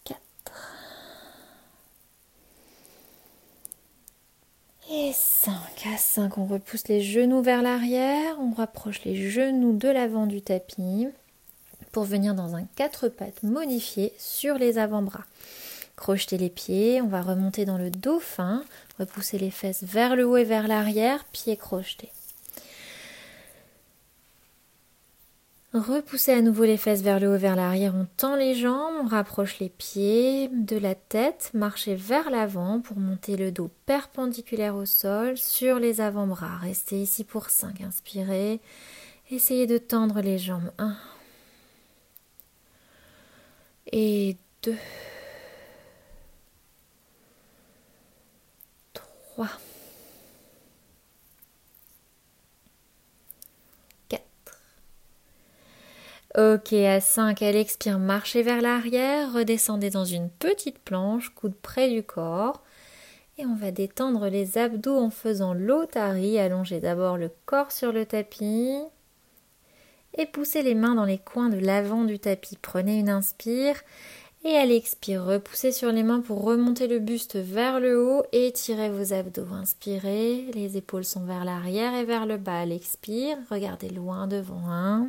Quatre. 0.04 0.20
Et 4.90 5.12
5. 5.12 5.52
À 5.86 5.96
5, 5.96 6.38
on 6.38 6.44
repousse 6.46 6.88
les 6.88 7.00
genoux 7.00 7.42
vers 7.42 7.62
l'arrière, 7.62 8.36
on 8.40 8.52
rapproche 8.52 9.04
les 9.04 9.30
genoux 9.30 9.76
de 9.76 9.88
l'avant 9.88 10.26
du 10.26 10.42
tapis 10.42 11.08
pour 11.92 12.04
venir 12.04 12.34
dans 12.34 12.56
un 12.56 12.64
quatre 12.76 13.08
pattes 13.08 13.42
modifié 13.42 14.12
sur 14.18 14.56
les 14.56 14.78
avant-bras. 14.78 15.24
Crochetez 15.96 16.38
les 16.38 16.50
pieds, 16.50 17.00
on 17.00 17.06
va 17.06 17.22
remonter 17.22 17.64
dans 17.64 17.78
le 17.78 17.90
dauphin, 17.90 18.64
repousser 18.98 19.38
les 19.38 19.50
fesses 19.50 19.84
vers 19.84 20.16
le 20.16 20.26
haut 20.26 20.36
et 20.36 20.44
vers 20.44 20.66
l'arrière, 20.66 21.24
pieds 21.26 21.56
crochetés. 21.56 22.10
Repoussez 25.74 26.30
à 26.30 26.40
nouveau 26.40 26.62
les 26.62 26.76
fesses 26.76 27.02
vers 27.02 27.18
le 27.18 27.34
haut, 27.34 27.36
vers 27.36 27.56
l'arrière. 27.56 27.96
On 27.96 28.06
tend 28.16 28.36
les 28.36 28.54
jambes, 28.54 28.94
on 29.02 29.08
rapproche 29.08 29.58
les 29.58 29.68
pieds 29.68 30.46
de 30.46 30.76
la 30.76 30.94
tête. 30.94 31.50
Marchez 31.52 31.96
vers 31.96 32.30
l'avant 32.30 32.80
pour 32.80 32.96
monter 32.96 33.36
le 33.36 33.50
dos 33.50 33.72
perpendiculaire 33.84 34.76
au 34.76 34.86
sol 34.86 35.36
sur 35.36 35.80
les 35.80 36.00
avant-bras. 36.00 36.58
Restez 36.58 37.02
ici 37.02 37.24
pour 37.24 37.50
5. 37.50 37.80
Inspirez. 37.80 38.60
Essayez 39.32 39.66
de 39.66 39.78
tendre 39.78 40.20
les 40.20 40.38
jambes. 40.38 40.70
1 40.78 40.96
et 43.90 44.36
2 44.62 44.76
3 48.92 49.48
Ok, 56.36 56.72
à 56.72 57.00
5, 57.00 57.42
elle 57.42 57.54
expire, 57.54 58.00
marchez 58.00 58.42
vers 58.42 58.60
l'arrière, 58.60 59.32
redescendez 59.32 59.90
dans 59.90 60.04
une 60.04 60.28
petite 60.28 60.80
planche, 60.80 61.28
coude 61.28 61.54
près 61.54 61.88
du 61.88 62.02
corps. 62.02 62.60
Et 63.38 63.46
on 63.46 63.54
va 63.54 63.70
détendre 63.70 64.26
les 64.26 64.58
abdos 64.58 64.98
en 64.98 65.10
faisant 65.10 65.54
l'otari, 65.54 66.40
allongez 66.40 66.80
d'abord 66.80 67.18
le 67.18 67.30
corps 67.46 67.70
sur 67.70 67.92
le 67.92 68.04
tapis. 68.04 68.74
Et 70.18 70.26
poussez 70.26 70.62
les 70.62 70.74
mains 70.74 70.96
dans 70.96 71.04
les 71.04 71.18
coins 71.18 71.50
de 71.50 71.58
l'avant 71.58 72.02
du 72.02 72.18
tapis. 72.18 72.58
Prenez 72.60 72.98
une 72.98 73.10
inspire 73.10 73.76
et 74.44 74.56
à 74.56 74.66
l'expire, 74.66 75.24
repoussez 75.24 75.70
sur 75.70 75.92
les 75.92 76.02
mains 76.02 76.20
pour 76.20 76.42
remonter 76.42 76.88
le 76.88 76.98
buste 76.98 77.36
vers 77.36 77.78
le 77.78 77.98
haut 78.02 78.24
et 78.32 78.50
tirez 78.52 78.90
vos 78.90 79.12
abdos. 79.12 79.46
Inspirez, 79.52 80.50
les 80.52 80.76
épaules 80.76 81.04
sont 81.04 81.24
vers 81.24 81.44
l'arrière 81.44 81.94
et 81.94 82.04
vers 82.04 82.26
le 82.26 82.38
bas. 82.38 82.60
À 82.60 82.66
l'expire, 82.66 83.36
regardez 83.50 83.88
loin 83.88 84.26
devant. 84.26 85.08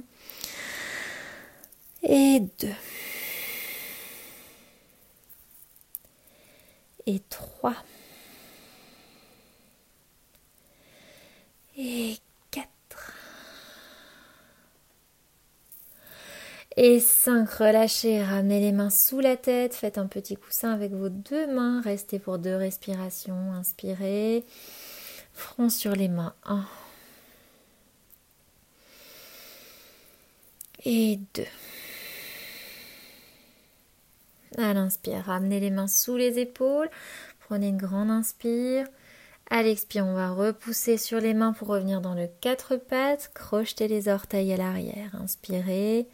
Et 2.05 2.39
deux. 2.59 2.69
Et 7.07 7.19
trois. 7.29 7.75
Et 11.77 12.17
quatre. 12.51 13.13
Et 16.77 16.99
cinq. 16.99 17.49
Relâchez, 17.49 18.23
ramenez 18.23 18.59
les 18.59 18.71
mains 18.71 18.89
sous 18.89 19.19
la 19.19 19.37
tête, 19.37 19.75
faites 19.75 19.97
un 19.97 20.07
petit 20.07 20.35
coussin 20.35 20.71
avec 20.73 20.91
vos 20.93 21.09
deux 21.09 21.47
mains, 21.47 21.81
restez 21.81 22.19
pour 22.19 22.37
deux 22.39 22.55
respirations, 22.55 23.53
inspirez, 23.53 24.45
front 25.33 25.69
sur 25.69 25.95
les 25.95 26.07
mains, 26.07 26.35
un. 26.45 26.65
Et 30.85 31.19
deux. 31.33 31.45
À 34.57 34.73
l'inspire, 34.73 35.23
ramenez 35.25 35.59
les 35.59 35.71
mains 35.71 35.87
sous 35.87 36.15
les 36.15 36.39
épaules. 36.39 36.89
Prenez 37.47 37.69
une 37.69 37.77
grande 37.77 38.09
inspire. 38.09 38.87
À 39.49 39.61
l'expire, 39.61 40.05
on 40.05 40.15
va 40.15 40.31
repousser 40.31 40.97
sur 40.97 41.19
les 41.19 41.33
mains 41.33 41.53
pour 41.53 41.67
revenir 41.67 42.01
dans 42.01 42.15
le 42.15 42.27
quatre 42.41 42.77
pattes. 42.77 43.31
Crochetez 43.33 43.87
les 43.87 44.07
orteils 44.07 44.51
à 44.53 44.57
l'arrière. 44.57 45.15
Inspirez. 45.21 46.07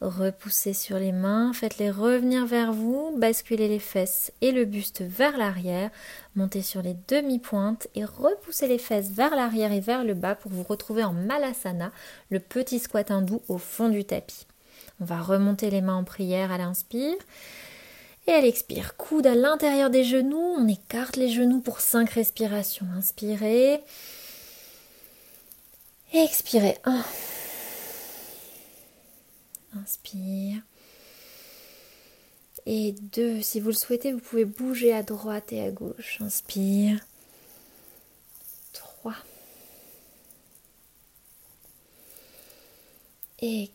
Repoussez 0.00 0.74
sur 0.74 0.98
les 0.98 1.12
mains. 1.12 1.52
Faites-les 1.52 1.90
revenir 1.90 2.46
vers 2.46 2.72
vous. 2.72 3.14
Basculez 3.16 3.68
les 3.68 3.78
fesses 3.78 4.32
et 4.40 4.52
le 4.52 4.64
buste 4.64 5.02
vers 5.02 5.36
l'arrière. 5.36 5.90
Montez 6.34 6.62
sur 6.62 6.82
les 6.82 6.96
demi-pointes 7.08 7.88
et 7.94 8.04
repoussez 8.04 8.68
les 8.68 8.78
fesses 8.78 9.10
vers 9.10 9.34
l'arrière 9.34 9.72
et 9.72 9.80
vers 9.80 10.04
le 10.04 10.14
bas 10.14 10.34
pour 10.34 10.52
vous 10.52 10.62
retrouver 10.62 11.04
en 11.04 11.12
Malasana, 11.12 11.92
le 12.30 12.40
petit 12.40 12.78
squat 12.78 13.10
hindou 13.10 13.42
au 13.48 13.58
fond 13.58 13.88
du 13.88 14.04
tapis. 14.04 14.46
On 15.00 15.04
va 15.04 15.20
remonter 15.20 15.70
les 15.70 15.80
mains 15.80 15.96
en 15.96 16.04
prière 16.04 16.52
à 16.52 16.58
l'inspire. 16.58 17.16
Et 18.26 18.32
à 18.32 18.40
l'expire, 18.40 18.96
coude 18.96 19.26
à 19.26 19.34
l'intérieur 19.34 19.90
des 19.90 20.04
genoux. 20.04 20.56
On 20.58 20.66
écarte 20.66 21.16
les 21.16 21.28
genoux 21.28 21.60
pour 21.60 21.80
5 21.80 22.10
respirations. 22.10 22.86
Inspirez. 22.96 23.80
Expirez. 26.12 26.78
1. 26.84 27.04
Inspire. 29.82 30.62
Et 32.64 32.92
2. 32.92 33.42
Si 33.42 33.60
vous 33.60 33.68
le 33.68 33.74
souhaitez, 33.74 34.12
vous 34.12 34.18
pouvez 34.18 34.44
bouger 34.44 34.92
à 34.92 35.02
droite 35.04 35.52
et 35.52 35.62
à 35.62 35.70
gauche. 35.70 36.18
Inspire. 36.20 36.98
3. 38.72 39.14
Et 43.42 43.70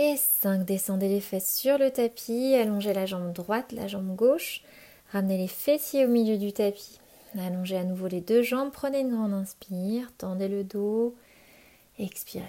Et 0.00 0.16
5, 0.16 0.64
descendez 0.64 1.08
les 1.08 1.20
fesses 1.20 1.56
sur 1.56 1.76
le 1.76 1.90
tapis, 1.90 2.54
allongez 2.54 2.92
la 2.92 3.04
jambe 3.04 3.32
droite, 3.32 3.72
la 3.72 3.88
jambe 3.88 4.14
gauche, 4.14 4.62
ramenez 5.12 5.36
les 5.36 5.48
fessiers 5.48 6.04
au 6.04 6.08
milieu 6.08 6.38
du 6.38 6.52
tapis. 6.52 7.00
Allongez 7.36 7.76
à 7.76 7.82
nouveau 7.82 8.06
les 8.06 8.20
deux 8.20 8.42
jambes, 8.42 8.70
prenez 8.72 9.00
une 9.00 9.10
grande 9.10 9.32
inspire, 9.32 10.12
tendez 10.16 10.46
le 10.46 10.62
dos, 10.62 11.16
expirez. 11.98 12.44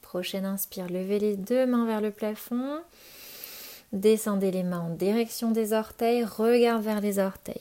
Prochaine 0.00 0.46
inspire, 0.46 0.88
levez 0.88 1.18
les 1.18 1.36
deux 1.36 1.66
mains 1.66 1.84
vers 1.84 2.00
le 2.00 2.10
plafond, 2.10 2.80
descendez 3.92 4.50
les 4.50 4.62
mains 4.62 4.80
en 4.80 4.94
direction 4.94 5.50
des 5.50 5.74
orteils, 5.74 6.24
regard 6.24 6.80
vers 6.80 7.02
les 7.02 7.18
orteils. 7.18 7.60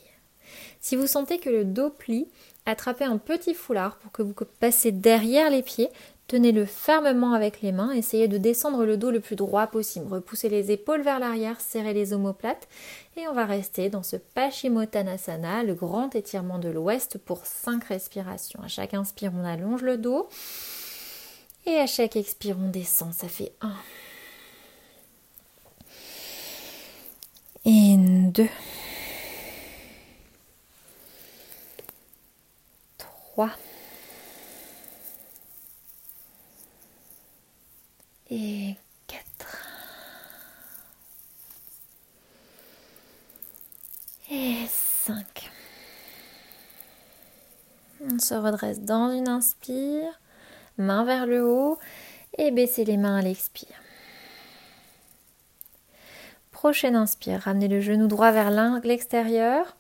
Si 0.80 0.96
vous 0.96 1.08
sentez 1.08 1.40
que 1.40 1.50
le 1.50 1.66
dos 1.66 1.90
plie, 1.90 2.30
attrapez 2.66 3.04
un 3.04 3.18
petit 3.18 3.54
foulard 3.54 3.98
pour 3.98 4.14
que 4.14 4.22
vous 4.22 4.34
passez 4.62 4.94
derrière 4.94 5.50
les 5.50 5.62
pieds, 5.62 5.90
Tenez-le 6.28 6.66
fermement 6.66 7.32
avec 7.32 7.62
les 7.62 7.72
mains, 7.72 7.92
essayez 7.92 8.28
de 8.28 8.38
descendre 8.38 8.86
le 8.86 8.98
dos 8.98 9.12
le 9.12 9.22
plus 9.22 9.38
droit 9.38 9.68
possible. 9.68 10.14
Repoussez 10.14 10.50
les 10.50 10.72
épaules 10.72 11.02
vers 11.02 11.20
l'arrière, 11.20 11.62
serrez 11.62 11.94
les 11.94 12.12
omoplates 12.12 12.68
et 13.16 13.30
on 13.30 13.34
va 13.34 13.46
rester 13.46 13.90
dans 13.90 14.04
ce 14.04 14.18
Paschimottanasana, 14.18 15.64
le 15.64 15.74
grand 15.74 16.14
étirement 16.16 16.60
de 16.60 16.68
l'ouest 16.68 17.18
pour 17.18 17.46
5 17.46 17.82
respirations. 17.86 18.62
À 18.62 18.68
chaque 18.68 18.94
inspire, 18.94 19.32
on 19.34 19.46
allonge 19.46 19.84
le 19.84 19.98
dos 19.98 20.28
et 21.66 21.78
à 21.78 21.88
chaque 21.88 22.18
expire, 22.18 22.58
on 22.62 22.70
descend. 22.70 23.14
Ça 23.14 23.30
fait 23.30 23.54
1, 23.62 23.72
Et 27.70 27.98
deux. 27.98 28.48
Trois. 32.98 33.52
Et 38.30 38.76
quatre. 39.08 39.58
Et 44.30 44.66
cinq. 44.68 45.50
On 48.02 48.20
se 48.20 48.34
redresse 48.34 48.82
dans 48.82 49.12
une 49.12 49.28
inspire, 49.28 50.20
main 50.78 51.04
vers 51.04 51.26
le 51.26 51.46
haut 51.46 51.80
et 52.38 52.52
baissez 52.52 52.86
les 52.86 52.98
mains 52.98 53.18
à 53.18 53.22
l'expire. 53.22 53.76
Prochaine 56.52 56.96
inspire, 56.96 57.42
ramenez 57.42 57.68
le 57.68 57.80
genou 57.80 58.08
droit 58.08 58.32
vers 58.32 58.52
l'extérieur, 58.84 59.78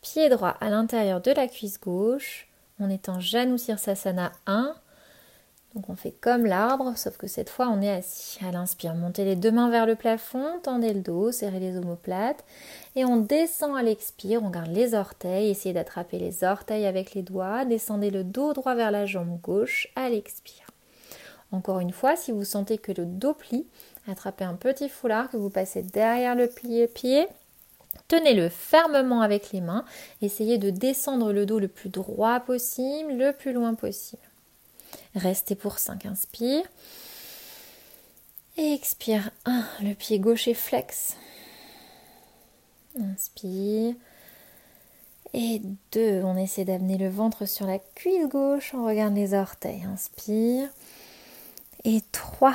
pied 0.00 0.28
droit 0.28 0.56
à 0.60 0.70
l'intérieur 0.70 1.20
de 1.20 1.30
la 1.30 1.46
cuisse 1.46 1.78
gauche. 1.80 2.48
On 2.80 2.90
est 2.90 3.08
en 3.08 3.20
Janu 3.20 3.58
Sirsasana 3.58 4.32
1. 4.46 4.74
Donc 5.76 5.88
on 5.88 5.94
fait 5.94 6.10
comme 6.10 6.46
l'arbre, 6.46 6.94
sauf 6.96 7.16
que 7.16 7.28
cette 7.28 7.48
fois 7.48 7.68
on 7.68 7.80
est 7.80 7.90
assis. 7.90 8.44
À 8.44 8.50
l'inspire, 8.50 8.94
montez 8.94 9.24
les 9.24 9.36
deux 9.36 9.52
mains 9.52 9.70
vers 9.70 9.86
le 9.86 9.94
plafond, 9.94 10.58
tendez 10.62 10.92
le 10.92 11.00
dos, 11.00 11.30
serrez 11.30 11.60
les 11.60 11.76
omoplates. 11.76 12.44
Et 12.96 13.04
on 13.04 13.18
descend 13.18 13.76
à 13.76 13.82
l'expire, 13.82 14.42
on 14.42 14.50
garde 14.50 14.72
les 14.72 14.94
orteils, 14.94 15.50
essayez 15.50 15.74
d'attraper 15.74 16.18
les 16.18 16.42
orteils 16.42 16.86
avec 16.86 17.14
les 17.14 17.22
doigts, 17.22 17.64
descendez 17.64 18.10
le 18.10 18.24
dos 18.24 18.54
droit 18.54 18.74
vers 18.74 18.90
la 18.90 19.06
jambe 19.06 19.38
gauche 19.40 19.88
à 19.94 20.08
l'expire. 20.08 20.66
Encore 21.52 21.78
une 21.78 21.92
fois, 21.92 22.16
si 22.16 22.32
vous 22.32 22.44
sentez 22.44 22.78
que 22.78 22.90
le 22.90 23.06
dos 23.06 23.34
plie, 23.34 23.66
Attrapez 24.08 24.44
un 24.44 24.54
petit 24.54 24.88
foulard 24.88 25.30
que 25.30 25.36
vous 25.36 25.50
passez 25.50 25.82
derrière 25.82 26.36
le 26.36 26.46
pied. 26.46 27.26
Tenez-le 28.08 28.48
fermement 28.48 29.20
avec 29.20 29.50
les 29.52 29.60
mains. 29.60 29.84
Essayez 30.22 30.58
de 30.58 30.70
descendre 30.70 31.32
le 31.32 31.44
dos 31.44 31.58
le 31.58 31.66
plus 31.66 31.88
droit 31.88 32.38
possible, 32.40 33.14
le 33.14 33.32
plus 33.32 33.52
loin 33.52 33.74
possible. 33.74 34.22
Restez 35.14 35.54
pour 35.54 35.78
5. 35.78 36.06
Inspire. 36.06 36.64
expire 38.56 39.30
1. 39.44 39.64
Le 39.82 39.94
pied 39.94 40.18
gauche 40.18 40.48
est 40.48 40.54
flex. 40.54 41.16
Inspire. 43.00 43.94
Et 45.34 45.60
2. 45.92 46.22
On 46.22 46.36
essaie 46.36 46.64
d'amener 46.64 46.98
le 46.98 47.08
ventre 47.08 47.46
sur 47.46 47.66
la 47.66 47.78
cuisse 47.78 48.28
gauche. 48.28 48.72
On 48.74 48.84
regarde 48.86 49.14
les 49.14 49.34
orteils. 49.34 49.84
Inspire. 49.84 50.68
Et 51.84 52.00
3. 52.12 52.54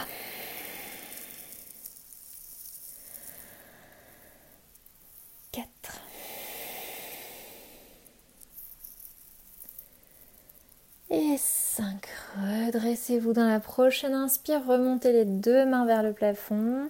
Et 11.13 11.37
5. 11.37 12.07
Redressez-vous 12.37 13.33
dans 13.33 13.45
la 13.45 13.59
prochaine 13.59 14.13
inspire. 14.13 14.65
Remontez 14.65 15.11
les 15.11 15.25
deux 15.25 15.65
mains 15.65 15.85
vers 15.85 16.03
le 16.03 16.13
plafond. 16.13 16.89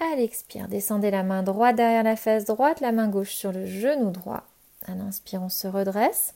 À 0.00 0.16
l'expire, 0.16 0.66
descendez 0.66 1.12
la 1.12 1.22
main 1.22 1.44
droite 1.44 1.76
derrière 1.76 2.02
la 2.02 2.16
fesse 2.16 2.44
droite, 2.44 2.80
la 2.80 2.90
main 2.90 3.06
gauche 3.06 3.34
sur 3.34 3.52
le 3.52 3.66
genou 3.66 4.10
droit. 4.10 4.42
À 4.86 4.96
l'inspire, 4.96 5.42
on 5.42 5.48
se 5.48 5.68
redresse. 5.68 6.34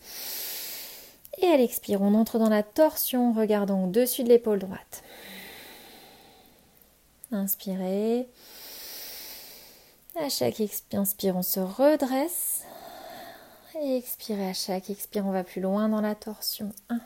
Et 1.39 1.47
à 1.49 1.57
l'expire, 1.57 2.01
on 2.01 2.15
entre 2.15 2.39
dans 2.39 2.49
la 2.49 2.63
torsion, 2.63 3.33
regardons 3.33 3.87
au-dessus 3.87 4.23
de 4.23 4.29
l'épaule 4.29 4.61
droite. 4.61 5.03
Inspirez. 7.33 8.29
À 10.15 10.29
chaque 10.29 10.63
inspire, 10.93 11.35
on 11.35 11.43
se 11.43 11.59
redresse. 11.59 12.63
Et 13.81 13.97
expirez 13.97 14.49
à 14.51 14.53
chaque 14.53 14.91
expire, 14.91 15.27
on 15.27 15.33
va 15.33 15.45
plus 15.45 15.61
loin 15.61 15.89
dans 15.89 16.01
la 16.03 16.14
torsion. 16.14 16.73
1. 16.91 17.01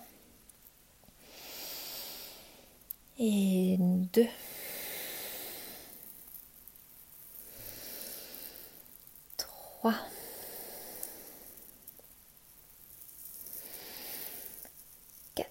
Et 3.18 3.76
2. 3.78 4.26
3. 9.36 9.94
4. 15.34 15.48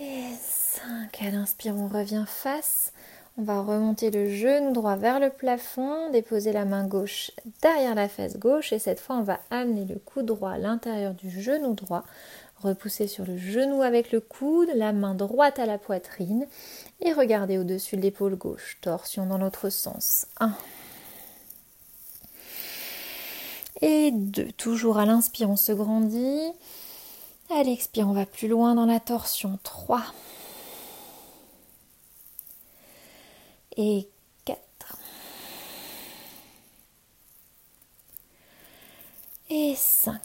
Et 0.00 0.32
5. 0.40 1.22
À 1.22 1.30
l'inspire, 1.30 1.76
on 1.76 1.88
revient 1.88 2.24
face 2.26 2.92
on 3.36 3.42
va 3.42 3.60
remonter 3.60 4.10
le 4.10 4.28
genou 4.28 4.72
droit 4.72 4.96
vers 4.96 5.18
le 5.18 5.30
plafond, 5.30 6.10
déposer 6.10 6.52
la 6.52 6.64
main 6.64 6.86
gauche 6.86 7.32
derrière 7.62 7.94
la 7.94 8.08
face 8.08 8.38
gauche 8.38 8.72
et 8.72 8.78
cette 8.78 9.00
fois 9.00 9.16
on 9.16 9.22
va 9.22 9.40
amener 9.50 9.84
le 9.84 9.96
coude 9.96 10.26
droit 10.26 10.52
à 10.52 10.58
l'intérieur 10.58 11.14
du 11.14 11.28
genou 11.30 11.74
droit, 11.74 12.04
repousser 12.62 13.08
sur 13.08 13.24
le 13.24 13.36
genou 13.36 13.82
avec 13.82 14.12
le 14.12 14.20
coude, 14.20 14.70
la 14.74 14.92
main 14.92 15.14
droite 15.14 15.58
à 15.58 15.66
la 15.66 15.78
poitrine 15.78 16.46
et 17.00 17.12
regarder 17.12 17.58
au-dessus 17.58 17.96
de 17.96 18.02
l'épaule 18.02 18.36
gauche, 18.36 18.78
torsion 18.80 19.26
dans 19.26 19.38
l'autre 19.38 19.68
sens. 19.68 20.26
1 20.40 20.52
et 23.82 24.12
2. 24.12 24.52
Toujours 24.52 24.98
à 24.98 25.06
l'inspire, 25.06 25.50
on 25.50 25.56
se 25.56 25.72
grandit. 25.72 26.52
À 27.50 27.62
l'expire, 27.62 28.08
on 28.08 28.12
va 28.12 28.24
plus 28.24 28.48
loin 28.48 28.74
dans 28.74 28.86
la 28.86 29.00
torsion. 29.00 29.58
3 29.62 30.00
et 33.76 34.08
4. 34.44 34.58
Et 39.50 39.74
5. 39.76 40.20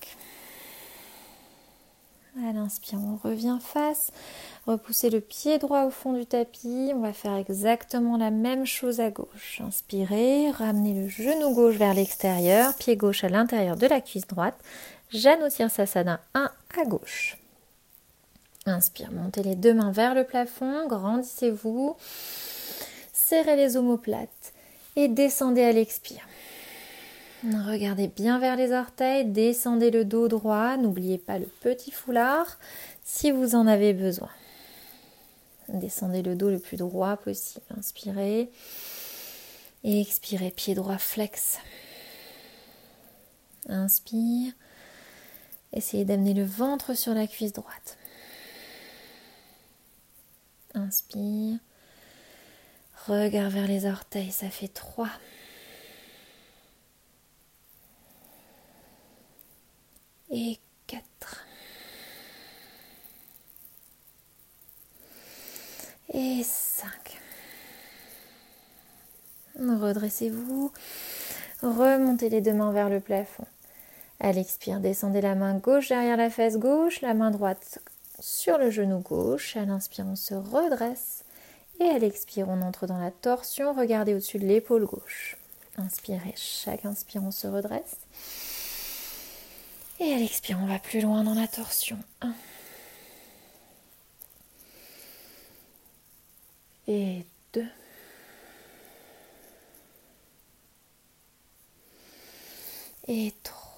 À 2.47 2.54
l'inspire, 2.54 3.00
on 3.00 3.18
revient 3.28 3.58
face. 3.62 4.12
Repoussez 4.66 5.10
le 5.10 5.20
pied 5.20 5.58
droit 5.58 5.84
au 5.84 5.89
fond 5.89 6.14
du 6.14 6.26
tapis. 6.26 6.91
On 6.93 7.02
va 7.02 7.12
faire 7.12 7.36
exactement 7.36 8.18
la 8.18 8.32
même 8.32 8.66
chose 8.66 9.02
à 9.02 9.10
gauche. 9.10 9.62
Inspirez, 9.66 10.52
ramenez 10.52 10.93
le 10.93 11.10
genou 11.10 11.54
gauche 11.54 11.76
vers 11.76 11.93
l'extérieur, 11.93 12.74
pied 12.76 12.95
gauche 12.95 13.24
à 13.24 13.30
l'intérieur 13.30 13.76
de 13.76 13.88
la 13.88 14.00
cuisse 14.00 14.28
droite. 14.28 14.56
Janu 15.12 15.50
Sirsasana 15.50 16.22
1 16.34 16.52
à 16.80 16.86
gauche. 16.86 17.38
Inspire, 18.66 19.12
montez 19.12 19.41
les 19.41 19.56
deux 19.56 19.74
mains 19.74 19.91
vers 19.91 20.14
le 20.14 20.24
plafond, 20.24 20.88
grandissez-vous 20.88 21.95
serrez 23.30 23.55
les 23.55 23.77
omoplates 23.77 24.53
et 24.95 25.07
descendez 25.07 25.63
à 25.63 25.71
l'expire. 25.71 26.27
Regardez 27.43 28.07
bien 28.07 28.39
vers 28.39 28.55
les 28.55 28.73
orteils, 28.73 29.25
descendez 29.25 29.91
le 29.91 30.03
dos 30.03 30.27
droit, 30.27 30.77
n'oubliez 30.77 31.19
pas 31.19 31.38
le 31.38 31.45
petit 31.45 31.91
foulard 31.91 32.57
si 33.03 33.30
vous 33.32 33.53
en 33.53 33.67
avez 33.67 33.93
besoin. 33.93 34.32
Descendez 35.69 36.23
le 36.23 36.36
dos 36.36 36.49
le 36.49 36.57
plus 36.57 36.77
droit 36.77 37.17
possible. 37.17 37.63
Inspirez 37.77 38.49
et 39.84 40.01
expirez, 40.01 40.49
pied 40.49 40.73
droit 40.73 40.97
flex. 40.97 41.59
Inspire. 43.67 44.53
Essayez 45.71 46.03
d'amener 46.03 46.34
le 46.34 46.43
ventre 46.43 46.95
sur 46.95 47.13
la 47.13 47.27
cuisse 47.27 47.53
droite. 47.53 47.97
Inspire. 50.73 51.59
Regard 53.08 53.50
vers 53.50 53.68
les 53.68 53.86
orteils, 53.86 54.32
ça 54.32 54.50
fait 54.50 54.68
3. 54.68 55.10
Et 60.32 60.60
4. 60.88 61.45
Et 66.14 66.43
5. 66.43 66.89
Redressez-vous. 69.60 70.72
Remontez 71.62 72.30
les 72.30 72.41
deux 72.41 72.54
mains 72.54 72.72
vers 72.72 72.89
le 72.89 73.00
plafond. 73.00 73.45
À 74.20 74.32
l'expire, 74.32 74.80
descendez 74.80 75.22
la 75.22 75.36
main 75.36 75.58
gauche 75.58 75.89
derrière 75.89 76.18
la 76.18 76.30
fesse 76.30 76.58
gauche, 76.58 77.02
la 77.02 77.14
main 77.14 77.32
droite 77.32 77.80
sur 78.20 78.58
le 78.58 78.70
genou 78.70 79.00
gauche. 79.00 79.56
À 79.58 79.66
l'inspire, 79.66 80.06
on 80.08 80.16
se 80.16 80.36
redresse. 80.36 81.24
Et 81.80 81.89
à 81.89 81.97
l'expire, 81.97 82.49
on 82.49 82.61
entre 82.61 82.88
dans 82.88 82.97
la 82.97 83.11
torsion. 83.11 83.73
Regardez 83.73 84.13
au-dessus 84.13 84.38
de 84.39 84.45
l'épaule 84.45 84.86
gauche. 84.86 85.38
Inspirez. 85.77 86.34
Chaque 86.36 86.86
inspire, 86.86 87.23
on 87.23 87.32
se 87.32 87.47
redresse. 87.47 87.97
Et 90.01 90.13
à 90.13 90.17
l'expire, 90.17 90.57
on 90.61 90.65
va 90.65 90.80
plus 90.80 91.01
loin 91.01 91.23
dans 91.23 91.34
la 91.34 91.47
torsion. 91.47 91.97
1. 92.21 92.34
Et 96.88 97.25
2. 97.53 97.65
Et 103.07 103.34
3. 103.43 103.68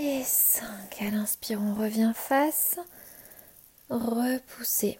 Et 0.00 0.22
5. 0.22 0.64
À 1.00 1.10
l'inspire, 1.10 1.60
on 1.60 1.74
revient 1.74 2.12
face. 2.14 2.78
Repoussez. 3.90 4.96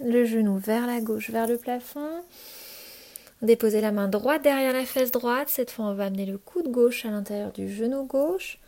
Le 0.00 0.24
genou 0.24 0.56
vers 0.56 0.86
la 0.86 1.02
gauche, 1.02 1.28
vers 1.28 1.46
le 1.46 1.58
plafond. 1.58 2.22
Déposez 3.42 3.82
la 3.82 3.92
main 3.92 4.08
droite 4.08 4.40
derrière 4.40 4.72
la 4.72 4.86
fesse 4.86 5.10
droite. 5.10 5.50
Cette 5.50 5.70
fois, 5.70 5.84
on 5.84 5.94
va 5.94 6.06
amener 6.06 6.24
le 6.24 6.38
coude 6.38 6.70
gauche 6.70 7.04
à 7.04 7.10
l'intérieur 7.10 7.52
du 7.52 7.70
genou 7.70 8.06
gauche. 8.06 8.58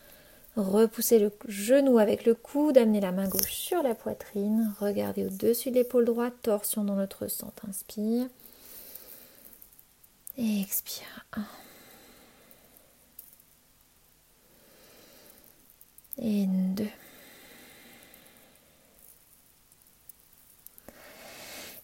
Repoussez 0.55 1.19
le 1.19 1.33
genou 1.49 1.99
avec 1.99 2.27
le 2.27 2.35
coude, 2.35 2.77
amenez 2.77 3.01
la 3.01 3.13
main 3.13 3.29
gauche 3.29 3.53
sur 3.53 3.83
la 3.83 3.95
poitrine, 3.95 4.75
regardez 4.81 5.25
au-dessus 5.25 5.71
de 5.71 5.77
l'épaule 5.77 6.05
droite, 6.05 6.35
torsion 6.43 6.85
dans 6.85 6.97
notre 6.97 7.27
centre. 7.29 7.67
Inspire. 7.67 8.27
Expire. 10.37 11.25
Et 16.19 16.47
deux. 16.47 16.89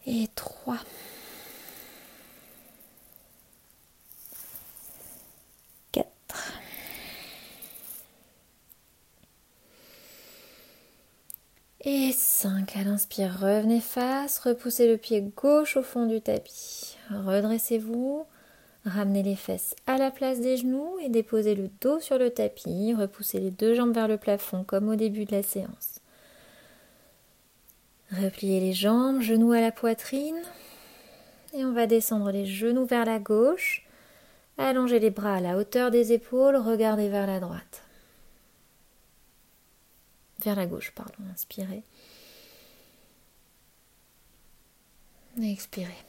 Et 0.07 0.29
trois. 0.35 0.79
Et 11.85 12.13
5. 12.13 12.77
À 12.77 12.85
l'inspire, 12.85 13.41
revenez 13.41 13.81
face, 13.81 14.39
repoussez 14.39 14.87
le 14.87 14.97
pied 14.99 15.21
gauche 15.21 15.77
au 15.77 15.83
fond 15.83 16.07
du 16.07 16.21
tapis. 16.21 16.97
Redressez-vous, 17.11 18.25
ramenez 18.85 19.23
les 19.23 19.37
fesses 19.37 19.75
à 19.87 19.99
la 19.99 20.11
place 20.11 20.41
des 20.41 20.57
genoux 20.57 20.99
et 21.03 21.09
déposez 21.09 21.55
le 21.55 21.69
dos 21.81 22.01
sur 22.01 22.19
le 22.19 22.31
tapis. 22.31 22.95
Repoussez 22.95 23.41
les 23.41 23.51
deux 23.51 23.75
jambes 23.75 23.95
vers 23.95 24.09
le 24.09 24.19
plafond 24.19 24.65
comme 24.65 24.89
au 24.89 24.97
début 24.97 25.25
de 25.25 25.33
la 25.33 25.43
séance. 25.43 26.01
Repliez 28.11 28.61
les 28.61 28.73
jambes, 28.73 29.23
genoux 29.23 29.53
à 29.53 29.61
la 29.61 29.73
poitrine. 29.73 30.41
Et 31.55 31.65
on 31.65 31.73
va 31.73 31.87
descendre 31.87 32.31
les 32.31 32.47
genoux 32.47 32.87
vers 32.87 33.05
la 33.05 33.19
gauche. 33.19 33.87
Allongez 34.59 34.99
les 34.99 35.11
bras 35.11 35.37
à 35.37 35.41
la 35.41 35.57
hauteur 35.57 35.91
des 35.91 36.13
épaules, 36.13 36.57
regardez 36.57 37.09
vers 37.09 37.27
la 37.27 37.41
droite 37.41 37.83
vers 40.45 40.57
la 40.57 40.67
gauche, 40.67 40.93
pardon. 40.95 41.23
Inspirez. 41.33 41.83
Expirez. 45.41 46.05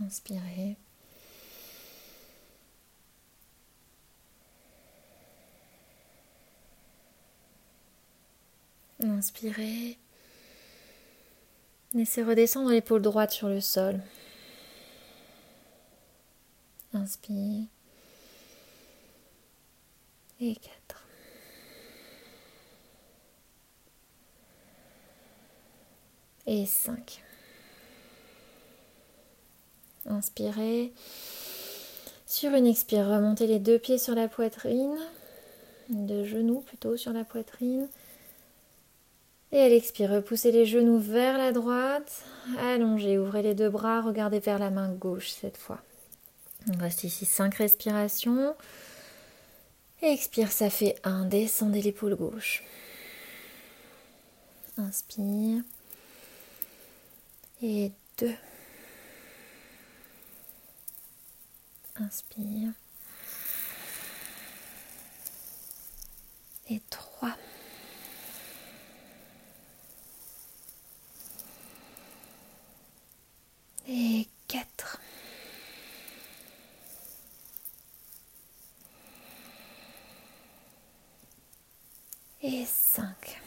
Inspirez. 0.00 0.76
Inspirez. 9.02 9.98
Laissez 11.92 12.22
redescendre 12.22 12.70
l'épaule 12.70 13.02
droite 13.02 13.30
sur 13.30 13.48
le 13.48 13.60
sol. 13.60 14.00
Inspire 16.92 17.66
et 20.40 20.56
4. 20.56 21.06
Et 26.46 26.66
5. 26.66 27.23
Inspirez. 30.06 30.92
Sur 32.26 32.52
une 32.54 32.66
expire, 32.66 33.06
remontez 33.06 33.46
les 33.46 33.58
deux 33.58 33.78
pieds 33.78 33.98
sur 33.98 34.14
la 34.14 34.28
poitrine, 34.28 34.96
deux 35.88 36.24
genoux 36.24 36.60
plutôt 36.60 36.96
sur 36.96 37.12
la 37.12 37.24
poitrine. 37.24 37.88
Et 39.52 39.60
à 39.60 39.68
l'expire, 39.68 40.10
repoussez 40.10 40.50
les 40.50 40.66
genoux 40.66 40.98
vers 40.98 41.38
la 41.38 41.52
droite, 41.52 42.24
allongez, 42.58 43.18
ouvrez 43.18 43.42
les 43.42 43.54
deux 43.54 43.70
bras, 43.70 44.00
regardez 44.00 44.40
vers 44.40 44.58
la 44.58 44.70
main 44.70 44.88
gauche 44.88 45.30
cette 45.30 45.56
fois. 45.56 45.80
On 46.72 46.78
reste 46.78 47.04
ici 47.04 47.24
5 47.24 47.54
respirations. 47.54 48.54
Expire, 50.02 50.50
ça 50.50 50.70
fait 50.70 50.96
1. 51.04 51.26
Descendez 51.26 51.82
l'épaule 51.82 52.16
gauche. 52.16 52.64
Inspire. 54.76 55.62
Et 57.62 57.92
2. 58.18 58.32
Inspire. 61.96 62.72
Et 66.68 66.80
3. 66.90 67.30
Et 73.86 74.28
4. 74.48 75.00
et 82.44 82.66
5. 82.66 83.40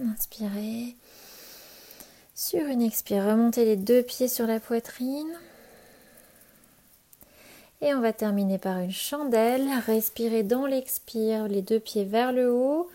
Inspirez. 0.00 0.96
Sur 2.34 2.66
une 2.66 2.82
expire, 2.82 3.24
remontez 3.24 3.64
les 3.64 3.76
deux 3.76 4.02
pieds 4.02 4.28
sur 4.28 4.46
la 4.46 4.60
poitrine. 4.60 5.38
Et 7.84 7.92
on 7.92 8.00
va 8.00 8.14
terminer 8.14 8.56
par 8.56 8.78
une 8.78 8.90
chandelle. 8.90 9.68
Respirez 9.86 10.42
dans 10.42 10.64
l'expire, 10.64 11.48
les 11.48 11.60
deux 11.60 11.78
pieds 11.78 12.06
vers 12.06 12.32
le 12.32 12.50
haut. 12.50 12.90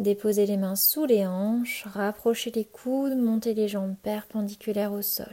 Déposez 0.00 0.46
les 0.46 0.56
mains 0.56 0.74
sous 0.74 1.06
les 1.06 1.24
hanches, 1.24 1.84
rapprochez 1.86 2.50
les 2.50 2.64
coudes, 2.64 3.16
montez 3.16 3.54
les 3.54 3.68
jambes 3.68 3.94
perpendiculaires 4.02 4.92
au 4.92 5.00
sol. 5.00 5.32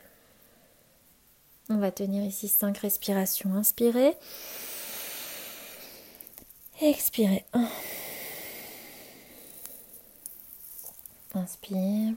On 1.69 1.77
va 1.77 1.89
tenir 1.89 2.23
ici 2.23 2.47
5 2.47 2.77
respirations. 2.77 3.55
Inspirez. 3.55 4.15
Expirez. 6.79 7.45
Inspire. 11.33 12.13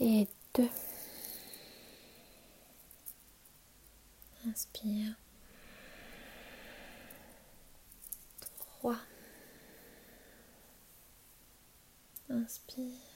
Et 0.00 0.26
deux. 0.54 0.70
Inspire. 4.46 5.14
Trois. 8.58 8.98
Inspire. 12.28 13.12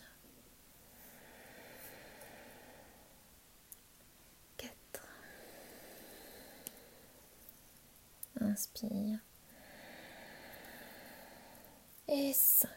Inspire. 8.41 9.19
Et 12.09 12.33
5. 12.33 12.71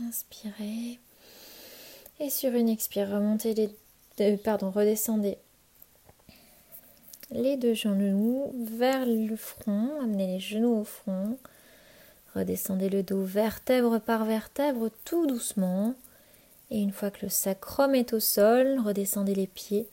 Inspirez. 0.00 0.98
Et 2.20 2.30
sur 2.30 2.52
une 2.52 2.68
expire, 2.68 3.08
remontez 3.08 3.54
les 3.54 3.74
pardon, 4.42 4.70
redescendez 4.70 5.38
les 7.30 7.56
deux 7.56 7.74
genoux 7.74 8.52
vers 8.54 9.04
le 9.06 9.36
front, 9.36 9.90
amenez 10.00 10.26
les 10.26 10.40
genoux 10.40 10.80
au 10.80 10.84
front. 10.84 11.38
Redescendez 12.34 12.88
le 12.88 13.02
dos 13.02 13.22
vertèbre 13.22 14.00
par 14.00 14.24
vertèbre 14.24 14.90
tout 15.04 15.26
doucement. 15.26 15.94
Et 16.70 16.80
une 16.80 16.92
fois 16.92 17.10
que 17.10 17.24
le 17.26 17.28
sacrum 17.28 17.94
est 17.94 18.12
au 18.12 18.20
sol, 18.20 18.80
redescendez 18.84 19.34
les 19.34 19.46
pieds 19.46 19.88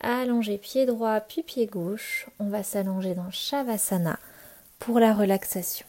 Allongez 0.00 0.58
pied 0.58 0.84
droit 0.84 1.20
puis 1.20 1.42
pied 1.42 1.66
gauche. 1.66 2.26
On 2.38 2.48
va 2.48 2.62
s'allonger 2.62 3.14
dans 3.14 3.30
Shavasana 3.30 4.18
pour 4.78 5.00
la 5.00 5.14
relaxation. 5.14 5.86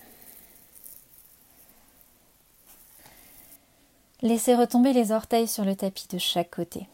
Laissez 4.21 4.55
retomber 4.55 4.93
les 4.93 5.11
orteils 5.11 5.49
sur 5.49 5.65
le 5.65 5.75
tapis 5.75 6.07
de 6.09 6.17
chaque 6.17 6.49
côté. 6.49 6.87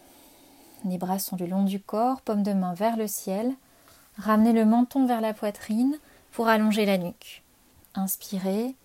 Les 0.86 0.98
bras 0.98 1.20
sont 1.20 1.38
le 1.38 1.46
long 1.46 1.64
du 1.64 1.80
corps, 1.80 2.22
paume 2.22 2.44
de 2.44 2.54
main 2.54 2.74
vers 2.74 2.98
le 2.98 3.08
ciel. 3.08 3.54
Ramenez 4.18 4.54
le 4.54 4.66
menton 4.66 5.06
vers 5.06 5.22
la 5.22 5.34
poitrine 5.34 5.98
pour 6.32 6.48
allonger 6.48 6.86
la 6.86 6.98
nuque. 6.98 7.44
Inspirez. 7.94 8.76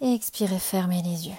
Et 0.00 0.14
expirez, 0.14 0.58
fermez 0.58 1.02
les 1.02 1.28
yeux. 1.28 1.34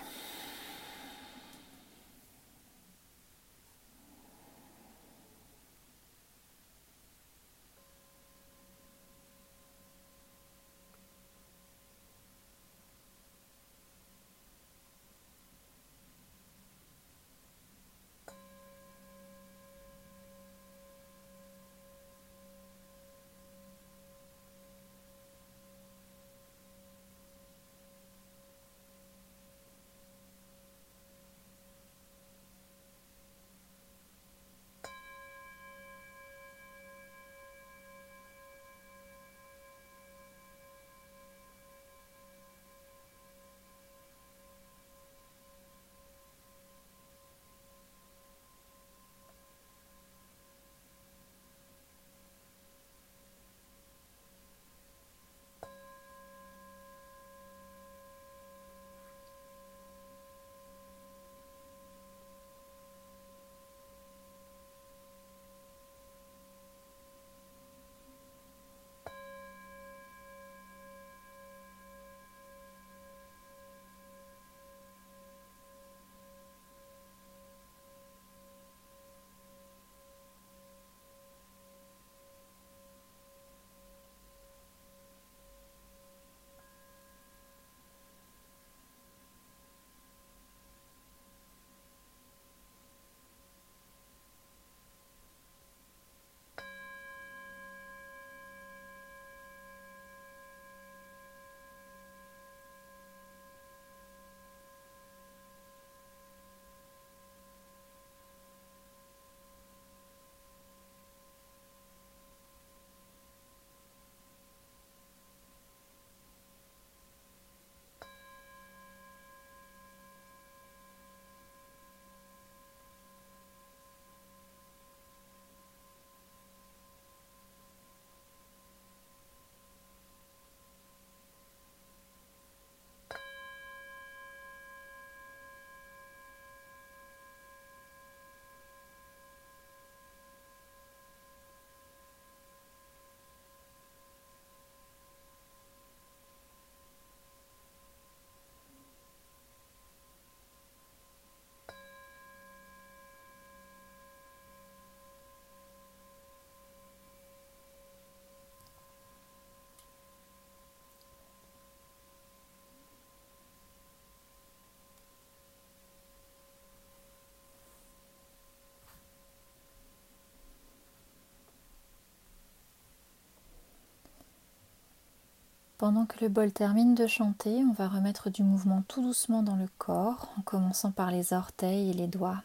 Pendant 175.78 176.06
que 176.06 176.22
le 176.22 176.30
bol 176.30 176.54
termine 176.54 176.96
de 176.96 177.06
chanter, 177.06 177.64
on 177.66 177.74
va 177.74 177.90
remettre 177.90 178.30
du 178.30 178.44
mouvement 178.44 178.82
tout 178.88 179.02
doucement 179.02 179.44
dans 179.44 179.58
le 179.58 179.68
corps, 179.78 180.30
en 180.38 180.42
commençant 180.42 180.92
par 180.92 181.12
les 181.12 181.34
orteils 181.34 181.90
et 181.90 181.94
les 181.94 182.08
doigts. 182.08 182.42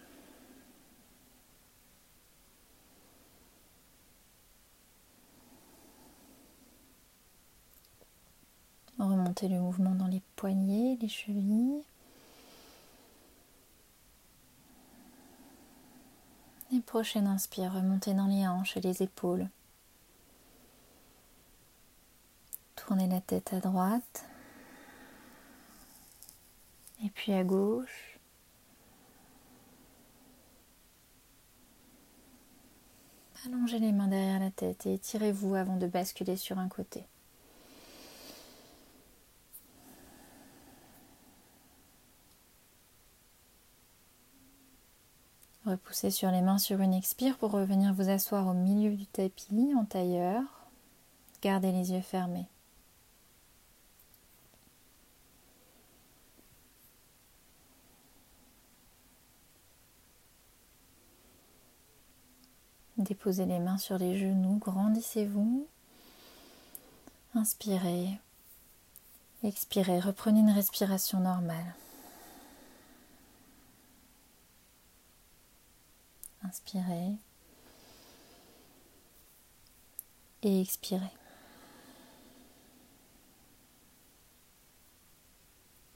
Remontez 8.98 9.48
le 9.48 9.60
mouvement 9.60 9.94
dans 9.94 10.08
les 10.08 10.22
poignets, 10.34 10.98
les 11.00 11.08
chevilles. 11.08 11.84
Et 16.72 16.80
prochaine 16.80 17.28
inspire, 17.28 17.72
remontez 17.72 18.12
dans 18.12 18.26
les 18.26 18.46
hanches 18.46 18.76
et 18.76 18.80
les 18.80 19.02
épaules. 19.02 19.48
Tournez 22.90 23.06
la 23.06 23.20
tête 23.20 23.52
à 23.52 23.60
droite. 23.60 24.24
Et 27.04 27.08
puis 27.08 27.32
à 27.32 27.44
gauche. 27.44 28.18
Allongez 33.46 33.78
les 33.78 33.92
mains 33.92 34.08
derrière 34.08 34.40
la 34.40 34.50
tête 34.50 34.86
et 34.86 34.94
étirez-vous 34.94 35.54
avant 35.54 35.76
de 35.76 35.86
basculer 35.86 36.34
sur 36.34 36.58
un 36.58 36.66
côté. 36.66 37.06
Repoussez 45.64 46.10
sur 46.10 46.32
les 46.32 46.42
mains 46.42 46.58
sur 46.58 46.80
une 46.80 46.94
expire 46.94 47.38
pour 47.38 47.52
revenir 47.52 47.94
vous 47.94 48.10
asseoir 48.10 48.48
au 48.48 48.54
milieu 48.54 48.96
du 48.96 49.06
tapis 49.06 49.74
en 49.76 49.84
tailleur. 49.84 50.42
Gardez 51.40 51.70
les 51.70 51.92
yeux 51.92 52.00
fermés. 52.00 52.48
Déposez 63.00 63.46
les 63.46 63.58
mains 63.58 63.78
sur 63.78 63.96
les 63.96 64.18
genoux, 64.18 64.58
grandissez-vous. 64.58 65.66
Inspirez. 67.34 68.20
Expirez, 69.42 70.00
reprenez 70.00 70.40
une 70.40 70.50
respiration 70.50 71.18
normale. 71.18 71.74
Inspirez. 76.42 77.16
Et 80.42 80.60
expirez. 80.60 81.00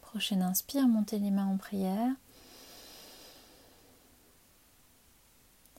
Prochaine 0.01 0.41
inspire, 0.41 0.89
montez 0.89 1.19
les 1.19 1.31
mains 1.31 1.49
en 1.49 1.59
prière. 1.59 2.15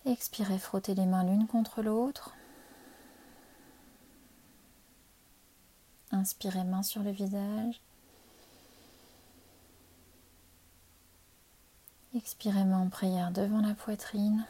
Expirez, 0.06 0.60
frottez 0.60 0.93
les 0.93 1.08
mains 1.08 1.24
l'une 1.24 1.47
contre 1.47 1.82
l'autre. 1.82 2.36
Inspirez, 6.12 6.64
main 6.64 6.84
sur 6.84 7.01
le 7.01 7.10
visage. 7.10 7.82
Expirez, 12.16 12.64
main 12.64 12.82
en 12.82 12.89
prière 12.89 13.32
devant 13.32 13.62
la 13.62 13.74
poitrine. 13.74 14.45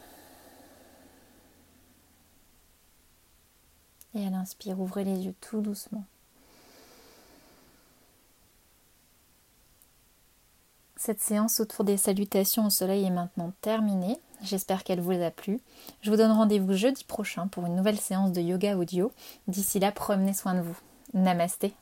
Et 4.14 4.26
à 4.26 4.30
l'inspire, 4.30 4.78
ouvrez 4.78 5.04
les 5.04 5.24
yeux 5.24 5.34
tout 5.40 5.62
doucement. 5.62 6.04
Cette 11.06 11.22
séance 11.22 11.60
autour 11.60 11.84
des 11.84 11.98
salutations 11.98 12.66
au 12.66 12.70
soleil 12.70 13.04
est 13.04 13.10
maintenant 13.10 13.52
terminée. 13.60 14.18
J'espère 14.42 14.82
qu'elle 14.82 14.98
vous 14.98 15.12
a 15.12 15.30
plu. 15.30 15.60
Je 16.02 16.10
vous 16.10 16.16
donne 16.16 16.32
rendez-vous 16.32 16.72
jeudi 16.72 17.04
prochain 17.04 17.46
pour 17.46 17.64
une 17.64 17.76
nouvelle 17.76 18.00
séance 18.00 18.32
de 18.32 18.40
yoga 18.40 18.76
audio. 18.76 19.12
D'ici 19.46 19.78
là, 19.78 19.92
prenez 19.92 20.34
soin 20.34 20.54
de 20.54 20.62
vous. 20.62 20.76
Namasté. 21.14 21.74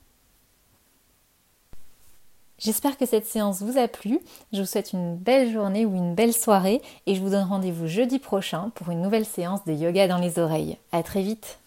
J'espère 2.59 2.99
que 2.99 3.07
cette 3.07 3.25
séance 3.25 3.63
vous 3.63 3.79
a 3.79 3.89
plu. 3.89 4.21
Je 4.53 4.61
vous 4.61 4.67
souhaite 4.67 4.93
une 4.93 5.17
belle 5.17 5.51
journée 5.51 5.87
ou 5.87 5.95
une 5.97 6.15
belle 6.15 6.35
soirée 6.35 6.83
et 7.07 7.15
je 7.15 7.23
vous 7.23 7.31
donne 7.31 7.49
rendez-vous 7.49 7.87
jeudi 7.87 8.19
prochain 8.19 8.73
pour 8.75 8.91
une 8.91 9.01
nouvelle 9.01 9.25
séance 9.25 9.65
de 9.65 9.73
yoga 9.73 10.07
dans 10.07 10.19
les 10.19 10.39
oreilles. 10.39 10.77
À 10.93 11.03
très 11.03 11.23
vite. 11.23 11.61